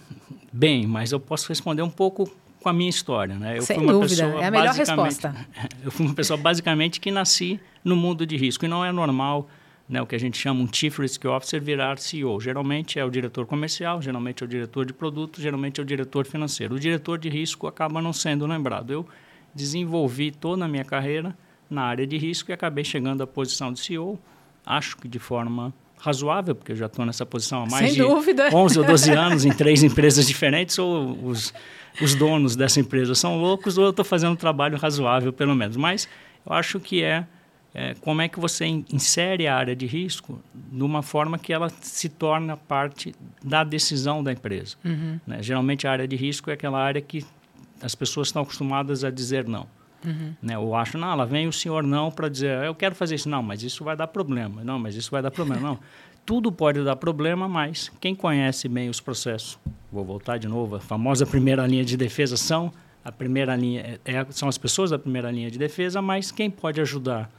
bem, 0.53 0.87
mas 0.87 1.13
eu 1.13 1.21
posso 1.21 1.49
responder 1.49 1.83
um 1.83 1.91
pouco 1.91 2.31
com 2.61 2.69
a 2.69 2.73
minha 2.73 2.91
história, 2.91 3.35
né? 3.35 3.59
Eu 3.59 3.63
Sem 3.63 3.77
fui 3.77 3.85
uma 3.85 3.93
dúvida, 3.93 4.25
pessoa, 4.25 4.43
é 4.43 4.47
a 4.47 4.51
melhor 4.51 4.75
resposta. 4.75 5.35
Eu 5.83 5.91
fui 5.91 6.05
uma 6.05 6.15
pessoa 6.15 6.37
basicamente 6.37 7.01
que 7.01 7.11
nasci 7.11 7.59
no 7.83 7.97
mundo 7.97 8.27
de 8.27 8.37
risco 8.37 8.67
e 8.67 8.69
não 8.69 8.85
é 8.85 8.93
normal, 8.93 9.49
né, 9.89 10.03
o 10.03 10.07
que 10.07 10.15
a 10.15 10.21
gente 10.21 10.37
chama 10.37 10.61
um 10.61 10.69
Chief 10.71 10.99
Risk 10.99 11.25
Officer 11.25 11.61
virar 11.63 11.99
CEO. 11.99 12.39
Geralmente 12.39 12.99
é 12.99 13.05
o 13.05 13.09
diretor 13.09 13.47
comercial, 13.47 14.03
geralmente 14.03 14.43
é 14.43 14.47
o 14.47 14.49
diretor 14.49 14.85
de 14.85 14.93
produto, 14.93 15.41
geralmente 15.41 15.81
é 15.81 15.83
o 15.83 15.87
diretor 15.87 16.27
financeiro. 16.27 16.75
O 16.75 16.79
diretor 16.79 17.19
de 17.19 17.31
risco 17.31 17.67
acaba 17.67 18.03
não 18.03 18.13
sendo 18.13 18.47
lembrado. 18.47 18.93
Eu 18.93 19.07
desenvolvi 19.55 20.31
toda 20.31 20.67
a 20.67 20.69
minha 20.69 20.85
carreira 20.85 21.35
na 21.71 21.85
área 21.85 22.07
de 22.07 22.19
risco 22.19 22.51
e 22.51 22.53
acabei 22.53 22.85
chegando 22.85 23.23
à 23.23 23.27
posição 23.27 23.73
de 23.73 23.81
CEO 23.81 24.19
acho 24.65 24.97
que 24.97 25.09
de 25.09 25.19
forma 25.19 25.73
razoável, 26.01 26.55
porque 26.55 26.73
eu 26.73 26.77
já 26.77 26.87
estou 26.87 27.05
nessa 27.05 27.27
posição 27.27 27.63
há 27.63 27.67
mais 27.67 27.87
Sem 27.87 27.95
de 27.95 28.03
dúvida. 28.03 28.49
11 28.55 28.79
ou 28.79 28.85
12 28.85 29.11
anos 29.13 29.45
em 29.45 29.53
três 29.53 29.83
empresas 29.83 30.27
diferentes, 30.27 30.79
ou 30.79 31.19
os, 31.25 31.53
os 32.01 32.15
donos 32.15 32.57
dessa 32.57 32.81
empresa 32.81 33.15
são 33.15 33.39
loucos, 33.41 33.79
ou 33.79 33.85
eu 33.85 33.91
estou 33.91 34.05
fazendo 34.05 34.33
um 34.33 34.37
trabalho 34.37 34.79
razoável, 34.79 35.33
pelo 35.33 35.55
menos. 35.55 35.77
Mas 35.77 36.09
eu 36.47 36.53
acho 36.53 36.81
que 36.81 37.03
é, 37.03 37.27
é 37.75 37.95
como 38.01 38.23
é 38.23 38.29
que 38.29 38.41
você 38.41 38.65
insere 38.67 39.47
a 39.47 39.55
área 39.55 39.77
de 39.77 39.87
risco 39.87 40.41
de 40.55 40.83
uma 40.83 41.03
forma 41.03 41.39
que 41.39 41.53
ela 41.53 41.71
se 41.81 42.09
torna 42.09 42.57
parte 42.57 43.15
da 43.45 43.63
decisão 43.63 44.25
da 44.25 44.33
empresa. 44.33 44.77
Uhum. 44.85 45.21
Né? 45.27 45.43
Geralmente 45.43 45.87
a 45.87 45.93
área 45.93 46.09
de 46.09 46.17
risco 46.17 46.51
é 46.51 46.55
aquela 46.55 46.79
área 46.79 47.01
que 47.01 47.25
as 47.83 47.95
pessoas 47.95 48.29
estão 48.29 48.43
acostumadas 48.43 49.05
a 49.05 49.11
dizer 49.11 49.47
não. 49.47 49.67
Uhum. 50.05 50.35
Né? 50.41 50.55
Eu 50.55 50.75
acho, 50.75 50.97
não, 50.97 51.15
lá 51.15 51.25
vem 51.25 51.47
o 51.47 51.53
senhor 51.53 51.83
não 51.83 52.11
para 52.11 52.29
dizer, 52.29 52.65
eu 52.65 52.75
quero 52.75 52.95
fazer 52.95 53.15
isso. 53.15 53.29
Não, 53.29 53.43
mas 53.43 53.63
isso 53.63 53.85
vai 53.85 53.97
dar 53.97 54.07
problema. 54.07 54.65
Não, 54.65 54.79
mas 54.79 54.95
isso 54.95 55.11
vai 55.11 55.23
dar 55.23 55.31
problema. 55.31 55.61
Não, 55.61 55.79
tudo 56.25 56.53
pode 56.53 56.83
dar 56.85 56.97
problema, 56.97 57.49
mas 57.49 57.91
quem 58.01 58.15
conhece 58.15 58.69
bem 58.69 58.89
os 58.89 59.01
processos, 59.01 59.59
vou 59.91 60.05
voltar 60.05 60.39
de 60.39 60.47
novo, 60.49 60.77
a 60.77 60.81
famosa 60.81 61.27
primeira 61.27 61.67
linha 61.67 61.85
de 61.85 61.97
defesa 61.97 62.37
são 62.37 62.73
a 63.05 63.11
primeira 63.11 63.57
linha 63.57 63.99
é, 64.05 64.13
é 64.13 64.27
são 64.31 64.49
as 64.49 64.59
pessoas 64.59 64.91
da 64.91 64.99
primeira 64.99 65.31
linha 65.31 65.51
de 65.51 65.59
defesa, 65.59 66.03
mas 66.03 66.31
quem 66.31 66.51
pode 66.51 66.81
ajudar 66.81 67.31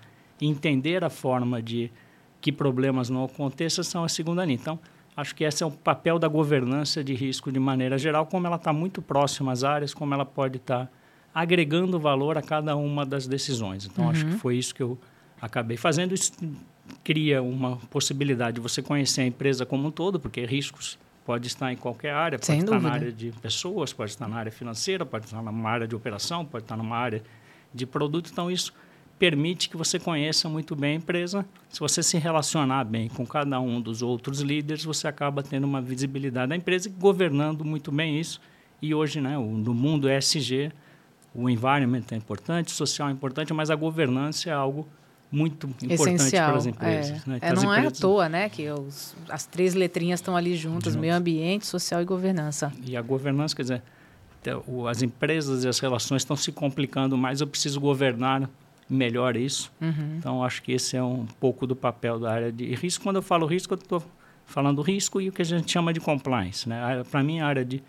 a 0.41 0.45
entender 0.45 1.04
a 1.04 1.10
forma 1.10 1.62
de 1.62 1.91
que 2.39 2.52
problemas 2.52 3.10
não 3.10 3.24
aconteçam 3.24 3.84
são 3.84 4.04
a 4.04 4.10
segunda 4.10 4.43
linha. 4.43 4.58
Então, 4.60 4.80
acho 5.15 5.36
que 5.36 5.43
esse 5.43 5.62
é 5.62 5.65
o 5.65 5.71
papel 5.71 6.17
da 6.17 6.28
governança 6.28 7.04
de 7.04 7.13
risco 7.13 7.52
de 7.52 7.60
maneira 7.60 7.97
geral, 7.97 8.26
como 8.26 8.47
ela 8.47 8.56
está 8.56 8.74
muito 8.74 9.02
próxima 9.02 9.52
às 9.52 9.63
áreas, 9.63 9.93
como 9.93 10.13
ela 10.13 10.26
pode 10.26 10.58
estar 10.58 10.88
tá 10.88 10.91
agregando 11.34 12.00
valor 12.00 12.38
a 12.38 12.41
cada 12.41 12.76
uma 12.76 13.06
das 13.06 13.28
decisões. 13.28 13.86
Então, 13.86 14.06
uhum. 14.06 14.12
acho 14.12 14.26
que 14.26 14.32
uhum. 14.32 14.39
foi 14.39 14.58
isso 14.58 14.76
que 14.76 14.84
eu 14.84 14.98
acabei 15.41 15.78
fazendo. 15.78 16.13
Isso 16.13 16.34
cria 17.04 17.41
uma 17.41 17.78
possibilidade 17.89 18.56
de 18.56 18.62
você 18.62 18.82
conhecer 18.82 19.22
a 19.22 19.26
empresa 19.26 19.65
como 19.65 19.88
um 19.88 19.91
todo, 19.91 20.20
porque 20.20 20.46
riscos 20.46 21.00
pode 21.26 21.48
estar 21.48 21.72
em 21.72 21.78
qualquer 21.78 22.13
área, 22.13 22.38
pode 22.38 22.48
Sem 22.48 22.60
estar 22.60 22.72
dúvida. 22.72 22.89
na 22.89 22.96
área 22.96 23.12
de 23.12 23.32
pessoas, 23.41 23.94
pode 23.94 24.12
estar 24.12 24.28
na 24.28 24.36
área 24.36 24.52
financeira, 24.52 25.06
pode 25.06 25.26
estar 25.26 25.41
numa 25.41 25.70
área 25.70 25.88
de 25.88 25.96
operação, 25.96 26.46
pode 26.46 26.65
estar 26.65 26.76
numa 26.76 26.98
área 26.98 27.24
de 27.74 27.86
produto. 27.86 28.30
Então, 28.32 28.52
isso 28.52 28.74
permite 29.17 29.70
que 29.70 29.78
você 29.78 30.00
conheça 30.00 30.50
muito 30.50 30.76
bem 30.76 30.94
a 30.94 30.96
empresa. 30.96 31.46
Se 31.70 31.80
você 31.80 32.02
se 32.02 32.17
relacionar 32.17 32.84
bem 32.84 33.08
com 33.08 33.26
cada 33.26 33.62
um 33.62 33.80
dos 33.80 34.02
outros 34.02 34.41
líderes, 34.41 34.84
você 34.84 35.08
acaba 35.08 35.44
tendo 35.44 35.65
uma 35.65 35.80
visibilidade 35.80 36.50
da 36.50 36.56
empresa 36.56 36.89
e 36.89 36.91
governando 36.91 37.63
muito 37.63 37.91
bem 37.91 38.20
isso. 38.20 38.41
E 38.82 38.96
hoje, 38.96 39.22
né, 39.22 39.38
no 39.38 39.76
mundo 39.76 40.10
ESG, 40.10 40.72
o 41.34 41.50
environment 41.50 42.04
é 42.12 42.15
importante, 42.15 42.70
o 42.70 42.72
social 42.72 43.10
é 43.10 43.12
importante, 43.12 43.54
mas 43.54 43.70
a 43.70 43.76
governança 43.76 44.50
é 44.50 44.54
algo 44.54 44.88
muito 45.32 45.67
importante 45.67 46.15
Essencial, 46.15 46.50
para 46.50 46.58
as 46.58 46.65
empresas. 46.65 47.24
É. 47.26 47.30
Né? 47.30 47.39
É, 47.41 47.54
não 47.54 47.63
empresas... 47.63 47.84
é 47.84 47.88
à 47.88 47.91
toa 47.91 48.30
né, 48.30 48.50
que 48.50 48.70
os, 48.70 49.15
as 49.30 49.46
três 49.46 49.74
letrinhas 49.74 50.20
estão 50.20 50.36
ali 50.36 50.58
juntas, 50.58 50.96
meio 50.96 51.15
ambiente, 51.15 51.65
social 51.65 52.02
e 52.02 52.06
governança. 52.06 52.72
E 52.84 52.98
a 52.98 53.02
governança, 53.02 53.56
quer 53.56 53.62
dizer, 53.62 53.82
as 54.89 55.02
empresas 55.02 55.63
e 55.63 55.67
as 55.67 55.80
relações 55.80 56.22
estão 56.22 56.36
se 56.36 56.52
complicando 56.52 57.17
mais, 57.17 57.39
eu 57.39 57.48
preciso 57.48 57.80
governar 57.80 58.50
melhor 58.89 59.38
isso. 59.38 59.72
Uhum. 59.80 60.17
Então, 60.17 60.44
acho 60.44 60.62
que 60.62 60.74
esse 60.74 60.98
é 60.98 61.04
um 61.04 61.26
pouco 61.39 61.65
do 61.65 61.76
papel 61.76 62.20
da 62.20 62.32
área 62.32 62.52
de 62.52 62.76
risco. 62.76 63.04
Quando 63.04 63.15
eu 63.17 63.22
falo 63.22 63.46
risco, 63.46 63.74
eu 63.74 63.78
estou 63.78 64.04
falando 64.46 64.82
risco 64.82 65.22
e 65.22 65.30
o 65.30 65.32
que 65.32 65.41
a 65.41 65.46
gente 65.46 65.72
chama 65.72 65.94
de 65.94 66.02
compliance. 66.02 66.67
Né? 66.67 67.04
Para 67.10 67.24
mim, 67.24 67.39
a 67.39 67.48
área 67.48 67.63
de 67.63 67.82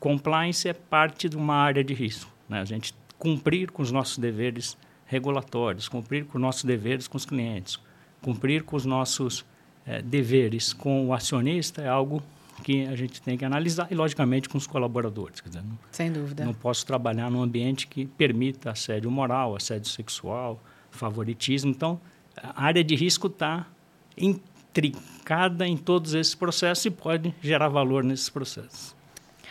compliance 0.00 0.68
é 0.68 0.72
parte 0.72 1.28
de 1.28 1.36
uma 1.36 1.54
área 1.54 1.84
de 1.84 1.94
risco. 1.94 2.37
Né? 2.48 2.60
A 2.60 2.64
gente 2.64 2.94
cumprir 3.18 3.70
com 3.70 3.82
os 3.82 3.90
nossos 3.90 4.18
deveres 4.18 4.76
regulatórios, 5.06 5.88
cumprir 5.88 6.24
com 6.26 6.38
os 6.38 6.42
nossos 6.42 6.64
deveres 6.64 7.08
com 7.08 7.16
os 7.16 7.24
clientes, 7.24 7.78
cumprir 8.22 8.62
com 8.62 8.76
os 8.76 8.84
nossos 8.84 9.44
é, 9.86 10.02
deveres 10.02 10.72
com 10.72 11.06
o 11.06 11.14
acionista 11.14 11.80
é 11.80 11.88
algo 11.88 12.22
que 12.62 12.86
a 12.86 12.96
gente 12.96 13.22
tem 13.22 13.38
que 13.38 13.44
analisar 13.44 13.88
e, 13.90 13.94
logicamente, 13.94 14.48
com 14.48 14.58
os 14.58 14.66
colaboradores. 14.66 15.40
Dizer, 15.44 15.62
não, 15.62 15.78
Sem 15.90 16.12
dúvida. 16.12 16.44
Não 16.44 16.52
posso 16.52 16.84
trabalhar 16.84 17.30
num 17.30 17.42
ambiente 17.42 17.86
que 17.86 18.04
permita 18.04 18.72
assédio 18.72 19.10
moral, 19.10 19.56
assédio 19.56 19.88
sexual, 19.88 20.62
favoritismo. 20.90 21.70
Então, 21.70 22.00
a 22.36 22.64
área 22.64 22.82
de 22.82 22.94
risco 22.94 23.28
está 23.28 23.66
intricada 24.16 25.66
em 25.66 25.76
todos 25.76 26.14
esses 26.14 26.34
processos 26.34 26.84
e 26.84 26.90
pode 26.90 27.34
gerar 27.40 27.68
valor 27.68 28.02
nesses 28.04 28.28
processos. 28.28 28.97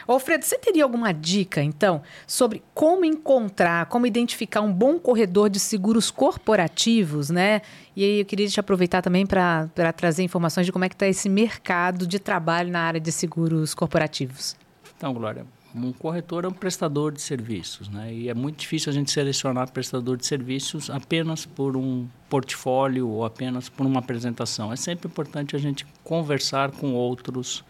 Alfredo, 0.06 0.46
você 0.46 0.58
teria 0.58 0.84
alguma 0.84 1.12
dica, 1.14 1.64
então, 1.64 2.02
sobre 2.26 2.62
como 2.74 3.06
encontrar, 3.06 3.86
como 3.88 4.06
identificar 4.06 4.62
um 4.62 4.72
bom 4.72 5.00
corredor 5.00 5.50
de 5.50 5.60
seguros 5.60 6.12
corporativos, 6.12 7.30
né? 7.30 7.62
E 7.96 8.04
aí 8.04 8.20
eu 8.20 8.26
queria 8.26 8.48
te 8.48 8.60
aproveitar 8.60 9.02
também 9.02 9.26
para 9.26 9.70
trazer 9.96 10.24
informações 10.24 10.66
de 10.66 10.72
como 10.72 10.86
é 10.86 10.90
que 10.90 10.96
está 10.96 11.08
esse 11.08 11.30
mercado 11.30 12.06
de 12.06 12.20
trabalho 12.20 12.72
na 12.72 12.82
área 12.82 13.00
de 13.00 13.12
seguros 13.12 13.74
corporativos. 13.74 14.56
Então, 14.96 15.14
Glória, 15.14 15.46
Um 15.76 15.92
corretor 15.92 16.46
é 16.46 16.48
um 16.48 16.54
prestador 16.54 17.12
de 17.12 17.22
serviços, 17.22 17.90
né? 17.90 18.12
E 18.14 18.30
é 18.30 18.34
muito 18.34 18.58
difícil 18.58 18.90
a 18.90 18.94
gente 18.94 19.12
selecionar 19.12 19.72
prestador 19.72 20.18
de 20.18 20.26
serviços 20.26 20.90
apenas 20.90 21.46
por 21.46 21.76
um 21.76 22.08
portfólio 22.30 23.08
ou 23.08 23.26
apenas 23.26 23.70
por 23.70 23.86
uma 23.86 24.00
apresentação. 24.00 24.72
É 24.72 24.76
sempre 24.76 25.08
importante 25.08 25.56
a 25.56 25.60
gente 25.60 25.86
conversar 26.04 26.72
com 26.72 26.94
outros 26.94 27.64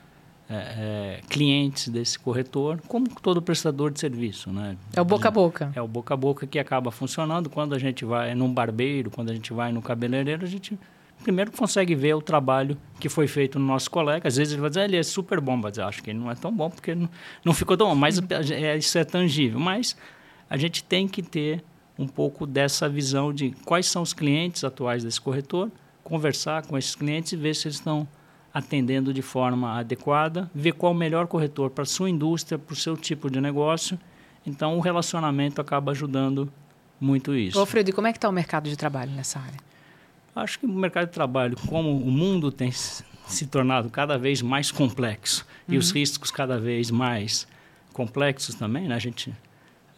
é, 0.50 0.56
é, 0.56 1.22
clientes 1.30 1.90
desse 1.90 2.18
corretor, 2.18 2.82
como 2.88 3.08
todo 3.22 3.42
prestador 3.42 3.92
de 3.92 4.00
serviço, 4.00 4.52
né? 4.52 4.78
É 4.94 5.02
o 5.02 5.06
boca 5.06 5.28
a 5.28 5.32
boca. 5.32 5.72
É 5.76 5.82
o 5.82 5.88
boca 5.88 6.14
a 6.14 6.18
boca 6.18 6.48
que 6.48 6.58
acaba 6.58 6.90
funcionando. 6.90 7.50
Quando 7.50 7.76
a 7.76 7.80
gente 7.80 8.06
vai 8.06 8.34
num 8.34 8.54
barbeiro, 8.54 9.12
quando 9.12 9.30
a 9.30 9.34
gente 9.34 9.52
vai 9.52 9.72
no 9.72 9.82
cabeleireiro, 9.82 10.46
a 10.46 10.48
gente 10.48 10.80
primeiro 11.22 11.52
consegue 11.52 11.96
ver 11.96 12.14
o 12.14 12.22
trabalho 12.22 12.78
que 13.00 13.10
foi 13.10 13.28
feito 13.28 13.60
no 13.60 13.66
nosso 13.66 13.92
colega. 13.92 14.28
Às 14.28 14.38
vezes 14.38 14.54
ele 14.54 14.62
vai 14.62 14.70
dizer, 14.70 14.82
ah, 14.82 14.86
ele 14.86 14.98
é 14.98 15.04
super 15.04 15.42
bom, 15.42 15.58
mas 15.58 15.78
acho 15.78 16.02
que 16.02 16.12
ele 16.12 16.20
não 16.20 16.32
é 16.32 16.36
tão 16.36 16.54
bom 16.54 16.70
porque 16.70 16.96
não, 16.96 17.10
não 17.44 17.54
ficou 17.54 17.76
tão 17.76 17.90
bom. 17.90 17.96
Mas 17.96 18.20
é, 18.52 18.78
isso 18.78 18.98
é 18.98 19.04
tangível. 19.04 19.60
Mas 19.60 19.98
a 20.50 20.56
gente 20.56 20.84
tem 20.84 21.08
que 21.08 21.22
ter 21.22 21.64
um 22.00 22.08
pouco 22.08 22.46
dessa 22.46 22.88
visão 22.88 23.34
de 23.34 23.52
quais 23.66 23.88
são 23.88 24.02
os 24.02 24.14
clientes 24.14 24.64
atuais 24.64 25.04
desse 25.04 25.20
corretor, 25.20 25.70
conversar 26.04 26.66
com 26.66 26.78
esses 26.78 26.96
clientes 26.96 27.34
e 27.34 27.36
ver 27.36 27.56
se 27.56 27.68
eles 27.68 27.78
estão 27.78 28.08
atendendo 28.58 29.14
de 29.14 29.22
forma 29.22 29.78
adequada, 29.78 30.50
ver 30.54 30.72
qual 30.72 30.92
o 30.92 30.96
melhor 30.96 31.28
corretor 31.28 31.70
para 31.70 31.84
a 31.84 31.86
sua 31.86 32.10
indústria, 32.10 32.58
para 32.58 32.74
o 32.74 32.76
seu 32.76 32.98
tipo 32.98 33.30
de 33.30 33.40
negócio. 33.40 34.00
Então, 34.46 34.78
o 34.78 34.80
relacionamento 34.80 35.62
acaba 35.62 35.92
ajudando 35.92 36.52
muito 37.00 37.36
isso. 37.36 37.62
Ô, 37.62 37.66
Fred, 37.68 37.92
como 37.92 38.08
é 38.08 38.12
que 38.12 38.18
está 38.18 38.28
o 38.28 38.32
mercado 38.32 38.68
de 38.68 38.76
trabalho 38.76 39.12
nessa 39.12 39.38
área? 39.40 39.60
Acho 40.36 40.60
que 40.60 40.66
o 40.66 40.70
mercado 40.70 41.06
de 41.06 41.14
trabalho, 41.14 41.56
como 41.68 41.96
o 41.96 42.12
mundo 42.12 42.52
tem 42.52 42.72
se 42.72 43.46
tornado 43.46 43.90
cada 43.90 44.18
vez 44.18 44.42
mais 44.42 44.72
complexo 44.72 45.46
uhum. 45.68 45.76
e 45.76 45.78
os 45.78 45.90
uhum. 45.90 45.98
riscos 45.98 46.32
cada 46.32 46.60
vez 46.60 46.90
mais 46.90 47.48
complexos 47.94 48.56
também, 48.56 48.88
né? 48.88 48.96
A 48.96 49.00
gente, 49.00 49.34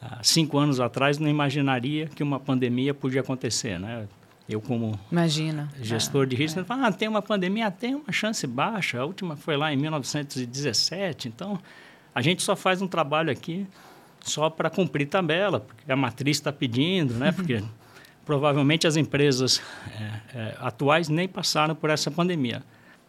há 0.01 0.21
cinco 0.21 0.57
anos 0.57 0.81
atrás, 0.81 1.17
não 1.17 1.29
imaginaria 1.29 2.07
que 2.07 2.23
uma 2.23 2.39
pandemia 2.39 2.93
podia 2.93 3.21
acontecer, 3.21 3.79
né? 3.79 4.05
Eu, 4.49 4.59
como 4.59 4.99
Imagina. 5.11 5.69
gestor 5.79 6.25
de 6.25 6.35
risco, 6.35 6.59
é. 6.59 6.63
falo, 6.63 6.83
ah, 6.83 6.91
tem 6.91 7.07
uma 7.07 7.21
pandemia, 7.21 7.69
tem 7.69 7.93
uma 7.93 8.11
chance 8.11 8.47
baixa. 8.47 8.99
A 8.99 9.05
última 9.05 9.35
foi 9.35 9.55
lá 9.55 9.71
em 9.71 9.77
1917. 9.77 11.27
Então, 11.27 11.59
a 12.15 12.21
gente 12.23 12.41
só 12.41 12.55
faz 12.55 12.81
um 12.81 12.87
trabalho 12.87 13.31
aqui 13.31 13.67
só 14.19 14.49
para 14.49 14.67
cumprir 14.67 15.07
tabela, 15.07 15.59
porque 15.59 15.89
a 15.91 15.95
matriz 15.95 16.37
está 16.37 16.51
pedindo, 16.51 17.13
né? 17.13 17.31
Porque 17.31 17.63
provavelmente 18.25 18.87
as 18.87 18.95
empresas 18.95 19.61
é, 20.33 20.37
é, 20.39 20.55
atuais 20.59 21.09
nem 21.09 21.27
passaram 21.27 21.75
por 21.75 21.91
essa 21.91 22.09
pandemia. 22.09 22.63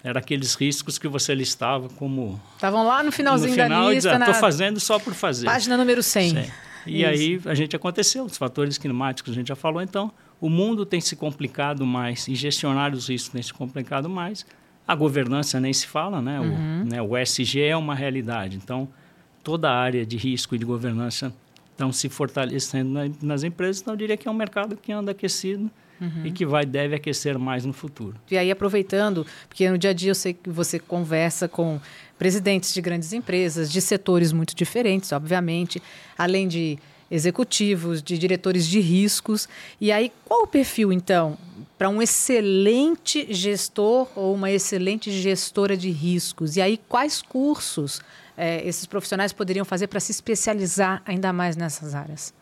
Era 0.05 0.19
aqueles 0.19 0.55
riscos 0.55 0.99
que 0.99 1.09
você 1.09 1.35
listava 1.35 1.89
como... 1.89 2.39
Estavam 2.55 2.87
lá 2.87 3.03
no 3.03 3.11
finalzinho 3.11 3.57
no 3.57 3.63
final, 3.63 3.85
da 3.87 3.93
lista. 3.95 4.13
Estou 4.13 4.29
na... 4.29 4.35
fazendo 4.35 4.79
só 4.79 4.99
por 4.99 5.15
fazer. 5.15 5.47
Página 5.47 5.79
número 5.79 6.03
100. 6.03 6.31
100. 6.31 6.53
E 6.87 7.03
Isso. 7.03 7.09
aí 7.09 7.41
a 7.47 7.55
gente 7.55 7.75
aconteceu, 7.75 8.25
os 8.25 8.37
fatores 8.37 8.77
climáticos 8.77 9.33
a 9.33 9.35
gente 9.35 9.49
já 9.49 9.57
falou, 9.57 9.81
então 9.81 10.13
o 10.41 10.49
mundo 10.49 10.87
tem 10.87 11.01
se 11.01 11.15
complicado 11.17 11.85
mais 11.85 12.27
e 12.29 12.35
gestionar 12.35 12.95
os 12.95 13.09
riscos 13.09 13.33
tem 13.33 13.43
se 13.43 13.53
complicado 13.53 14.09
mais. 14.09 14.47
A 14.87 14.95
governança 14.95 15.61
nem 15.61 15.73
se 15.73 15.87
fala, 15.87 16.21
né? 16.21 16.41
Uhum. 16.41 16.83
O, 16.83 16.85
né? 16.85 17.03
o 17.03 17.17
SG 17.17 17.61
é 17.61 17.77
uma 17.77 17.95
realidade. 17.95 18.57
Então, 18.57 18.89
toda 19.45 19.71
a 19.71 19.77
área 19.77 20.05
de 20.05 20.17
risco 20.17 20.55
e 20.55 20.59
de 20.59 20.65
governança 20.65 21.33
estão 21.73 21.93
se 21.93 22.09
fortalecendo 22.09 22.91
na, 22.91 23.11
nas 23.23 23.43
empresas, 23.43 23.81
então 23.81 23.95
eu 23.95 23.99
diria 23.99 24.17
que 24.17 24.29
é 24.29 24.31
um 24.31 24.35
mercado 24.35 24.77
que 24.77 24.93
anda 24.93 25.13
aquecido 25.13 25.71
uhum. 26.01 26.27
e 26.27 26.33
que 26.33 26.45
vai 26.45 26.67
deve 26.67 26.95
aquecer 26.95 27.39
mais 27.39 27.65
no 27.65 27.73
futuro. 27.73 28.17
E 28.31 28.37
aí 28.37 28.51
aproveitando, 28.51 29.27
porque 29.49 29.69
no 29.71 29.79
dia 29.79 29.91
a 29.91 29.93
dia 29.93 30.11
eu 30.11 30.15
sei 30.15 30.35
que 30.35 30.51
você 30.51 30.79
conversa 30.79 31.49
com 31.49 31.81
presidentes 32.19 32.75
de 32.75 32.81
grandes 32.83 33.13
empresas, 33.13 33.71
de 33.73 33.81
setores 33.81 34.33
muito 34.33 34.55
diferentes, 34.55 35.13
obviamente, 35.13 35.83
além 36.19 36.47
de 36.47 36.79
executivos, 37.11 38.03
de 38.03 38.17
diretores 38.17 38.67
de 38.67 38.81
riscos. 38.81 39.49
E 39.81 39.91
aí 39.91 40.13
qual 40.25 40.43
o 40.43 40.47
perfil 40.47 40.93
então 40.93 41.37
para 41.77 41.89
um 41.89 42.01
excelente 42.01 43.33
gestor 43.33 44.07
ou 44.15 44.35
uma 44.35 44.51
excelente 44.51 45.11
gestora 45.11 45.77
de 45.77 45.91
riscos? 45.91 46.57
E 46.57 46.61
aí 46.61 46.79
quais 46.89 47.21
cursos 47.23 48.01
é, 48.37 48.67
esses 48.67 48.87
profissionais 48.87 49.33
poderiam 49.33 49.65
fazer 49.65 49.87
para 49.87 50.01
se 50.01 50.13
especializar 50.13 51.03
ainda 51.05 51.33
mais 51.33 51.57
nessas 51.57 51.95
áreas? 51.95 52.33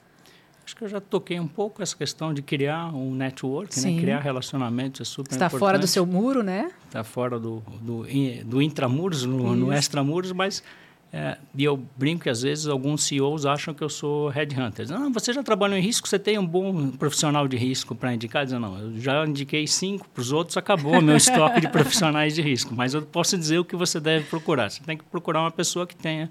Acho 0.69 0.77
que 0.77 0.85
eu 0.85 0.89
já 0.89 1.01
toquei 1.01 1.41
um 1.41 1.49
pouco 1.49 1.83
essa 1.83 1.97
questão 1.97 2.35
de 2.35 2.43
criar 2.43 2.95
um 2.95 3.15
network, 3.15 3.81
né? 3.81 3.99
criar 3.99 4.21
relacionamentos 4.21 5.01
é 5.01 5.05
super 5.05 5.33
Está 5.33 5.47
importante. 5.47 5.61
fora 5.61 5.79
do 5.79 5.87
seu 5.87 6.05
muro, 6.05 6.43
né? 6.43 6.71
Está 6.85 7.03
fora 7.03 7.39
do, 7.39 7.63
do, 7.81 8.05
do 8.45 8.61
intramuros, 8.61 9.25
no, 9.25 9.57
no 9.57 9.73
extramuros, 9.73 10.31
mas 10.31 10.63
é, 11.11 11.39
e 11.55 11.65
eu 11.65 11.83
brinco 11.97 12.25
que 12.25 12.31
às 12.31 12.43
vezes 12.43 12.67
alguns 12.67 13.05
CEOs 13.05 13.47
acham 13.47 13.73
que 13.73 13.83
eu 13.83 13.89
sou 13.89 14.29
headhunter. 14.29 14.87
Não, 14.91 15.11
você 15.11 15.33
já 15.33 15.43
trabalhou 15.43 15.79
em 15.79 15.81
risco, 15.81 16.07
você 16.07 16.19
tem 16.19 16.39
um 16.39 16.47
bom 16.47 16.91
profissional 16.91 17.49
de 17.49 17.57
risco 17.57 17.95
para 17.95 18.13
indicar? 18.13 18.45
Dizem, 18.45 18.61
não, 18.61 18.79
eu 18.79 19.01
já 19.01 19.25
indiquei 19.27 19.67
cinco, 19.67 20.07
para 20.11 20.21
os 20.21 20.33
outros 20.33 20.57
acabou 20.59 21.01
meu 21.01 21.17
estoque 21.17 21.63
de 21.63 21.69
profissionais 21.69 22.35
de 22.35 22.43
risco. 22.43 22.75
Mas 22.75 22.93
eu 22.93 23.01
posso 23.03 23.39
dizer 23.39 23.59
o 23.59 23.65
que 23.65 23.75
você 23.75 23.99
deve 23.99 24.27
procurar. 24.27 24.71
Você 24.71 24.83
tem 24.83 24.99
que 24.99 25.05
procurar 25.05 25.41
uma 25.41 25.51
pessoa 25.51 25.87
que 25.87 25.97
tenha 25.97 26.31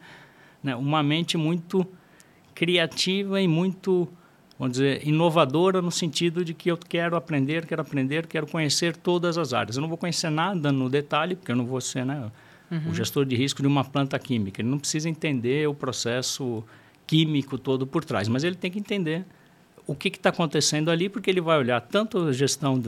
né, 0.62 0.76
uma 0.76 1.02
mente 1.02 1.38
muito 1.38 1.86
criativa 2.54 3.42
e 3.42 3.48
muito, 3.48 4.08
vamos 4.60 4.74
dizer, 4.74 5.08
inovadora 5.08 5.82
no 5.82 5.92
sentido 5.92 6.46
de 6.46 6.54
que 6.54 6.70
eu 6.70 6.78
quero 6.78 7.16
aprender, 7.16 7.66
quero 7.66 7.82
aprender, 7.82 8.28
quero 8.28 8.46
conhecer 8.46 8.96
todas 8.96 9.40
as 9.40 9.54
áreas. 9.54 9.76
Eu 9.76 9.82
não 9.82 9.90
vou 9.90 9.98
conhecer 9.98 10.30
nada 10.30 10.72
no 10.72 10.88
detalhe, 10.88 11.36
porque 11.36 11.52
eu 11.52 11.56
não 11.56 11.66
vou 11.66 11.82
ser... 11.82 12.06
Né, 12.06 12.32
uhum. 12.72 12.92
o 12.92 12.94
gestor 12.94 13.26
de 13.26 13.36
risco 13.36 13.62
de 13.62 13.68
uma 13.68 13.84
planta 13.84 14.18
química. 14.20 14.62
Ele 14.62 14.70
não 14.70 14.80
precisa 14.80 15.10
entender 15.10 15.68
o 15.68 15.74
processo 15.74 16.64
químico 17.06 17.58
todo 17.58 17.88
por 17.88 18.04
trás, 18.04 18.28
mas 18.28 18.44
ele 18.44 18.56
tem 18.56 18.70
que 18.70 18.80
entender 18.80 19.26
o 19.86 19.96
que 19.96 20.10
está 20.10 20.30
acontecendo 20.30 20.92
ali, 20.92 21.08
porque 21.08 21.30
ele 21.30 21.40
vai 21.40 21.58
olhar 21.58 21.80
tanto 21.80 22.28
a 22.28 22.34
gestão 22.34 22.82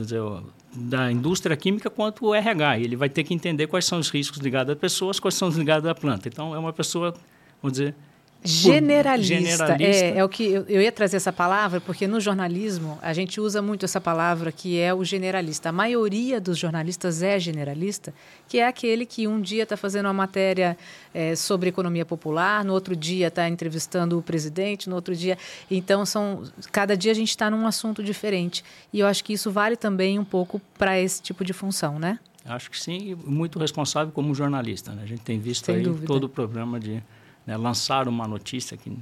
da 0.74 1.10
indústria 1.10 1.56
química 1.56 1.88
quanto 1.88 2.26
o 2.26 2.34
RH. 2.34 2.78
Ele 2.78 2.94
vai 2.94 3.08
ter 3.08 3.24
que 3.24 3.32
entender 3.32 3.66
quais 3.66 3.86
são 3.86 3.98
os 3.98 4.10
riscos 4.10 4.38
ligados 4.38 4.70
a 4.70 4.76
pessoas, 4.76 5.18
quais 5.18 5.34
são 5.34 5.48
os 5.48 5.56
ligados 5.56 5.88
à 5.88 5.94
planta. 5.94 6.28
Então, 6.28 6.54
é 6.54 6.58
uma 6.58 6.74
pessoa, 6.74 7.14
vamos 7.62 7.78
dizer, 7.78 7.94
Generalista. 8.42 9.34
generalista. 9.34 10.04
É, 10.04 10.18
é 10.18 10.24
o 10.24 10.28
que 10.28 10.44
eu, 10.44 10.64
eu, 10.66 10.80
ia 10.80 10.90
trazer 10.90 11.18
essa 11.18 11.32
palavra, 11.32 11.80
porque 11.80 12.06
no 12.06 12.18
jornalismo 12.18 12.98
a 13.02 13.12
gente 13.12 13.38
usa 13.38 13.60
muito 13.60 13.84
essa 13.84 14.00
palavra 14.00 14.50
que 14.50 14.78
é 14.78 14.94
o 14.94 15.04
generalista. 15.04 15.68
A 15.68 15.72
maioria 15.72 16.40
dos 16.40 16.56
jornalistas 16.56 17.22
é 17.22 17.38
generalista, 17.38 18.14
que 18.48 18.58
é 18.58 18.66
aquele 18.66 19.04
que 19.04 19.28
um 19.28 19.40
dia 19.40 19.64
está 19.64 19.76
fazendo 19.76 20.06
uma 20.06 20.14
matéria 20.14 20.76
é, 21.12 21.36
sobre 21.36 21.68
economia 21.68 22.06
popular, 22.06 22.64
no 22.64 22.72
outro 22.72 22.96
dia 22.96 23.26
está 23.26 23.46
entrevistando 23.46 24.18
o 24.18 24.22
presidente, 24.22 24.88
no 24.88 24.96
outro 24.96 25.14
dia. 25.14 25.36
Então, 25.70 26.06
são 26.06 26.42
cada 26.72 26.96
dia 26.96 27.12
a 27.12 27.14
gente 27.14 27.30
está 27.30 27.50
num 27.50 27.66
assunto 27.66 28.02
diferente. 28.02 28.64
E 28.90 29.00
eu 29.00 29.06
acho 29.06 29.22
que 29.22 29.34
isso 29.34 29.50
vale 29.50 29.76
também 29.76 30.18
um 30.18 30.24
pouco 30.24 30.60
para 30.78 30.98
esse 30.98 31.20
tipo 31.20 31.44
de 31.44 31.52
função, 31.52 31.98
né? 31.98 32.18
Acho 32.44 32.70
que 32.70 32.80
sim, 32.80 33.14
muito 33.26 33.58
responsável 33.58 34.12
como 34.12 34.34
jornalista. 34.34 34.92
Né? 34.92 35.02
A 35.02 35.06
gente 35.06 35.20
tem 35.20 35.38
visto 35.38 35.66
Sem 35.66 35.76
aí 35.76 35.82
dúvida. 35.82 36.06
todo 36.06 36.24
o 36.24 36.28
programa 36.28 36.80
de 36.80 37.02
né, 37.50 37.56
lançaram 37.56 38.12
uma 38.12 38.28
notícia 38.28 38.76
que, 38.76 38.96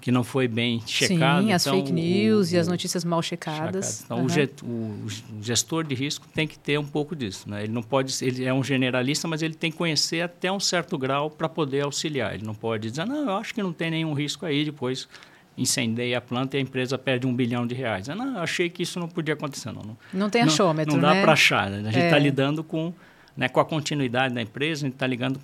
que 0.00 0.12
não 0.12 0.22
foi 0.22 0.46
bem 0.46 0.80
checada. 0.86 1.42
Sim, 1.42 1.52
as 1.52 1.66
então, 1.66 1.78
fake 1.80 1.92
news 1.92 2.52
o, 2.52 2.54
e 2.54 2.58
as 2.58 2.68
notícias 2.68 3.04
mal 3.04 3.20
checadas. 3.20 4.04
Então, 4.04 4.18
uhum. 4.18 5.04
o, 5.04 5.42
gestor 5.42 5.82
de 5.82 5.96
risco 5.96 6.24
tem 6.32 6.46
que 6.46 6.56
ter 6.56 6.78
um 6.78 6.86
pouco 6.86 7.16
disso. 7.16 7.50
Né? 7.50 7.64
Ele 7.64 7.72
não 7.72 7.82
pode, 7.82 8.14
ele 8.24 8.44
é 8.44 8.54
um 8.54 8.62
generalista, 8.62 9.26
mas 9.26 9.42
ele 9.42 9.54
tem 9.54 9.72
que 9.72 9.76
conhecer 9.76 10.20
até 10.20 10.50
um 10.52 10.60
certo 10.60 10.96
grau 10.96 11.28
para 11.28 11.48
poder 11.48 11.84
auxiliar. 11.84 12.34
Ele 12.34 12.46
não 12.46 12.54
pode 12.54 12.88
dizer, 12.88 13.04
não, 13.04 13.30
eu 13.30 13.36
acho 13.36 13.52
que 13.52 13.64
não 13.64 13.72
tem 13.72 13.90
nenhum 13.90 14.12
risco 14.12 14.46
aí, 14.46 14.64
depois 14.64 15.08
incendeia 15.56 16.18
a 16.18 16.20
planta 16.20 16.56
e 16.56 16.60
a 16.60 16.62
empresa 16.62 16.96
perde 16.96 17.26
um 17.26 17.34
bilhão 17.34 17.66
de 17.66 17.74
reais. 17.74 18.06
não, 18.06 18.36
eu 18.36 18.42
achei 18.42 18.70
que 18.70 18.84
isso 18.84 19.00
não 19.00 19.08
podia 19.08 19.34
acontecer. 19.34 19.72
Não, 19.72 19.82
não, 19.82 19.96
não 20.12 20.30
tem 20.30 20.42
achômetro, 20.42 20.94
Não, 20.94 21.02
não 21.02 21.08
dá 21.08 21.14
né? 21.16 21.22
para 21.22 21.32
achar. 21.32 21.68
Né? 21.68 21.78
A 21.78 21.90
gente 21.90 22.04
está 22.04 22.16
é. 22.16 22.20
lidando 22.20 22.62
com, 22.62 22.94
né, 23.36 23.48
com 23.48 23.58
a 23.58 23.64
continuidade 23.64 24.32
da 24.32 24.40
empresa, 24.40 24.82
a 24.82 24.86
gente 24.86 24.94
está 24.94 25.06
ligando 25.08 25.40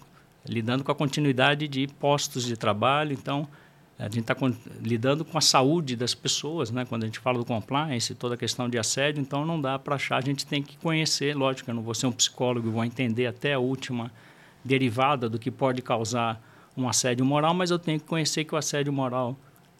lidando 0.46 0.84
com 0.84 0.92
a 0.92 0.94
continuidade 0.94 1.66
de 1.68 1.86
postos 1.86 2.44
de 2.44 2.56
trabalho. 2.56 3.12
Então, 3.12 3.48
a 3.98 4.04
gente 4.04 4.20
está 4.20 4.36
lidando 4.82 5.24
com 5.24 5.38
a 5.38 5.40
saúde 5.40 5.94
das 5.94 6.14
pessoas, 6.14 6.70
né? 6.70 6.84
Quando 6.84 7.04
a 7.04 7.06
gente 7.06 7.20
fala 7.20 7.38
do 7.38 7.44
compliance, 7.44 8.14
toda 8.14 8.34
a 8.34 8.38
questão 8.38 8.68
de 8.68 8.76
assédio, 8.76 9.20
então 9.20 9.46
não 9.46 9.60
dá 9.60 9.78
para 9.78 9.94
achar. 9.94 10.16
A 10.16 10.20
gente 10.20 10.44
tem 10.44 10.62
que 10.62 10.76
conhecer, 10.76 11.36
lógico, 11.36 11.70
eu 11.70 11.74
não 11.74 11.82
vou 11.82 11.94
ser 11.94 12.06
um 12.06 12.12
psicólogo 12.12 12.68
e 12.68 12.70
vou 12.70 12.84
entender 12.84 13.26
até 13.26 13.54
a 13.54 13.58
última 13.58 14.10
derivada 14.64 15.28
do 15.28 15.38
que 15.38 15.50
pode 15.50 15.80
causar 15.80 16.42
um 16.76 16.88
assédio 16.88 17.24
moral, 17.24 17.54
mas 17.54 17.70
eu 17.70 17.78
tenho 17.78 18.00
que 18.00 18.06
conhecer 18.06 18.44
que 18.44 18.54
o 18.54 18.58
assédio 18.58 18.92
moral 18.92 19.36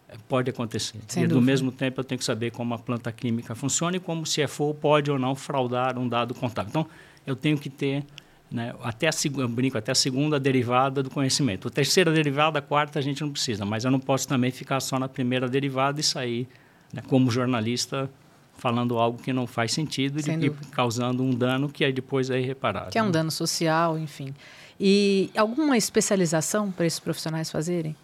eh, 0.07 0.15
pode 0.29 0.49
acontecer. 0.49 0.99
Sem 1.07 1.23
e, 1.23 1.27
do 1.27 1.41
mesmo 1.41 1.71
tempo, 1.71 1.99
eu 1.99 2.03
tenho 2.03 2.19
que 2.19 2.25
saber 2.25 2.51
como 2.51 2.73
a 2.73 2.77
planta 2.77 3.11
química 3.11 3.53
funciona 3.53 3.97
e 3.97 3.99
como 3.99 4.21
o 4.21 4.25
CFO 4.25 4.73
pode 4.73 5.11
ou 5.11 5.19
não 5.19 5.35
fraudar 5.35 5.99
um 5.99 6.07
dado 6.07 6.33
contábil. 6.33 6.69
Então, 6.69 6.87
eu 7.27 7.35
tenho 7.35 7.57
que 7.57 7.69
ter 7.69 8.05
né? 8.51 8.73
Até 8.83 9.07
a 9.07 9.11
segunda, 9.11 9.47
brinco, 9.47 9.77
até 9.77 9.91
a 9.91 9.95
segunda 9.95 10.39
derivada 10.39 11.01
do 11.01 11.09
conhecimento. 11.09 11.67
A 11.67 11.71
terceira 11.71 12.11
derivada, 12.11 12.59
a 12.59 12.61
quarta 12.61 12.99
a 12.99 13.01
gente 13.01 13.21
não 13.21 13.31
precisa, 13.31 13.65
mas 13.65 13.85
eu 13.85 13.91
não 13.91 13.99
posso 13.99 14.27
também 14.27 14.51
ficar 14.51 14.79
só 14.79 14.99
na 14.99 15.09
primeira 15.09 15.47
derivada 15.47 15.99
e 15.99 16.03
sair, 16.03 16.47
né, 16.93 17.01
como 17.07 17.29
jornalista, 17.31 18.09
falando 18.57 18.97
algo 18.97 19.21
que 19.21 19.33
não 19.33 19.45
faz 19.45 19.73
sentido 19.73 20.19
e 20.19 20.49
causando 20.71 21.23
um 21.23 21.31
dano 21.31 21.69
que 21.69 21.83
aí 21.83 21.91
depois 21.91 22.29
é 22.29 22.39
irreparável. 22.39 22.91
Que 22.91 22.97
é 22.97 23.03
um 23.03 23.11
dano 23.11 23.31
social, 23.31 23.97
enfim. 23.97 24.33
E 24.79 25.29
alguma 25.35 25.77
especialização 25.77 26.71
para 26.71 26.85
esses 26.85 26.99
profissionais 26.99 27.49
fazerem? 27.51 27.95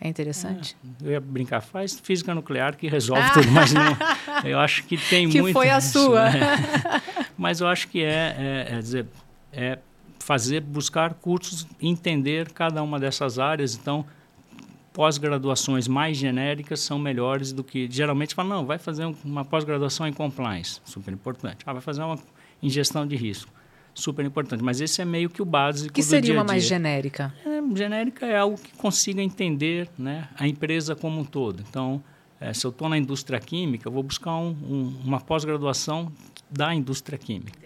É 0.00 0.08
interessante. 0.08 0.74
É, 1.02 1.06
eu 1.06 1.10
ia 1.12 1.20
brincar, 1.20 1.60
faz 1.60 2.00
física 2.00 2.34
nuclear 2.34 2.74
que 2.74 2.88
resolve 2.88 3.22
ah. 3.22 3.32
tudo, 3.34 3.50
mas 3.50 3.70
não, 3.74 3.94
eu 4.44 4.58
acho 4.58 4.84
que 4.84 4.96
tem 4.96 5.28
que 5.28 5.42
muito. 5.42 5.54
Que 5.54 5.60
foi 5.60 5.68
a 5.68 5.76
isso, 5.76 5.92
sua. 5.92 6.30
Né? 6.30 6.40
Mas 7.36 7.60
eu 7.60 7.66
acho 7.66 7.88
que 7.88 8.02
é, 8.02 8.66
é, 8.68 8.74
é 8.74 8.78
dizer, 8.78 9.06
é 9.52 9.78
fazer, 10.18 10.60
buscar 10.60 11.14
cursos, 11.14 11.66
entender 11.80 12.52
cada 12.52 12.82
uma 12.82 13.00
dessas 13.00 13.38
áreas. 13.38 13.74
Então, 13.74 14.04
pós-graduações 14.92 15.88
mais 15.88 16.16
genéricas 16.16 16.80
são 16.80 16.98
melhores 16.98 17.52
do 17.52 17.64
que 17.64 17.88
geralmente 17.90 18.34
fala 18.34 18.48
não 18.48 18.66
vai 18.66 18.78
fazer 18.78 19.06
uma 19.24 19.44
pós-graduação 19.44 20.06
em 20.06 20.12
compliance. 20.12 20.80
Super 20.84 21.12
importante. 21.12 21.58
Ah 21.66 21.72
vai 21.72 21.82
fazer 21.82 22.02
uma 22.02 22.18
em 22.62 22.68
gestão 22.68 23.06
de 23.06 23.16
risco. 23.16 23.50
Super 23.94 24.24
importante. 24.24 24.62
Mas 24.62 24.80
esse 24.80 25.00
é 25.00 25.04
meio 25.04 25.28
que 25.28 25.42
o 25.42 25.44
básico 25.44 25.92
que 25.92 26.02
seria 26.02 26.20
dia 26.20 26.34
uma 26.34 26.44
mais 26.44 26.64
genérica? 26.64 27.34
É, 27.44 27.76
genérica 27.76 28.26
é 28.26 28.36
algo 28.36 28.56
que 28.56 28.72
consiga 28.76 29.22
entender 29.22 29.88
né 29.98 30.28
a 30.36 30.46
empresa 30.46 30.94
como 30.94 31.20
um 31.20 31.24
todo. 31.24 31.64
Então 31.68 32.02
é, 32.40 32.52
se 32.52 32.64
eu 32.64 32.70
estou 32.70 32.88
na 32.88 32.96
indústria 32.96 33.40
química 33.40 33.88
eu 33.88 33.92
vou 33.92 34.02
buscar 34.02 34.36
um, 34.36 34.50
um, 34.50 35.00
uma 35.04 35.20
pós-graduação 35.20 36.12
da 36.50 36.74
indústria 36.74 37.18
química 37.18 37.58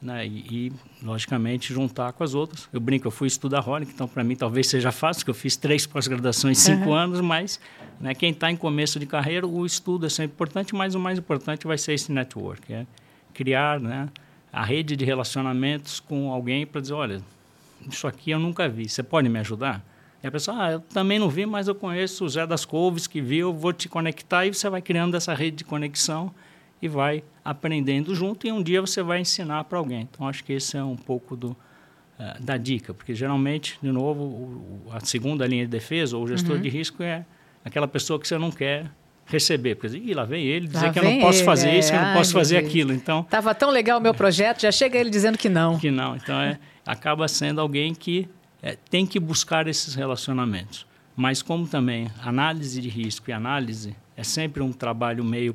né? 0.00 0.26
E, 0.26 0.68
e, 0.68 0.72
logicamente, 1.02 1.72
juntar 1.72 2.12
com 2.12 2.22
as 2.22 2.34
outras. 2.34 2.68
Eu 2.72 2.80
brinco, 2.80 3.06
eu 3.06 3.10
fui 3.10 3.26
estudar 3.26 3.68
Holic, 3.68 3.92
então 3.92 4.06
para 4.06 4.22
mim 4.22 4.36
talvez 4.36 4.68
seja 4.68 4.92
fácil, 4.92 5.24
que 5.24 5.30
eu 5.30 5.34
fiz 5.34 5.56
três 5.56 5.86
pós-graduações 5.86 6.58
em 6.58 6.74
cinco 6.74 6.90
uhum. 6.90 6.94
anos, 6.94 7.20
mas 7.20 7.60
né, 8.00 8.14
quem 8.14 8.30
está 8.30 8.50
em 8.50 8.56
começo 8.56 8.98
de 8.98 9.06
carreira, 9.06 9.46
o 9.46 9.66
estudo 9.66 10.06
é 10.06 10.08
sempre 10.08 10.34
importante, 10.34 10.74
mas 10.74 10.94
o 10.94 11.00
mais 11.00 11.18
importante 11.18 11.66
vai 11.66 11.76
ser 11.76 11.94
esse 11.94 12.12
network, 12.12 12.72
é 12.72 12.86
criar 13.34 13.80
né, 13.80 14.08
a 14.52 14.64
rede 14.64 14.96
de 14.96 15.04
relacionamentos 15.04 16.00
com 16.00 16.32
alguém 16.32 16.66
para 16.66 16.80
dizer, 16.80 16.94
olha, 16.94 17.22
isso 17.88 18.06
aqui 18.06 18.30
eu 18.30 18.38
nunca 18.38 18.68
vi, 18.68 18.88
você 18.88 19.02
pode 19.02 19.28
me 19.28 19.38
ajudar? 19.40 19.84
E 20.22 20.26
a 20.26 20.32
pessoa, 20.32 20.64
ah, 20.64 20.72
eu 20.72 20.80
também 20.80 21.18
não 21.18 21.28
vi, 21.28 21.46
mas 21.46 21.68
eu 21.68 21.74
conheço 21.74 22.24
o 22.24 22.28
Zé 22.28 22.44
das 22.44 22.64
Couves 22.64 23.06
que 23.06 23.20
viu, 23.20 23.52
vou 23.52 23.72
te 23.72 23.88
conectar, 23.88 24.46
e 24.46 24.52
você 24.52 24.68
vai 24.68 24.82
criando 24.82 25.16
essa 25.16 25.32
rede 25.32 25.58
de 25.58 25.64
conexão 25.64 26.34
e 26.80 26.88
vai 26.88 27.22
aprendendo 27.44 28.14
junto 28.14 28.46
e 28.46 28.52
um 28.52 28.62
dia 28.62 28.80
você 28.80 29.02
vai 29.02 29.20
ensinar 29.20 29.64
para 29.64 29.78
alguém. 29.78 30.08
Então 30.10 30.28
acho 30.28 30.44
que 30.44 30.52
esse 30.52 30.76
é 30.76 30.82
um 30.82 30.96
pouco 30.96 31.36
do, 31.36 31.50
uh, 31.50 32.40
da 32.40 32.56
dica, 32.56 32.94
porque 32.94 33.14
geralmente, 33.14 33.78
de 33.82 33.90
novo, 33.90 34.22
o, 34.22 34.82
a 34.92 35.00
segunda 35.00 35.46
linha 35.46 35.64
de 35.64 35.70
defesa 35.70 36.16
ou 36.16 36.24
o 36.24 36.28
gestor 36.28 36.56
uhum. 36.56 36.62
de 36.62 36.68
risco 36.68 37.02
é 37.02 37.24
aquela 37.64 37.88
pessoa 37.88 38.18
que 38.18 38.28
você 38.28 38.38
não 38.38 38.50
quer 38.50 38.90
receber, 39.26 39.74
porque 39.74 40.14
lá 40.14 40.24
vem 40.24 40.44
ele 40.44 40.66
dizer 40.66 40.86
lá 40.86 40.92
que 40.92 40.98
eu 40.98 41.04
não 41.04 41.20
posso 41.20 41.38
ele, 41.38 41.44
fazer 41.44 41.68
é, 41.68 41.78
isso, 41.78 41.90
que 41.90 41.96
eu 41.96 42.02
não 42.02 42.14
posso 42.14 42.32
fazer 42.32 42.56
aquilo. 42.56 42.92
Então 42.92 43.22
tava 43.24 43.54
tão 43.54 43.70
legal 43.70 43.98
o 43.98 44.02
meu 44.02 44.14
projeto, 44.14 44.62
já 44.62 44.72
chega 44.72 44.98
ele 44.98 45.10
dizendo 45.10 45.36
que 45.36 45.48
não. 45.48 45.78
Que 45.78 45.90
não. 45.90 46.16
Então 46.16 46.40
é, 46.40 46.58
acaba 46.86 47.28
sendo 47.28 47.60
alguém 47.60 47.94
que 47.94 48.28
é, 48.62 48.76
tem 48.90 49.06
que 49.06 49.20
buscar 49.20 49.66
esses 49.68 49.94
relacionamentos. 49.94 50.86
Mas 51.14 51.42
como 51.42 51.66
também 51.66 52.08
análise 52.22 52.80
de 52.80 52.88
risco 52.88 53.28
e 53.28 53.32
análise 53.32 53.94
é 54.16 54.22
sempre 54.22 54.62
um 54.62 54.72
trabalho 54.72 55.24
meio 55.24 55.54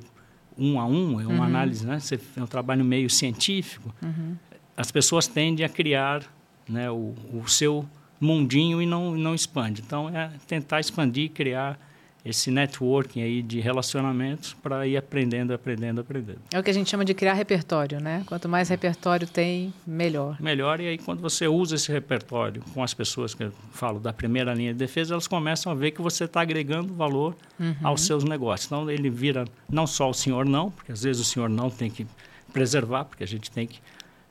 um 0.57 0.79
a 0.79 0.85
um, 0.85 1.19
é 1.19 1.25
uma 1.25 1.35
uhum. 1.35 1.43
análise, 1.43 1.85
né? 1.85 1.99
Você, 1.99 2.19
é 2.35 2.43
um 2.43 2.47
trabalho 2.47 2.83
meio 2.83 3.09
científico. 3.09 3.93
Uhum. 4.01 4.35
As 4.75 4.91
pessoas 4.91 5.27
tendem 5.27 5.65
a 5.65 5.69
criar 5.69 6.23
né, 6.67 6.89
o, 6.89 7.13
o 7.33 7.47
seu 7.47 7.85
mundinho 8.19 8.81
e 8.81 8.85
não, 8.85 9.15
não 9.15 9.35
expande. 9.35 9.81
Então, 9.85 10.09
é 10.09 10.31
tentar 10.47 10.79
expandir, 10.79 11.31
criar 11.31 11.79
esse 12.25 12.49
networking 12.49 13.21
aí 13.21 13.41
de 13.41 13.59
relacionamentos 13.59 14.53
para 14.53 14.87
ir 14.87 14.95
aprendendo, 14.95 15.53
aprendendo, 15.53 15.99
aprendendo. 15.99 16.39
É 16.53 16.59
o 16.59 16.63
que 16.63 16.69
a 16.69 16.73
gente 16.73 16.89
chama 16.89 17.03
de 17.03 17.13
criar 17.13 17.33
repertório, 17.33 17.99
né? 17.99 18.23
Quanto 18.25 18.47
mais 18.47 18.69
repertório 18.69 19.27
tem, 19.27 19.73
melhor. 19.85 20.37
Melhor, 20.39 20.79
e 20.79 20.87
aí 20.87 20.97
quando 20.97 21.19
você 21.19 21.47
usa 21.47 21.75
esse 21.75 21.91
repertório 21.91 22.63
com 22.73 22.81
as 22.81 22.93
pessoas 22.93 23.33
que 23.33 23.43
eu 23.43 23.51
falo 23.71 23.99
da 23.99 24.13
primeira 24.13 24.53
linha 24.53 24.71
de 24.71 24.79
defesa, 24.79 25.13
elas 25.13 25.27
começam 25.27 25.71
a 25.71 25.75
ver 25.75 25.91
que 25.91 26.01
você 26.01 26.23
está 26.23 26.41
agregando 26.41 26.93
valor 26.93 27.35
uhum. 27.59 27.75
aos 27.83 28.01
seus 28.05 28.23
negócios. 28.23 28.67
Então 28.67 28.89
ele 28.89 29.09
vira 29.09 29.45
não 29.69 29.85
só 29.85 30.09
o 30.09 30.13
senhor 30.13 30.45
não, 30.45 30.71
porque 30.71 30.93
às 30.93 31.03
vezes 31.03 31.21
o 31.21 31.25
senhor 31.25 31.49
não 31.49 31.69
tem 31.69 31.91
que 31.91 32.07
preservar, 32.53 33.03
porque 33.03 33.23
a 33.23 33.27
gente 33.27 33.51
tem 33.51 33.67
que 33.67 33.81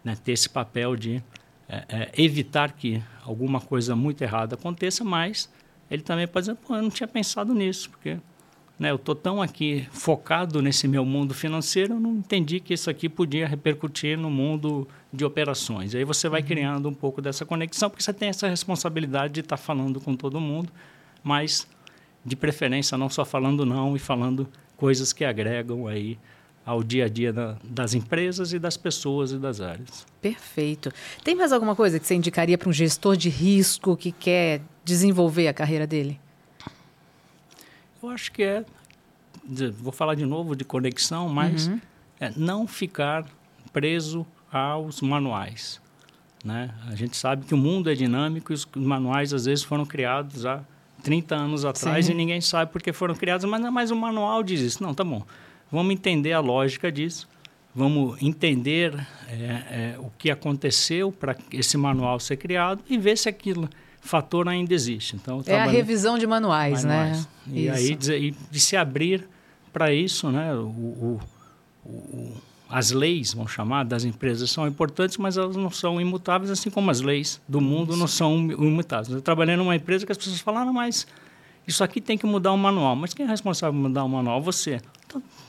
né, 0.02 0.16
ter 0.24 0.33
esse 0.33 0.48
papel 0.48 0.96
de 0.96 1.22
é, 1.68 1.85
é, 1.88 2.11
evitar 2.16 2.72
que 2.72 3.02
alguma 3.24 3.61
coisa 3.61 3.94
muito 3.94 4.22
errada 4.22 4.55
aconteça, 4.55 5.05
mas 5.05 5.50
ele 5.90 6.03
também 6.03 6.27
pode 6.27 6.47
dizer, 6.47 6.59
pô, 6.66 6.77
eu 6.77 6.83
não 6.83 6.90
tinha 6.90 7.07
pensado 7.07 7.55
nisso, 7.55 7.90
porque 7.90 8.18
né, 8.79 8.90
eu 8.90 8.97
estou 8.97 9.14
tão 9.14 9.40
aqui 9.40 9.87
focado 9.92 10.61
nesse 10.61 10.88
meu 10.88 11.05
mundo 11.05 11.35
financeiro, 11.35 11.95
eu 11.95 12.01
não 12.01 12.16
entendi 12.16 12.59
que 12.59 12.75
isso 12.75 12.90
aqui 12.90 13.09
podia 13.09 13.47
repercutir 13.47 14.18
no 14.18 14.31
mundo 14.31 14.88
de 15.12 15.25
operações. 15.25 15.95
Aí 15.95 16.05
você 16.05 16.29
vai 16.29 16.40
uhum. 16.40 16.47
criando 16.47 16.88
um 16.88 16.95
pouco 16.95 17.23
dessa 17.23 17.45
conexão, 17.45 17.88
porque 17.88 18.03
você 18.03 18.12
tem 18.12 18.29
essa 18.29 18.49
responsabilidade 18.49 19.35
de 19.35 19.40
estar 19.40 19.57
tá 19.57 19.62
falando 19.62 20.01
com 20.01 20.16
todo 20.16 20.40
mundo, 20.40 20.73
mas 21.23 21.68
de 22.25 22.35
preferência 22.35 22.97
não 22.99 23.09
só 23.09 23.25
falando 23.25 23.66
não 23.66 23.95
e 23.95 23.99
falando 23.99 24.49
coisas 24.77 25.12
que 25.12 25.25
agregam 25.25 25.87
aí 25.87 26.18
ao 26.64 26.83
dia 26.83 27.07
a 27.07 27.09
dia 27.09 27.33
da, 27.33 27.57
das 27.62 27.95
empresas 27.95 28.53
e 28.53 28.59
das 28.59 28.77
pessoas 28.77 29.33
e 29.33 29.38
das 29.38 29.61
áreas. 29.61 30.07
Perfeito. 30.21 30.92
Tem 31.23 31.35
mais 31.35 31.53
alguma 31.53 31.75
coisa 31.75 31.99
que 31.99 32.07
você 32.07 32.14
indicaria 32.14 32.57
para 32.57 32.68
um 32.68 32.73
gestor 32.73 33.16
de 33.16 33.29
risco 33.29 33.97
que 33.97 34.12
quer 34.12 34.61
desenvolver 34.85 35.49
a 35.49 35.55
carreira 35.55 35.87
dele? 35.87 36.18
Eu 38.03 38.09
acho 38.09 38.33
que 38.33 38.42
é, 38.42 38.64
vou 39.79 39.92
falar 39.92 40.14
de 40.14 40.25
novo 40.25 40.57
de 40.57 40.64
conexão, 40.64 41.29
mas 41.29 41.68
uhum. 41.68 41.81
é 42.21 42.33
não 42.37 42.66
ficar 42.66 43.25
preso 43.73 44.27
aos 44.51 45.01
manuais. 45.01 45.81
Né? 46.45 46.75
A 46.88 46.95
gente 46.97 47.16
sabe 47.16 47.47
que 47.47 47.55
o 47.55 47.57
mundo 47.57 47.90
é 47.90 47.95
dinâmico 47.95 48.53
e 48.53 48.55
os 48.55 48.66
manuais 48.75 49.33
às 49.33 49.45
vezes 49.45 49.64
foram 49.64 49.87
criados 49.87 50.45
há 50.45 50.62
30 51.03 51.35
anos 51.35 51.64
atrás 51.64 52.07
Sim. 52.07 52.12
e 52.12 52.14
ninguém 52.14 52.40
sabe 52.40 52.73
por 52.73 52.83
que 52.83 52.92
foram 52.92 53.14
criados, 53.14 53.45
mas, 53.49 53.61
mas 53.73 53.90
o 53.90 53.97
manual 53.97 54.42
diz 54.42 54.61
isso. 54.61 54.83
Não, 54.83 54.95
tá 54.95 55.05
bom. 55.05 55.23
Vamos 55.71 55.92
entender 55.92 56.33
a 56.33 56.40
lógica 56.40 56.92
disso, 56.92 57.29
vamos 57.75 58.21
entender 58.21 58.95
é, 59.29 59.35
é, 59.35 59.97
o 59.99 60.11
que 60.18 60.31
aconteceu 60.31 61.11
para 61.11 61.37
esse 61.51 61.77
manual 61.77 62.21
ser 62.21 62.37
criado 62.37 62.83
e 62.88 62.99
ver 62.99 63.16
se 63.16 63.29
aquilo 63.29 63.68
fator 64.03 64.49
ainda 64.49 64.75
existe. 64.75 65.17
Então, 65.17 65.43
é 65.47 65.59
a 65.59 65.65
revisão 65.65 66.19
de 66.19 66.27
manuais, 66.27 66.85
né? 66.85 66.97
manuais. 66.97 67.29
né? 67.47 67.55
E 67.55 67.67
isso. 67.67 68.11
aí 68.11 68.21
de, 68.31 68.37
de, 68.51 68.61
se 68.61 68.77
abrir 68.77 69.27
para 69.73 69.95
isso, 69.95 70.31
né? 70.31 70.53
O, 70.55 70.67
o, 70.67 71.21
o, 71.87 72.37
as 72.69 72.91
leis, 72.91 73.33
vamos 73.33 73.53
chamar, 73.53 73.85
das 73.85 74.05
empresas 74.05 74.51
são 74.51 74.67
importantes, 74.67 75.17
mas 75.17 75.37
elas 75.37 75.57
não 75.57 75.71
são 75.71 76.01
imutáveis, 76.01 76.51
assim 76.51 76.69
como 76.69 76.91
as 76.91 77.01
leis 77.01 77.41
do 77.49 77.61
mundo 77.61 77.91
isso. 77.91 78.01
não 78.01 78.09
são 78.09 78.35
imutáveis. 78.51 79.15
Eu 79.15 79.23
trabalhei 79.23 79.57
numa 79.57 79.77
empresa 79.77 80.05
que 80.05 80.12
as 80.12 80.19
pessoas 80.19 80.41
falaram, 80.41 80.73
mas 80.73 81.07
isso 81.67 81.85
aqui 81.85 82.01
tem 82.01 82.19
que 82.19 82.27
mudar 82.27 82.53
o 82.53 82.59
manual. 82.59 82.97
Mas 82.97 83.15
quem 83.15 83.25
é 83.25 83.29
responsável 83.29 83.73
por 83.73 83.88
mudar 83.88 84.03
o 84.05 84.09
manual? 84.09 84.43
Você. 84.43 84.81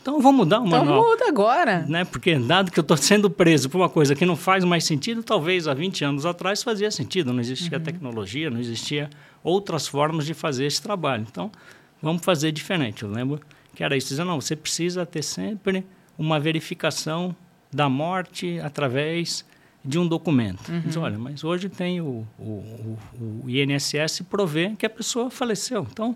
Então, 0.03 0.19
vou 0.19 0.33
mudar 0.33 0.59
o 0.59 0.67
então 0.67 0.79
manual. 0.79 0.99
Então 0.99 1.11
muda 1.11 1.29
agora. 1.29 1.85
Né? 1.87 2.03
Porque 2.03 2.35
dado 2.35 2.69
que 2.69 2.77
eu 2.77 2.81
estou 2.81 2.97
sendo 2.97 3.29
preso 3.29 3.69
por 3.69 3.77
uma 3.77 3.87
coisa 3.87 4.13
que 4.13 4.25
não 4.25 4.35
faz 4.35 4.65
mais 4.65 4.83
sentido, 4.83 5.23
talvez 5.23 5.65
há 5.65 5.73
20 5.73 6.03
anos 6.03 6.25
atrás 6.25 6.61
fazia 6.61 6.91
sentido. 6.91 7.31
Não 7.31 7.39
existia 7.39 7.77
uhum. 7.77 7.83
tecnologia, 7.83 8.49
não 8.49 8.59
existia 8.59 9.09
outras 9.41 9.87
formas 9.87 10.25
de 10.25 10.33
fazer 10.33 10.65
esse 10.65 10.81
trabalho. 10.81 11.25
Então, 11.31 11.49
vamos 12.01 12.21
fazer 12.21 12.51
diferente. 12.51 13.03
Eu 13.03 13.09
lembro 13.09 13.39
que 13.73 13.81
era 13.81 13.95
isso. 13.95 14.09
Dizendo, 14.09 14.27
não, 14.27 14.41
você 14.41 14.57
precisa 14.57 15.05
ter 15.05 15.23
sempre 15.23 15.85
uma 16.17 16.37
verificação 16.37 17.33
da 17.71 17.87
morte 17.87 18.59
através 18.59 19.45
de 19.85 19.97
um 19.97 20.05
documento. 20.05 20.69
Uhum. 20.69 20.81
Diz, 20.81 20.97
olha, 20.97 21.17
mas 21.17 21.45
hoje 21.45 21.69
tem 21.69 22.01
o, 22.01 22.27
o, 22.37 22.43
o, 22.43 22.99
o 23.45 23.49
INSS 23.49 24.21
provê 24.29 24.73
que 24.77 24.85
a 24.85 24.89
pessoa 24.89 25.29
faleceu. 25.29 25.87
Então, 25.89 26.13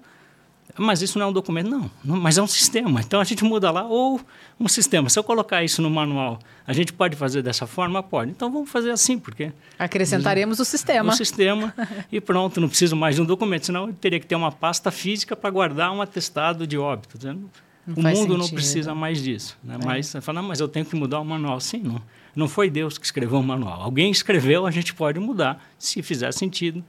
mas 0.75 1.01
isso 1.01 1.17
não 1.17 1.27
é 1.27 1.29
um 1.29 1.33
documento, 1.33 1.69
não, 1.69 1.89
não, 2.03 2.17
mas 2.17 2.37
é 2.37 2.41
um 2.41 2.47
sistema. 2.47 3.01
Então 3.01 3.19
a 3.19 3.23
gente 3.23 3.43
muda 3.43 3.71
lá, 3.71 3.85
ou 3.85 4.19
um 4.59 4.67
sistema. 4.67 5.09
Se 5.09 5.17
eu 5.17 5.23
colocar 5.23 5.63
isso 5.63 5.81
no 5.81 5.89
manual, 5.89 6.39
a 6.65 6.73
gente 6.73 6.91
pode 6.91 7.15
fazer 7.15 7.41
dessa 7.41 7.65
forma? 7.65 8.03
Pode. 8.03 8.31
Então 8.31 8.51
vamos 8.51 8.69
fazer 8.69 8.91
assim, 8.91 9.17
porque. 9.17 9.51
Acrescentaremos 9.79 10.59
o 10.59 10.65
sistema. 10.65 11.13
O 11.13 11.15
sistema 11.15 11.73
e 12.11 12.19
pronto, 12.19 12.59
não 12.59 12.67
preciso 12.67 12.95
mais 12.95 13.15
de 13.15 13.21
um 13.21 13.25
documento, 13.25 13.67
senão 13.67 13.87
eu 13.87 13.93
teria 13.93 14.19
que 14.19 14.27
ter 14.27 14.35
uma 14.35 14.51
pasta 14.51 14.91
física 14.91 15.35
para 15.35 15.49
guardar 15.49 15.91
um 15.91 16.01
atestado 16.01 16.67
de 16.67 16.77
óbito. 16.77 17.17
Não 17.25 17.49
o 17.95 18.01
mundo 18.01 18.15
sentido. 18.15 18.37
não 18.37 18.49
precisa 18.49 18.93
mais 18.93 19.23
disso. 19.23 19.57
Né? 19.63 19.77
É. 19.81 19.85
Mas 19.85 20.07
você 20.07 20.19
fala, 20.19 20.41
mas 20.41 20.59
eu 20.59 20.67
tenho 20.67 20.85
que 20.85 20.95
mudar 20.95 21.21
o 21.21 21.25
manual. 21.25 21.59
Sim, 21.59 21.79
não, 21.79 22.01
não 22.35 22.47
foi 22.47 22.69
Deus 22.69 22.97
que 22.97 23.05
escreveu 23.05 23.39
o 23.39 23.43
manual. 23.43 23.81
Alguém 23.81 24.11
escreveu, 24.11 24.65
a 24.65 24.71
gente 24.71 24.93
pode 24.93 25.19
mudar, 25.19 25.65
se 25.79 26.01
fizer 26.03 26.33
sentido 26.33 26.83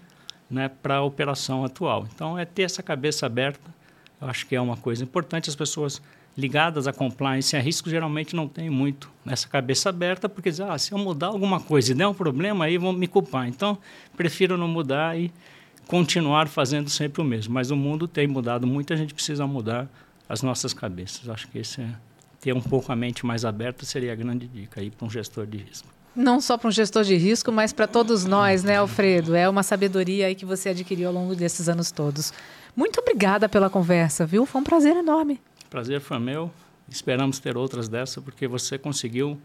né, 0.50 0.68
para 0.68 0.96
a 0.96 1.02
operação 1.02 1.64
atual. 1.64 2.07
Então, 2.12 2.38
é 2.38 2.44
ter 2.44 2.62
essa 2.62 2.82
cabeça 2.82 3.26
aberta, 3.26 3.77
eu 4.20 4.28
acho 4.28 4.46
que 4.46 4.56
é 4.56 4.60
uma 4.60 4.76
coisa 4.76 5.02
importante. 5.04 5.48
As 5.48 5.56
pessoas 5.56 6.02
ligadas 6.36 6.86
a 6.86 6.92
compliance 6.92 7.54
e 7.54 7.58
a 7.58 7.60
risco 7.60 7.90
geralmente 7.90 8.34
não 8.36 8.46
têm 8.46 8.70
muito 8.70 9.10
essa 9.26 9.48
cabeça 9.48 9.88
aberta, 9.88 10.28
porque 10.28 10.50
dizem, 10.50 10.66
ah, 10.68 10.78
se 10.78 10.92
eu 10.92 10.98
mudar 10.98 11.28
alguma 11.28 11.60
coisa 11.60 11.90
e 11.90 11.94
der 11.94 12.06
um 12.06 12.14
problema, 12.14 12.64
aí 12.64 12.78
vão 12.78 12.92
me 12.92 13.08
culpar. 13.08 13.48
Então, 13.48 13.76
prefiro 14.16 14.56
não 14.56 14.68
mudar 14.68 15.18
e 15.18 15.32
continuar 15.86 16.46
fazendo 16.46 16.88
sempre 16.88 17.20
o 17.20 17.24
mesmo. 17.24 17.54
Mas 17.54 17.70
o 17.70 17.76
mundo 17.76 18.06
tem 18.06 18.28
mudado 18.28 18.66
muito, 18.66 18.92
a 18.92 18.96
gente 18.96 19.12
precisa 19.12 19.46
mudar 19.46 19.88
as 20.28 20.42
nossas 20.42 20.72
cabeças. 20.72 21.28
Acho 21.28 21.48
que 21.48 21.58
esse 21.58 21.80
é, 21.80 21.88
ter 22.40 22.52
um 22.52 22.60
pouco 22.60 22.92
a 22.92 22.96
mente 22.96 23.26
mais 23.26 23.44
aberta 23.44 23.84
seria 23.84 24.12
a 24.12 24.16
grande 24.16 24.46
dica 24.46 24.80
aí 24.80 24.90
para 24.90 25.06
um 25.06 25.10
gestor 25.10 25.46
de 25.46 25.58
risco. 25.58 25.97
Não 26.18 26.40
só 26.40 26.58
para 26.58 26.66
um 26.66 26.72
gestor 26.72 27.04
de 27.04 27.14
risco, 27.14 27.52
mas 27.52 27.72
para 27.72 27.86
todos 27.86 28.24
nós, 28.24 28.64
né, 28.64 28.78
Alfredo? 28.78 29.36
É 29.36 29.48
uma 29.48 29.62
sabedoria 29.62 30.26
aí 30.26 30.34
que 30.34 30.44
você 30.44 30.70
adquiriu 30.70 31.06
ao 31.06 31.14
longo 31.14 31.36
desses 31.36 31.68
anos 31.68 31.92
todos. 31.92 32.32
Muito 32.74 32.98
obrigada 32.98 33.48
pela 33.48 33.70
conversa, 33.70 34.26
viu? 34.26 34.44
Foi 34.44 34.60
um 34.60 34.64
prazer 34.64 34.96
enorme. 34.96 35.40
Prazer 35.70 36.00
foi 36.00 36.18
meu. 36.18 36.50
Esperamos 36.90 37.38
ter 37.38 37.56
outras 37.56 37.88
dessa, 37.88 38.20
porque 38.20 38.48
você 38.48 38.76
conseguiu 38.76 39.38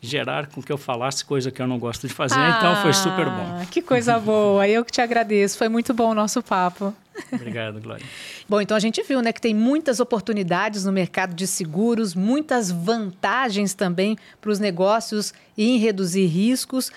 gerar 0.00 0.46
com 0.46 0.62
que 0.62 0.70
eu 0.70 0.78
falasse 0.78 1.24
coisa 1.24 1.50
que 1.50 1.60
eu 1.60 1.66
não 1.66 1.80
gosto 1.80 2.06
de 2.06 2.14
fazer, 2.14 2.38
ah, 2.38 2.58
então 2.58 2.76
foi 2.82 2.92
super 2.92 3.26
bom. 3.26 3.58
Ah, 3.60 3.66
que 3.68 3.82
coisa 3.82 4.16
boa, 4.18 4.68
eu 4.68 4.84
que 4.84 4.92
te 4.92 5.00
agradeço, 5.00 5.58
foi 5.58 5.68
muito 5.68 5.92
bom 5.92 6.10
o 6.10 6.14
nosso 6.14 6.40
papo. 6.42 6.94
Obrigado, 7.32 7.80
Glória. 7.80 8.04
bom, 8.48 8.60
então 8.60 8.76
a 8.76 8.80
gente 8.80 9.02
viu 9.02 9.20
né, 9.22 9.32
que 9.32 9.40
tem 9.40 9.54
muitas 9.54 10.00
oportunidades 10.00 10.84
no 10.84 10.92
mercado 10.92 11.34
de 11.34 11.46
seguros, 11.46 12.14
muitas 12.14 12.70
vantagens 12.70 13.74
também 13.74 14.16
para 14.40 14.50
os 14.50 14.58
negócios 14.58 15.32
em 15.56 15.78
reduzir 15.78 16.26
riscos. 16.26 16.90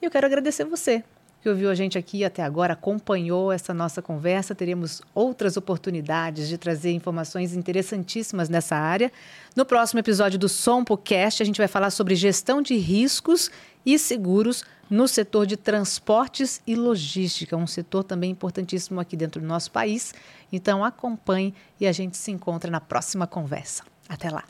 E 0.00 0.04
eu 0.04 0.10
quero 0.10 0.26
agradecer 0.26 0.64
você 0.64 1.02
que 1.42 1.48
ouviu 1.48 1.68
a 1.70 1.74
gente 1.74 1.98
aqui 1.98 2.24
até 2.24 2.40
agora, 2.40 2.74
acompanhou 2.74 3.50
essa 3.50 3.74
nossa 3.74 4.00
conversa. 4.00 4.54
Teremos 4.54 5.02
outras 5.12 5.56
oportunidades 5.56 6.48
de 6.48 6.56
trazer 6.56 6.92
informações 6.92 7.52
interessantíssimas 7.52 8.48
nessa 8.48 8.76
área. 8.76 9.10
No 9.56 9.64
próximo 9.64 9.98
episódio 9.98 10.38
do 10.38 10.48
SompoCast, 10.48 11.42
a 11.42 11.46
gente 11.46 11.58
vai 11.58 11.66
falar 11.66 11.90
sobre 11.90 12.14
gestão 12.14 12.62
de 12.62 12.76
riscos 12.76 13.50
e 13.84 13.98
seguros 13.98 14.64
no 14.88 15.08
setor 15.08 15.46
de 15.46 15.56
transportes 15.56 16.60
e 16.66 16.74
logística, 16.74 17.56
um 17.56 17.66
setor 17.66 18.04
também 18.04 18.30
importantíssimo 18.30 19.00
aqui 19.00 19.16
dentro 19.16 19.40
do 19.40 19.46
nosso 19.46 19.70
país. 19.70 20.14
Então 20.52 20.84
acompanhe 20.84 21.54
e 21.80 21.86
a 21.86 21.92
gente 21.92 22.16
se 22.16 22.30
encontra 22.30 22.70
na 22.70 22.80
próxima 22.80 23.26
conversa. 23.26 23.84
Até 24.08 24.30
lá! 24.30 24.44